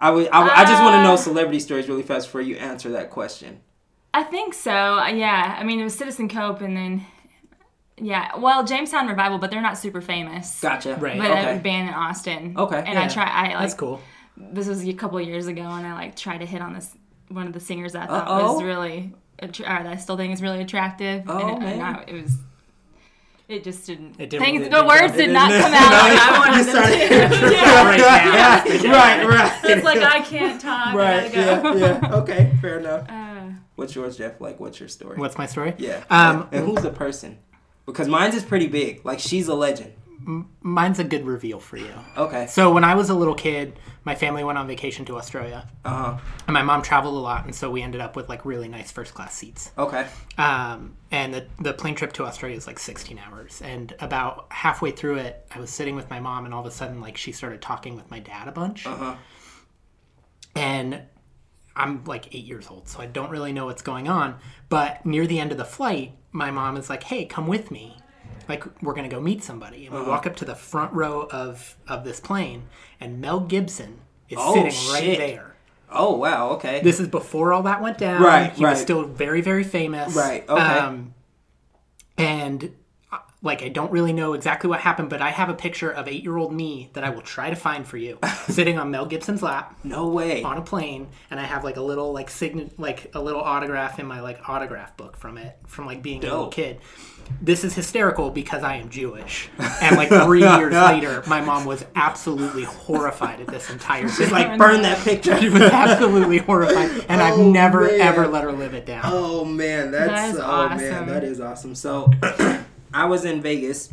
I 0.00 0.10
would. 0.10 0.28
I, 0.28 0.42
would- 0.42 0.52
I 0.52 0.64
just 0.64 0.82
want 0.82 0.94
to 0.94 1.02
know 1.02 1.12
Uh, 1.14 1.16
celebrity 1.16 1.60
stories 1.60 1.88
really 1.88 2.02
fast 2.02 2.26
before 2.28 2.40
you 2.40 2.56
answer 2.56 2.90
that 2.90 3.10
question. 3.10 3.60
I 4.14 4.22
think 4.24 4.54
so. 4.54 4.72
uh, 4.72 5.08
Yeah, 5.08 5.56
I 5.58 5.62
mean, 5.64 5.78
it 5.78 5.84
was 5.84 5.96
Citizen 5.96 6.28
Cope, 6.28 6.62
and 6.62 6.76
then 6.76 7.06
yeah, 7.98 8.36
well, 8.38 8.64
Jamestown 8.64 9.08
Revival, 9.08 9.38
but 9.38 9.50
they're 9.50 9.60
not 9.60 9.76
super 9.76 10.00
famous. 10.00 10.58
Gotcha. 10.60 10.96
Right. 10.96 11.18
But 11.18 11.30
Okay. 11.30 11.56
a 11.56 11.60
band 11.60 11.88
in 11.88 11.94
Austin. 11.94 12.54
Okay, 12.56 12.78
And 12.78 12.94
yeah. 12.94 13.04
I 13.04 13.08
try. 13.08 13.24
I 13.24 13.42
like. 13.48 13.58
That's 13.60 13.74
cool. 13.74 14.00
This 14.36 14.66
was 14.66 14.82
a 14.88 14.92
couple 14.94 15.18
of 15.18 15.26
years 15.26 15.46
ago, 15.48 15.62
and 15.62 15.86
I 15.86 15.92
like 15.94 16.16
tried 16.16 16.38
to 16.38 16.46
hit 16.46 16.62
on 16.62 16.72
this 16.72 16.96
one 17.28 17.46
of 17.46 17.52
the 17.52 17.60
singers 17.60 17.94
I 17.94 18.06
thought 18.06 18.26
Uh-oh. 18.26 18.54
was 18.54 18.62
really, 18.62 19.12
or 19.42 19.48
that 19.48 19.86
I 19.86 19.96
still 19.96 20.16
think 20.16 20.32
is 20.32 20.40
really 20.42 20.62
attractive. 20.62 21.24
Oh, 21.28 21.38
and 21.38 21.50
it, 21.50 21.60
man. 21.60 21.72
and 21.74 21.82
I- 21.82 22.04
it 22.08 22.22
was. 22.22 22.36
It 23.50 23.64
just 23.64 23.84
didn't. 23.86 24.14
It 24.20 24.30
didn't- 24.30 24.44
things, 24.44 24.60
it 24.62 24.70
the 24.70 24.76
didn't- 24.76 24.86
words 24.86 25.14
it 25.14 25.16
did 25.16 25.30
not 25.32 25.48
didn't- 25.50 25.62
come 25.64 25.74
out 25.82 25.90
like 25.90 26.18
I 26.20 26.34
You 26.34 26.40
wanted 26.40 26.64
them 26.64 26.74
started- 26.74 27.40
to. 27.48 27.52
yeah. 27.56 27.84
Right 27.84 27.98
now. 27.98 28.64
Yeah, 28.74 28.92
right, 28.92 29.28
right. 29.28 29.60
It's 29.64 29.84
like 29.84 29.98
I 30.02 30.20
can't 30.20 30.60
talk. 30.60 30.94
right. 30.94 31.32
Go. 31.32 31.40
Yeah, 31.74 32.00
yeah. 32.02 32.14
Okay, 32.18 32.52
fair 32.60 32.78
enough. 32.78 33.06
Uh, 33.10 33.40
What's 33.74 33.94
yours, 33.94 34.16
Jeff? 34.18 34.40
Like, 34.40 34.60
what's 34.60 34.78
your 34.78 34.88
story? 34.90 35.16
What's 35.16 35.36
my 35.38 35.46
story? 35.46 35.74
Yeah. 35.78 36.04
Um, 36.10 36.48
and 36.52 36.64
who's 36.66 36.82
the 36.82 36.90
person? 36.90 37.38
Because 37.86 38.08
mine's 38.08 38.34
is 38.34 38.42
pretty 38.44 38.66
big. 38.66 39.04
Like, 39.04 39.18
she's 39.20 39.48
a 39.48 39.54
legend. 39.54 39.92
Mine's 40.60 40.98
a 40.98 41.04
good 41.04 41.24
reveal 41.26 41.58
for 41.58 41.78
you. 41.78 41.90
Okay. 42.16 42.46
So 42.46 42.70
when 42.72 42.84
I 42.84 42.94
was 42.94 43.08
a 43.08 43.14
little 43.14 43.34
kid, 43.34 43.78
my 44.04 44.14
family 44.14 44.42
went 44.44 44.56
on 44.58 44.66
vacation 44.66 45.04
to 45.06 45.16
Australia, 45.18 45.68
Uh 45.84 45.90
huh. 45.90 46.18
and 46.46 46.54
my 46.54 46.62
mom 46.62 46.80
traveled 46.82 47.14
a 47.14 47.18
lot, 47.18 47.44
and 47.44 47.54
so 47.54 47.70
we 47.70 47.82
ended 47.82 48.00
up 48.00 48.16
with 48.16 48.28
like 48.28 48.44
really 48.44 48.68
nice 48.68 48.90
first 48.90 49.12
class 49.14 49.34
seats. 49.34 49.70
Okay. 49.76 50.06
Um, 50.38 50.96
and 51.10 51.34
the 51.34 51.46
the 51.60 51.72
plane 51.74 51.94
trip 51.94 52.12
to 52.14 52.24
Australia 52.24 52.56
is 52.56 52.66
like 52.66 52.78
16 52.78 53.18
hours, 53.18 53.60
and 53.62 53.94
about 54.00 54.46
halfway 54.50 54.90
through 54.90 55.16
it, 55.16 55.46
I 55.54 55.60
was 55.60 55.70
sitting 55.70 55.96
with 55.96 56.08
my 56.10 56.20
mom, 56.20 56.44
and 56.44 56.54
all 56.54 56.60
of 56.60 56.66
a 56.66 56.70
sudden, 56.70 57.00
like 57.00 57.16
she 57.16 57.32
started 57.32 57.60
talking 57.60 57.94
with 57.96 58.10
my 58.10 58.20
dad 58.20 58.48
a 58.48 58.52
bunch, 58.52 58.86
Uh 58.86 58.96
huh. 58.96 59.14
and 60.54 61.02
I'm 61.76 62.04
like 62.04 62.34
eight 62.34 62.44
years 62.44 62.66
old, 62.68 62.88
so 62.88 63.00
I 63.00 63.06
don't 63.06 63.30
really 63.30 63.52
know 63.52 63.66
what's 63.66 63.82
going 63.82 64.08
on. 64.08 64.36
But 64.68 65.04
near 65.06 65.26
the 65.26 65.38
end 65.40 65.52
of 65.52 65.58
the 65.58 65.64
flight, 65.64 66.12
my 66.32 66.50
mom 66.50 66.76
is 66.76 66.90
like, 66.90 67.04
"Hey, 67.04 67.24
come 67.24 67.46
with 67.46 67.70
me. 67.70 67.96
Like 68.50 68.64
we're 68.82 68.92
gonna 68.94 69.08
go 69.08 69.20
meet 69.20 69.42
somebody." 69.42 69.86
And 69.86 69.94
we 69.94 70.00
Uh-huh. 70.02 70.10
walk 70.10 70.26
up 70.26 70.36
to 70.36 70.44
the 70.44 70.54
front 70.54 70.92
row 70.92 71.26
of 71.30 71.76
of 71.88 72.04
this 72.04 72.20
plane, 72.20 72.64
and 73.00 73.20
Mel 73.20 73.40
Gibson 73.40 74.00
is 74.28 74.36
Oh, 74.38 74.52
sitting 74.54 74.70
shit. 74.70 74.92
right 74.92 75.18
there. 75.18 75.56
Oh 75.90 76.16
wow. 76.16 76.50
Okay. 76.50 76.80
This 76.82 77.00
is 77.00 77.08
before 77.08 77.52
all 77.52 77.62
that 77.64 77.80
went 77.82 77.98
down. 77.98 78.22
Right, 78.22 78.52
He 78.52 78.64
was 78.64 78.80
still 78.80 79.02
very, 79.04 79.40
very 79.40 79.64
famous. 79.64 80.14
Right, 80.14 80.48
okay. 80.48 80.60
Um, 80.60 81.14
and 82.18 82.74
like, 83.42 83.62
I 83.62 83.68
don't 83.68 83.90
really 83.90 84.12
know 84.12 84.34
exactly 84.34 84.68
what 84.68 84.80
happened, 84.80 85.08
but 85.08 85.22
I 85.22 85.30
have 85.30 85.48
a 85.48 85.54
picture 85.54 85.90
of 85.90 86.06
eight-year-old 86.08 86.52
me 86.52 86.90
that 86.92 87.04
I 87.04 87.10
will 87.10 87.22
try 87.22 87.48
to 87.48 87.56
find 87.56 87.86
for 87.86 87.96
you, 87.96 88.18
sitting 88.48 88.78
on 88.78 88.90
Mel 88.90 89.06
Gibson's 89.06 89.42
lap 89.42 89.78
no 89.82 90.08
way. 90.08 90.42
on 90.42 90.58
a 90.58 90.62
plane, 90.62 91.08
and 91.30 91.40
I 91.40 91.44
have 91.44 91.64
like 91.64 91.76
a 91.76 91.82
little 91.82 92.12
like 92.12 92.28
sign 92.30 92.70
like 92.76 93.10
a 93.14 93.20
little 93.20 93.40
autograph 93.40 93.98
in 93.98 94.06
my 94.06 94.20
like 94.20 94.48
autograph 94.48 94.96
book 94.96 95.16
from 95.16 95.38
it 95.38 95.56
from 95.66 95.86
like 95.86 96.02
being 96.02 96.18
a 96.24 96.28
little 96.28 96.48
kid. 96.48 96.80
This 97.40 97.62
is 97.62 97.74
hysterical 97.74 98.28
because 98.30 98.64
I 98.64 98.74
am 98.76 98.88
Jewish, 98.90 99.48
and 99.58 99.96
like 99.96 100.08
three 100.08 100.40
years 100.58 100.74
later, 100.74 101.22
my 101.28 101.40
mom 101.40 101.64
was 101.64 101.84
absolutely 101.94 102.64
horrified 102.64 103.40
at 103.40 103.46
this 103.46 103.70
entire 103.70 104.08
thing. 104.08 104.30
Like 104.30 104.58
burn 104.58 104.82
that 104.82 104.98
picture. 105.04 105.38
She 105.40 105.48
was 105.48 105.62
absolutely 105.62 106.38
horrified, 106.38 107.04
and 107.08 107.22
I've 107.22 107.38
Oh, 107.38 107.50
never 107.50 107.82
man. 107.86 108.00
ever 108.00 108.26
let 108.26 108.42
her 108.44 108.52
live 108.52 108.74
it 108.74 108.84
down. 108.84 109.02
Oh 109.06 109.44
man, 109.44 109.92
that's 109.92 110.10
That 110.10 110.28
is 110.34 110.40
oh 110.42 110.68
man, 110.70 111.06
that 111.06 111.22
is 111.24 111.40
awesome. 111.40 111.74
So 111.76 112.10
I 112.92 113.06
was 113.06 113.24
in 113.24 113.40
Vegas. 113.40 113.92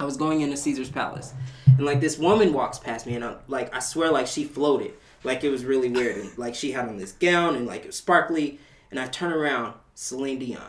I 0.00 0.04
was 0.04 0.16
going 0.16 0.42
into 0.42 0.56
Caesar's 0.56 0.90
Palace, 0.90 1.34
and 1.66 1.84
like 1.84 2.00
this 2.00 2.18
woman 2.18 2.52
walks 2.52 2.78
past 2.78 3.06
me, 3.06 3.14
and 3.14 3.24
I'm 3.24 3.36
like 3.48 3.74
I 3.74 3.80
swear 3.80 4.10
like 4.12 4.26
she 4.28 4.44
floated, 4.44 4.92
like 5.24 5.42
it 5.42 5.50
was 5.50 5.64
really 5.64 5.88
weird, 5.88 6.16
and 6.18 6.38
like 6.38 6.54
she 6.54 6.70
had 6.72 6.88
on 6.88 6.98
this 6.98 7.12
gown 7.12 7.56
and 7.56 7.66
like 7.66 7.80
it 7.82 7.88
was 7.88 7.96
sparkly, 7.96 8.60
and 8.90 9.00
I 9.00 9.06
turn 9.08 9.32
around, 9.32 9.74
Celine 9.94 10.38
Dion. 10.38 10.62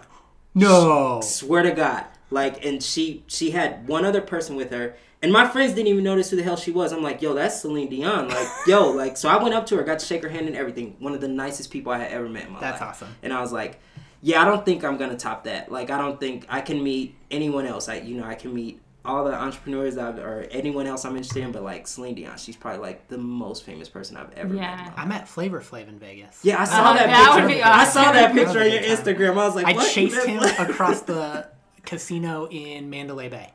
No, 0.55 1.21
Swear 1.21 1.61
to 1.63 1.71
God, 1.71 2.05
like, 2.31 2.65
and 2.65 2.81
she 2.81 3.23
she 3.27 3.51
had 3.51 3.87
one 3.87 4.03
other 4.03 4.21
person 4.21 4.55
with 4.55 4.71
her. 4.71 4.95
And 5.21 5.33
my 5.33 5.45
friends 5.45 5.73
didn't 5.73 5.89
even 5.89 6.03
notice 6.05 6.29
who 6.29 6.37
the 6.37 6.43
hell 6.43 6.55
she 6.55 6.71
was. 6.71 6.93
I'm 6.93 7.03
like, 7.03 7.21
yo, 7.21 7.33
that's 7.33 7.59
Celine 7.61 7.89
Dion. 7.89 8.29
Like, 8.29 8.47
yo, 8.65 8.89
like, 8.91 9.17
so 9.17 9.27
I 9.27 9.41
went 9.43 9.53
up 9.53 9.65
to 9.65 9.75
her, 9.75 9.83
got 9.83 9.99
to 9.99 10.05
shake 10.05 10.23
her 10.23 10.29
hand 10.29 10.47
and 10.47 10.55
everything. 10.55 10.95
One 10.99 11.13
of 11.13 11.19
the 11.19 11.27
nicest 11.27 11.71
people 11.71 11.91
I 11.91 11.97
had 11.97 12.11
ever 12.13 12.29
met 12.29 12.45
in 12.45 12.53
my 12.53 12.59
That's 12.61 12.79
life. 12.79 12.91
awesome. 12.91 13.13
And 13.21 13.33
I 13.33 13.41
was 13.41 13.51
like, 13.51 13.81
yeah, 14.21 14.41
I 14.41 14.45
don't 14.45 14.65
think 14.65 14.83
I'm 14.83 14.97
gonna 14.97 15.17
top 15.17 15.43
that. 15.45 15.71
Like, 15.71 15.89
I 15.89 15.97
don't 15.97 16.19
think 16.19 16.45
I 16.49 16.61
can 16.61 16.83
meet 16.83 17.15
anyone 17.31 17.65
else. 17.65 17.87
I, 17.89 17.95
you 17.95 18.17
know, 18.17 18.25
I 18.25 18.35
can 18.35 18.53
meet 18.53 18.81
all 19.05 19.23
the 19.23 19.33
entrepreneurs 19.33 19.97
I've, 19.97 20.19
or 20.19 20.45
anyone 20.51 20.85
else 20.85 21.05
I'm 21.05 21.15
interested 21.15 21.41
in, 21.43 21.51
but 21.53 21.63
like 21.63 21.87
Celine 21.87 22.15
Dion, 22.15 22.37
she's 22.37 22.57
probably 22.57 22.81
like 22.81 23.07
the 23.07 23.17
most 23.17 23.63
famous 23.63 23.87
person 23.87 24.17
I've 24.17 24.31
ever 24.33 24.53
met. 24.53 24.61
Yeah. 24.61 24.87
in. 24.87 24.93
I 24.97 25.05
met 25.05 25.27
Flavor 25.27 25.61
Flav 25.61 25.87
in 25.87 25.97
Vegas. 25.99 26.39
Yeah, 26.43 26.61
I 26.61 26.65
saw 26.65 26.91
Oh, 26.91 26.93
that 26.95 27.07
that 27.07 27.31
picture. 27.33 27.47
would 27.47 27.53
be 27.55 27.63
I 27.63 27.85
saw 27.85 28.11
that 28.11 28.13
That 28.13 28.33
picture 28.33 28.59
on 28.59 28.69
your 28.71 28.81
time. 28.81 28.89
Instagram. 28.97 29.31
I 29.31 29.45
was 29.47 29.55
like, 29.55 29.65
I 29.67 29.71
what? 29.73 29.89
chased 29.91 30.25
him 30.27 30.43
across 30.43 31.01
the 31.01 31.47
casino 31.85 32.47
in 32.51 32.89
Mandalay 32.89 33.29
Bay. 33.29 33.51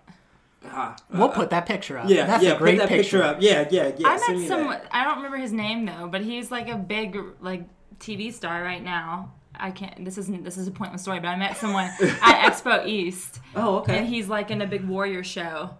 Ah, 0.67 0.97
We'll 1.13 1.25
uh, 1.25 1.33
put 1.35 1.51
that 1.51 1.67
picture 1.67 1.99
up. 1.99 2.09
Yeah, 2.09 2.25
That's 2.25 2.43
yeah. 2.43 2.53
a 2.53 2.59
great 2.59 2.79
put 2.81 2.85
that 2.85 2.89
picture. 2.89 3.19
picture 3.19 3.23
up. 3.23 3.37
Yeah, 3.41 3.69
yeah, 3.71 3.93
yeah. 3.99 4.09
I 4.09 4.17
send 4.17 4.39
met 4.41 4.49
some. 4.49 4.67
that. 4.69 4.87
I 4.91 5.05
don't 5.05 5.17
remember 5.17 5.37
his 5.37 5.53
name 5.53 5.85
though, 5.85 6.09
but 6.11 6.23
he's 6.23 6.51
like 6.51 6.69
a 6.71 6.77
big 6.77 7.19
like 7.41 7.65
TV 8.01 8.33
star 8.33 8.63
right 8.63 8.83
now. 8.83 9.31
I 9.59 9.71
can't. 9.71 10.05
This 10.05 10.19
isn't. 10.19 10.45
This 10.45 10.57
is 10.59 10.67
a 10.67 10.71
pointless 10.71 11.03
story, 11.03 11.21
but 11.21 11.29
I 11.29 11.37
met 11.37 11.57
someone 11.57 11.85
at 11.85 11.93
Expo 12.53 12.87
East, 12.87 13.41
Oh, 13.55 13.79
okay. 13.79 13.99
and 13.99 14.07
he's 14.09 14.29
like 14.29 14.51
in 14.51 14.61
a 14.63 14.67
big 14.67 14.85
warrior 14.85 15.23
show, 15.23 15.71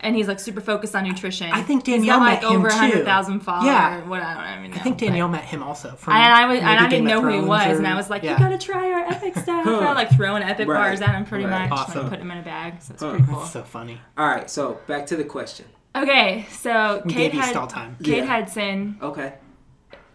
and 0.00 0.14
he's 0.14 0.28
like 0.28 0.38
super 0.38 0.60
focused 0.60 0.94
on 0.94 1.04
nutrition. 1.04 1.50
I 1.50 1.62
think 1.62 1.86
he's 1.86 1.96
Danielle 1.96 2.18
got 2.18 2.24
like 2.24 2.42
met 2.42 2.50
him 2.50 2.56
over 2.58 2.68
too. 2.68 2.76
hundred 2.76 3.04
thousand 3.04 3.40
followers. 3.40 3.66
Yeah. 3.66 3.98
or 4.00 4.04
what 4.04 4.22
I 4.22 4.54
don't 4.56 4.58
even 4.66 4.70
know. 4.72 4.76
I 4.76 4.80
think 4.80 4.98
Danielle 4.98 5.28
met 5.28 5.44
him 5.44 5.62
also. 5.62 5.92
From 5.96 6.12
And 6.14 6.22
I 6.34 6.46
was, 6.46 6.58
and 6.58 6.68
I 6.68 6.74
didn't 6.88 6.90
Game 6.90 7.04
know 7.06 7.22
who 7.22 7.28
he 7.28 7.40
was, 7.40 7.66
or- 7.66 7.78
and 7.78 7.86
I 7.86 7.94
was 7.96 8.10
like, 8.10 8.22
yeah. 8.22 8.32
"You 8.32 8.38
gotta 8.38 8.58
try 8.58 8.92
our 8.92 9.06
epic 9.10 9.34
stuff." 9.38 9.64
Huh. 9.64 9.78
I 9.78 9.92
like 9.94 10.10
throwing 10.14 10.42
epic 10.42 10.68
Right, 10.68 10.88
bars 10.88 11.00
at 11.00 11.14
him 11.14 11.24
pretty 11.24 11.46
right. 11.46 11.68
much, 11.68 11.78
Awesome. 11.78 12.00
and 12.02 12.10
put 12.10 12.18
him 12.20 12.30
in 12.30 12.38
a 12.38 12.42
bag. 12.42 12.82
So 12.82 12.92
it's 12.94 13.02
Huh. 13.02 13.10
pretty 13.10 13.24
cool. 13.26 13.38
That's 13.40 13.52
so 13.52 13.62
funny. 13.62 14.00
All 14.18 14.26
right, 14.28 14.50
so 14.50 14.78
back 14.86 15.06
to 15.06 15.16
the 15.16 15.24
question. 15.24 15.66
Okay, 15.96 16.44
so 16.50 17.00
We 17.04 17.12
Kate, 17.12 17.18
gave 17.30 17.34
you 17.34 17.40
Hud- 17.40 17.50
stall 17.50 17.66
time. 17.68 17.96
Kate 18.02 18.18
Yeah. 18.18 18.24
Hudson, 18.26 18.98
Okay. 19.00 19.34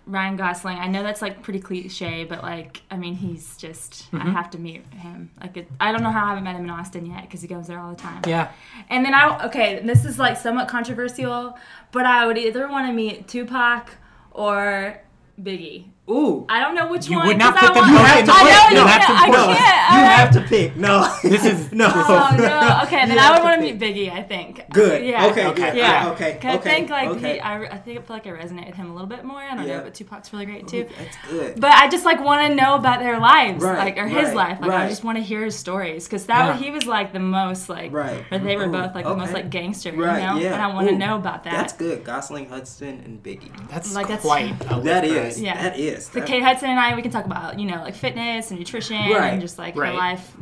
Ryan 0.09 0.35
Gosling. 0.37 0.77
I 0.79 0.87
know 0.87 1.03
that's 1.03 1.21
like 1.21 1.41
pretty 1.43 1.59
cliche, 1.59 2.23
but 2.23 2.41
like, 2.41 2.81
I 2.89 2.97
mean, 2.97 3.13
he's 3.15 3.55
just. 3.57 4.07
I 4.11 4.17
Mm-hmm. 4.17 4.31
have 4.31 4.49
to 4.51 4.57
meet 4.57 4.83
him. 4.93 5.29
Like, 5.39 5.55
it, 5.57 5.67
I 5.79 5.91
don't 5.91 6.01
know 6.03 6.11
how 6.11 6.25
I 6.25 6.29
haven't 6.29 6.43
met 6.45 6.55
him 6.55 6.63
in 6.63 6.69
Austin 6.69 7.05
yet 7.05 7.21
because 7.21 7.41
he 7.41 7.47
goes 7.47 7.67
there 7.67 7.79
all 7.79 7.91
the 7.91 7.95
time. 8.01 8.21
Yeah. 8.27 8.51
And 8.89 9.05
then 9.05 9.13
I 9.13 9.45
okay, 9.45 9.79
this 9.83 10.05
is 10.05 10.17
like 10.17 10.35
somewhat 10.37 10.67
controversial, 10.67 11.57
but 11.91 12.05
I 12.05 12.25
would 12.25 12.37
either 12.37 12.67
want 12.67 12.87
to 12.87 12.93
meet 12.93 13.27
Tupac 13.27 13.91
or 14.31 14.99
Biggie. 15.41 15.85
Ooh. 16.09 16.45
I 16.49 16.59
don't 16.59 16.73
know 16.75 16.87
which 16.89 17.07
You 17.07 17.17
one. 17.17 17.27
would 17.27 17.37
not 17.37 17.55
'cause 17.55 17.69
put 17.69 17.77
I 17.77 17.81
them 17.81 17.93
both 17.93 18.19
in 18.19 18.25
the 18.25 18.31
I 18.33 18.37
pick. 18.39 18.49
know 18.49 18.69
you 18.69 18.75
No, 18.75 18.85
can't. 18.87 19.01
that's 19.01 19.09
I 19.09 19.29
can't. 19.29 19.93
You 19.99 20.05
have 20.05 20.31
to 20.31 20.41
pick. 20.41 20.75
No. 20.75 21.15
This 21.29 21.45
is 21.45 21.71
no. 21.71 21.91
Oh 21.93 22.35
no! 22.37 22.79
Okay, 22.83 23.05
then 23.05 23.19
I 23.19 23.31
would 23.31 23.43
want 23.43 23.61
to 23.61 23.61
meet 23.61 23.79
Biggie. 23.79 24.11
I 24.11 24.23
think. 24.23 24.59
Uh, 24.59 24.63
good. 24.71 25.05
Yeah. 25.05 25.27
Okay. 25.27 25.45
Okay. 25.47 25.77
Yeah. 25.77 26.03
Yeah. 26.05 26.09
Okay. 26.11 26.37
'Cause 26.41 26.55
Okay. 26.57 26.69
I 26.71 26.73
think 26.73 26.89
like 26.89 27.09
okay. 27.09 27.33
he, 27.35 27.39
I, 27.39 27.63
I 27.65 27.77
think 27.77 27.99
I 27.99 28.01
feel 28.01 28.15
like 28.15 28.25
I 28.27 28.31
resonate 28.31 28.65
with 28.67 28.75
him 28.75 28.89
a 28.89 28.93
little 28.93 29.07
bit 29.07 29.23
more. 29.23 29.39
I 29.39 29.55
don't 29.55 29.67
Yeah. 29.67 29.77
know, 29.77 29.83
but 29.83 29.93
Tupac's 29.93 30.31
really 30.33 30.45
great 30.45 30.67
too. 30.67 30.87
That's 30.97 31.17
good. 31.29 31.59
But 31.61 31.71
I 31.71 31.87
just 31.89 32.05
like 32.05 32.19
want 32.23 32.47
to 32.47 32.55
know 32.55 32.75
about 32.75 32.99
their 32.99 33.19
lives, 33.19 33.63
Right, 33.63 33.77
like 33.77 33.97
or 33.97 34.07
his 34.07 34.33
life. 34.33 34.59
Like 34.61 34.69
right. 34.71 34.85
I 34.85 34.89
just 34.89 35.03
want 35.03 35.17
to 35.17 35.23
hear 35.23 35.43
his 35.45 35.55
stories 35.55 36.05
because 36.05 36.25
that 36.25 36.45
Yeah. 36.45 36.57
he 36.57 36.71
was 36.71 36.85
like 36.87 37.13
the 37.13 37.19
most 37.19 37.69
like, 37.69 37.91
Right. 37.93 38.23
or 38.31 38.39
they 38.39 38.55
were 38.55 38.67
Ooh, 38.67 38.71
both 38.71 38.95
like 38.95 39.05
the 39.05 39.15
most 39.15 39.33
like 39.33 39.49
gangster, 39.51 39.91
Right. 39.91 40.21
you 40.21 40.27
know. 40.27 40.37
Yeah. 40.39 40.53
And 40.53 40.61
I 40.63 40.67
want 40.73 40.87
to 40.89 40.95
know 40.95 41.15
about 41.17 41.43
that. 41.43 41.53
That's 41.53 41.73
good. 41.73 42.03
Gosling, 42.03 42.49
Hudson, 42.49 43.01
and 43.05 43.21
Biggie. 43.21 43.51
That's 43.69 43.93
Like, 43.93 44.07
that's- 44.07 44.25
quite 44.25 44.53
a 44.69 44.75
list, 44.77 44.85
That 44.85 45.01
right? 45.01 45.11
is. 45.11 45.41
Yeah. 45.41 45.61
That 45.61 45.77
is. 45.79 45.98
So 45.99 46.19
That- 46.19 46.27
Kate 46.27 46.41
Hudson 46.43 46.69
and 46.69 46.79
I, 46.79 46.95
we 46.95 47.01
can 47.01 47.11
talk 47.11 47.25
about 47.25 47.59
you 47.59 47.65
know 47.67 47.77
like 47.83 47.95
fitness 47.95 48.51
and 48.51 48.59
nutrition 48.59 48.97
Right, 48.97 49.33
and 49.33 49.41
just 49.41 49.57
like 49.57 49.75
right. 49.75 49.91
her 49.91 49.97
life, 49.97 50.35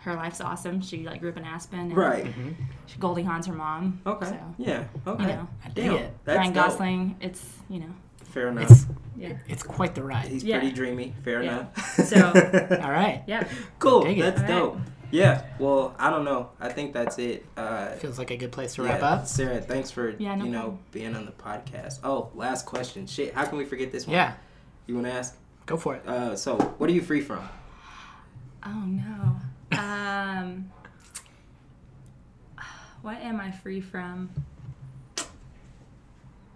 her 0.00 0.14
life's 0.14 0.40
awesome. 0.40 0.80
She 0.80 1.04
like 1.06 1.20
grew 1.20 1.30
up 1.30 1.36
in 1.36 1.44
Aspen. 1.44 1.78
And 1.80 1.96
Right. 1.96 2.26
she- 2.86 2.98
Goldie 2.98 3.22
Hawn's 3.22 3.46
her 3.46 3.54
mom. 3.54 4.00
Okay. 4.06 4.26
So, 4.26 4.38
Yeah. 4.58 4.84
Okay. 5.06 5.22
you 5.22 5.28
know, 5.28 5.48
I 5.64 5.68
dig 5.68 5.84
Damn. 5.86 5.94
it. 5.96 6.14
That's 6.24 6.38
Ryan 6.38 6.52
dope. 6.52 6.64
Gosling. 6.66 7.16
It's 7.20 7.46
you 7.68 7.80
know. 7.80 7.86
Fair 8.24 8.48
enough. 8.48 8.70
It's 8.70 8.86
Yeah. 9.16 9.32
it's 9.48 9.62
quite 9.62 9.94
the 9.94 10.02
ride. 10.02 10.26
He's 10.28 10.42
Yeah. 10.44 10.58
pretty 10.58 10.74
dreamy. 10.74 11.14
Fair 11.24 11.42
Yeah. 11.42 11.50
enough. 11.50 11.94
So- 12.06 12.78
All 12.82 12.90
right. 12.90 13.22
Yeah. 13.26 13.46
cool. 13.78 14.02
Dig 14.02 14.18
it. 14.18 14.22
That's 14.22 14.40
All 14.40 14.46
right. 14.46 14.74
dope. 14.74 14.78
Yeah. 15.10 15.42
Well, 15.58 15.94
I 15.98 16.08
don't 16.08 16.24
know. 16.24 16.48
I 16.58 16.70
think 16.70 16.94
that's 16.94 17.18
it. 17.18 17.44
Uh, 17.54 17.88
Feels 17.96 18.18
like 18.18 18.30
a 18.30 18.36
good 18.38 18.50
place 18.50 18.74
to 18.76 18.82
yeah, 18.82 18.92
wrap 18.94 19.02
up. 19.02 19.26
Sarah, 19.26 19.60
thanks 19.60 19.90
for 19.90 20.14
Yeah, 20.18 20.34
no 20.36 20.44
you 20.46 20.50
know 20.50 20.58
problem. 20.60 20.78
being 20.90 21.14
on 21.14 21.26
the 21.26 21.32
podcast. 21.32 21.98
Oh, 22.02 22.30
last 22.34 22.64
question. 22.64 23.06
Shit, 23.06 23.34
how 23.34 23.44
can 23.44 23.58
we 23.58 23.66
forget 23.66 23.92
this 23.92 24.06
one? 24.06 24.14
Yeah, 24.14 24.32
You 24.86 24.94
want 24.94 25.06
to 25.06 25.12
ask? 25.12 25.36
go 25.64 25.76
for 25.76 25.94
it. 25.94 26.06
Uh, 26.06 26.34
so, 26.36 26.56
what 26.78 26.90
are 26.90 26.92
you 26.92 27.00
free 27.02 27.20
from? 27.20 27.48
Oh 28.64 28.84
no. 28.84 29.78
Um. 29.78 30.70
What 33.02 33.18
am 33.18 33.40
I 33.40 33.50
free 33.50 33.80
from? 33.80 34.30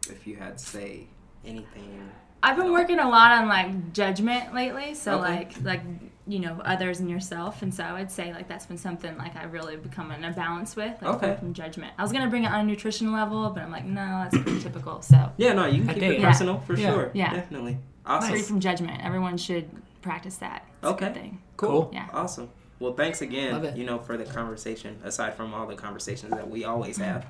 If 0.09 0.27
you 0.27 0.37
had 0.37 0.59
to 0.59 0.65
say 0.65 1.07
anything. 1.45 2.09
I've 2.43 2.57
been 2.57 2.71
working 2.73 3.01
a 3.01 3.09
lot 3.09 3.33
on 3.33 3.49
like 3.49 3.93
judgment 3.93 4.55
lately. 4.55 4.95
So 4.95 5.15
Okay. 5.21 5.23
like 5.39 5.61
like 5.63 5.81
you 6.29 6.39
know 6.39 6.61
others 6.65 7.01
and 7.01 7.11
yourself, 7.11 7.63
and 7.63 7.75
so 7.75 7.83
I 7.83 7.93
would 7.93 8.11
say 8.13 8.33
like 8.33 8.47
that's 8.47 8.67
been 8.67 8.79
something 8.79 9.17
like 9.19 9.35
I've 9.35 9.53
really 9.53 9.77
become 9.77 10.13
in 10.13 10.23
a 10.25 10.33
balance 10.33 10.77
with. 10.77 11.01
Like 11.03 11.15
Okay. 11.23 11.37
from 11.41 11.55
judgment. 11.55 11.93
I 11.99 12.03
was 12.03 12.13
gonna 12.13 12.29
bring 12.31 12.45
it 12.45 12.53
on 12.53 12.61
a 12.61 12.65
nutrition 12.65 13.13
level, 13.13 13.51
but 13.51 13.63
I'm 13.65 13.73
like 13.73 13.85
no, 13.85 14.05
that's 14.31 14.37
pretty 14.39 14.61
typical. 14.61 15.03
So 15.03 15.33
Yeah, 15.39 15.53
no, 15.55 15.67
you 15.67 15.81
can 15.81 15.91
I 15.91 15.95
keep 15.95 16.01
dig 16.01 16.11
it 16.11 16.15
it. 16.17 16.21
Yeah. 16.21 16.31
personal 16.31 16.61
for 16.61 16.75
Yeah. 16.77 16.93
sure. 16.93 17.11
Yeah. 17.15 17.33
Definitely. 17.35 17.79
Awesome. 18.07 18.31
free 18.31 18.43
from 18.43 18.61
judgment. 18.61 19.05
Everyone 19.05 19.37
should 19.37 19.69
practice 20.03 20.37
that. 20.37 20.65
It's 20.83 20.85
a 20.85 20.89
Okay. 20.95 21.07
good 21.07 21.15
thing. 21.15 21.43
Cool. 21.57 21.71
Cool. 21.85 21.91
Yeah. 21.93 22.07
Awesome. 22.13 22.49
Well, 22.79 22.93
thanks 22.93 23.21
Love 23.23 23.31
again, 23.31 23.65
it. 23.65 23.77
you 23.77 23.85
know, 23.85 23.99
for 23.99 24.17
the 24.17 24.25
conversation, 24.25 25.01
aside 25.03 25.35
from 25.35 25.55
all 25.55 25.67
the 25.67 25.75
conversations 25.77 26.31
that 26.33 26.49
we 26.49 26.65
always 26.65 26.99
have. 26.99 27.27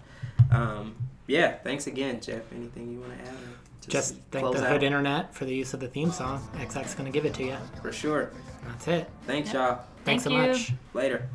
Um, 0.51 0.97
yeah, 1.29 1.55
thanks 1.63 1.87
again, 1.87 2.21
Jeff. 2.21 2.43
Anything 2.53 2.91
you 2.93 3.01
want 3.01 3.13
to 3.17 3.21
add? 3.31 3.35
or 3.37 3.89
Just 3.89 4.17
thank 4.33 4.53
the 4.53 4.63
out? 4.65 4.69
Hood 4.73 4.83
Internet 4.83 5.33
for 5.35 5.45
the 5.45 5.55
use 5.55 5.73
of 5.73 5.79
the 5.81 5.87
theme 5.89 6.11
song. 6.11 6.41
XX 6.59 6.97
gonna 6.97 7.11
give 7.11 7.25
it 7.25 7.35
to 7.35 7.45
you. 7.45 7.57
For 7.81 7.93
sure. 7.93 8.33
That's 8.67 8.89
it. 8.89 9.11
Thanks, 9.27 9.53
y'all. 9.53 9.81
Thanks 10.05 10.23
Thank 10.25 10.35
so 10.35 10.43
you. 10.43 10.49
much. 10.49 10.73
Later. 10.95 11.29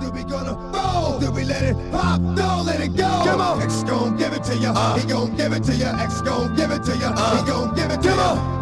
Do 0.00 0.10
we 0.10 0.24
gonna 0.24 0.54
roll? 0.54 1.18
Do 1.20 1.30
we 1.30 1.44
let 1.44 1.62
it 1.62 1.76
pop? 1.90 2.20
Don't 2.36 2.64
let 2.64 2.80
it 2.80 2.96
go. 2.96 3.22
Come 3.24 3.40
on. 3.40 3.60
X 3.60 3.82
gon' 3.82 4.16
give 4.16 4.32
it 4.32 4.42
to 4.44 4.54
you. 4.56 4.68
he 4.98 5.06
gon' 5.06 5.36
give 5.36 5.52
it 5.52 5.62
to 5.64 5.74
you. 5.74 5.86
X 5.86 6.22
gon' 6.22 6.54
give 6.56 6.70
it 6.70 6.82
to 6.84 6.92
you. 6.92 7.08
he 7.08 7.46
gon' 7.46 7.74
give 7.74 7.90
it 7.90 8.00
to 8.02 8.08
you. 8.08 8.61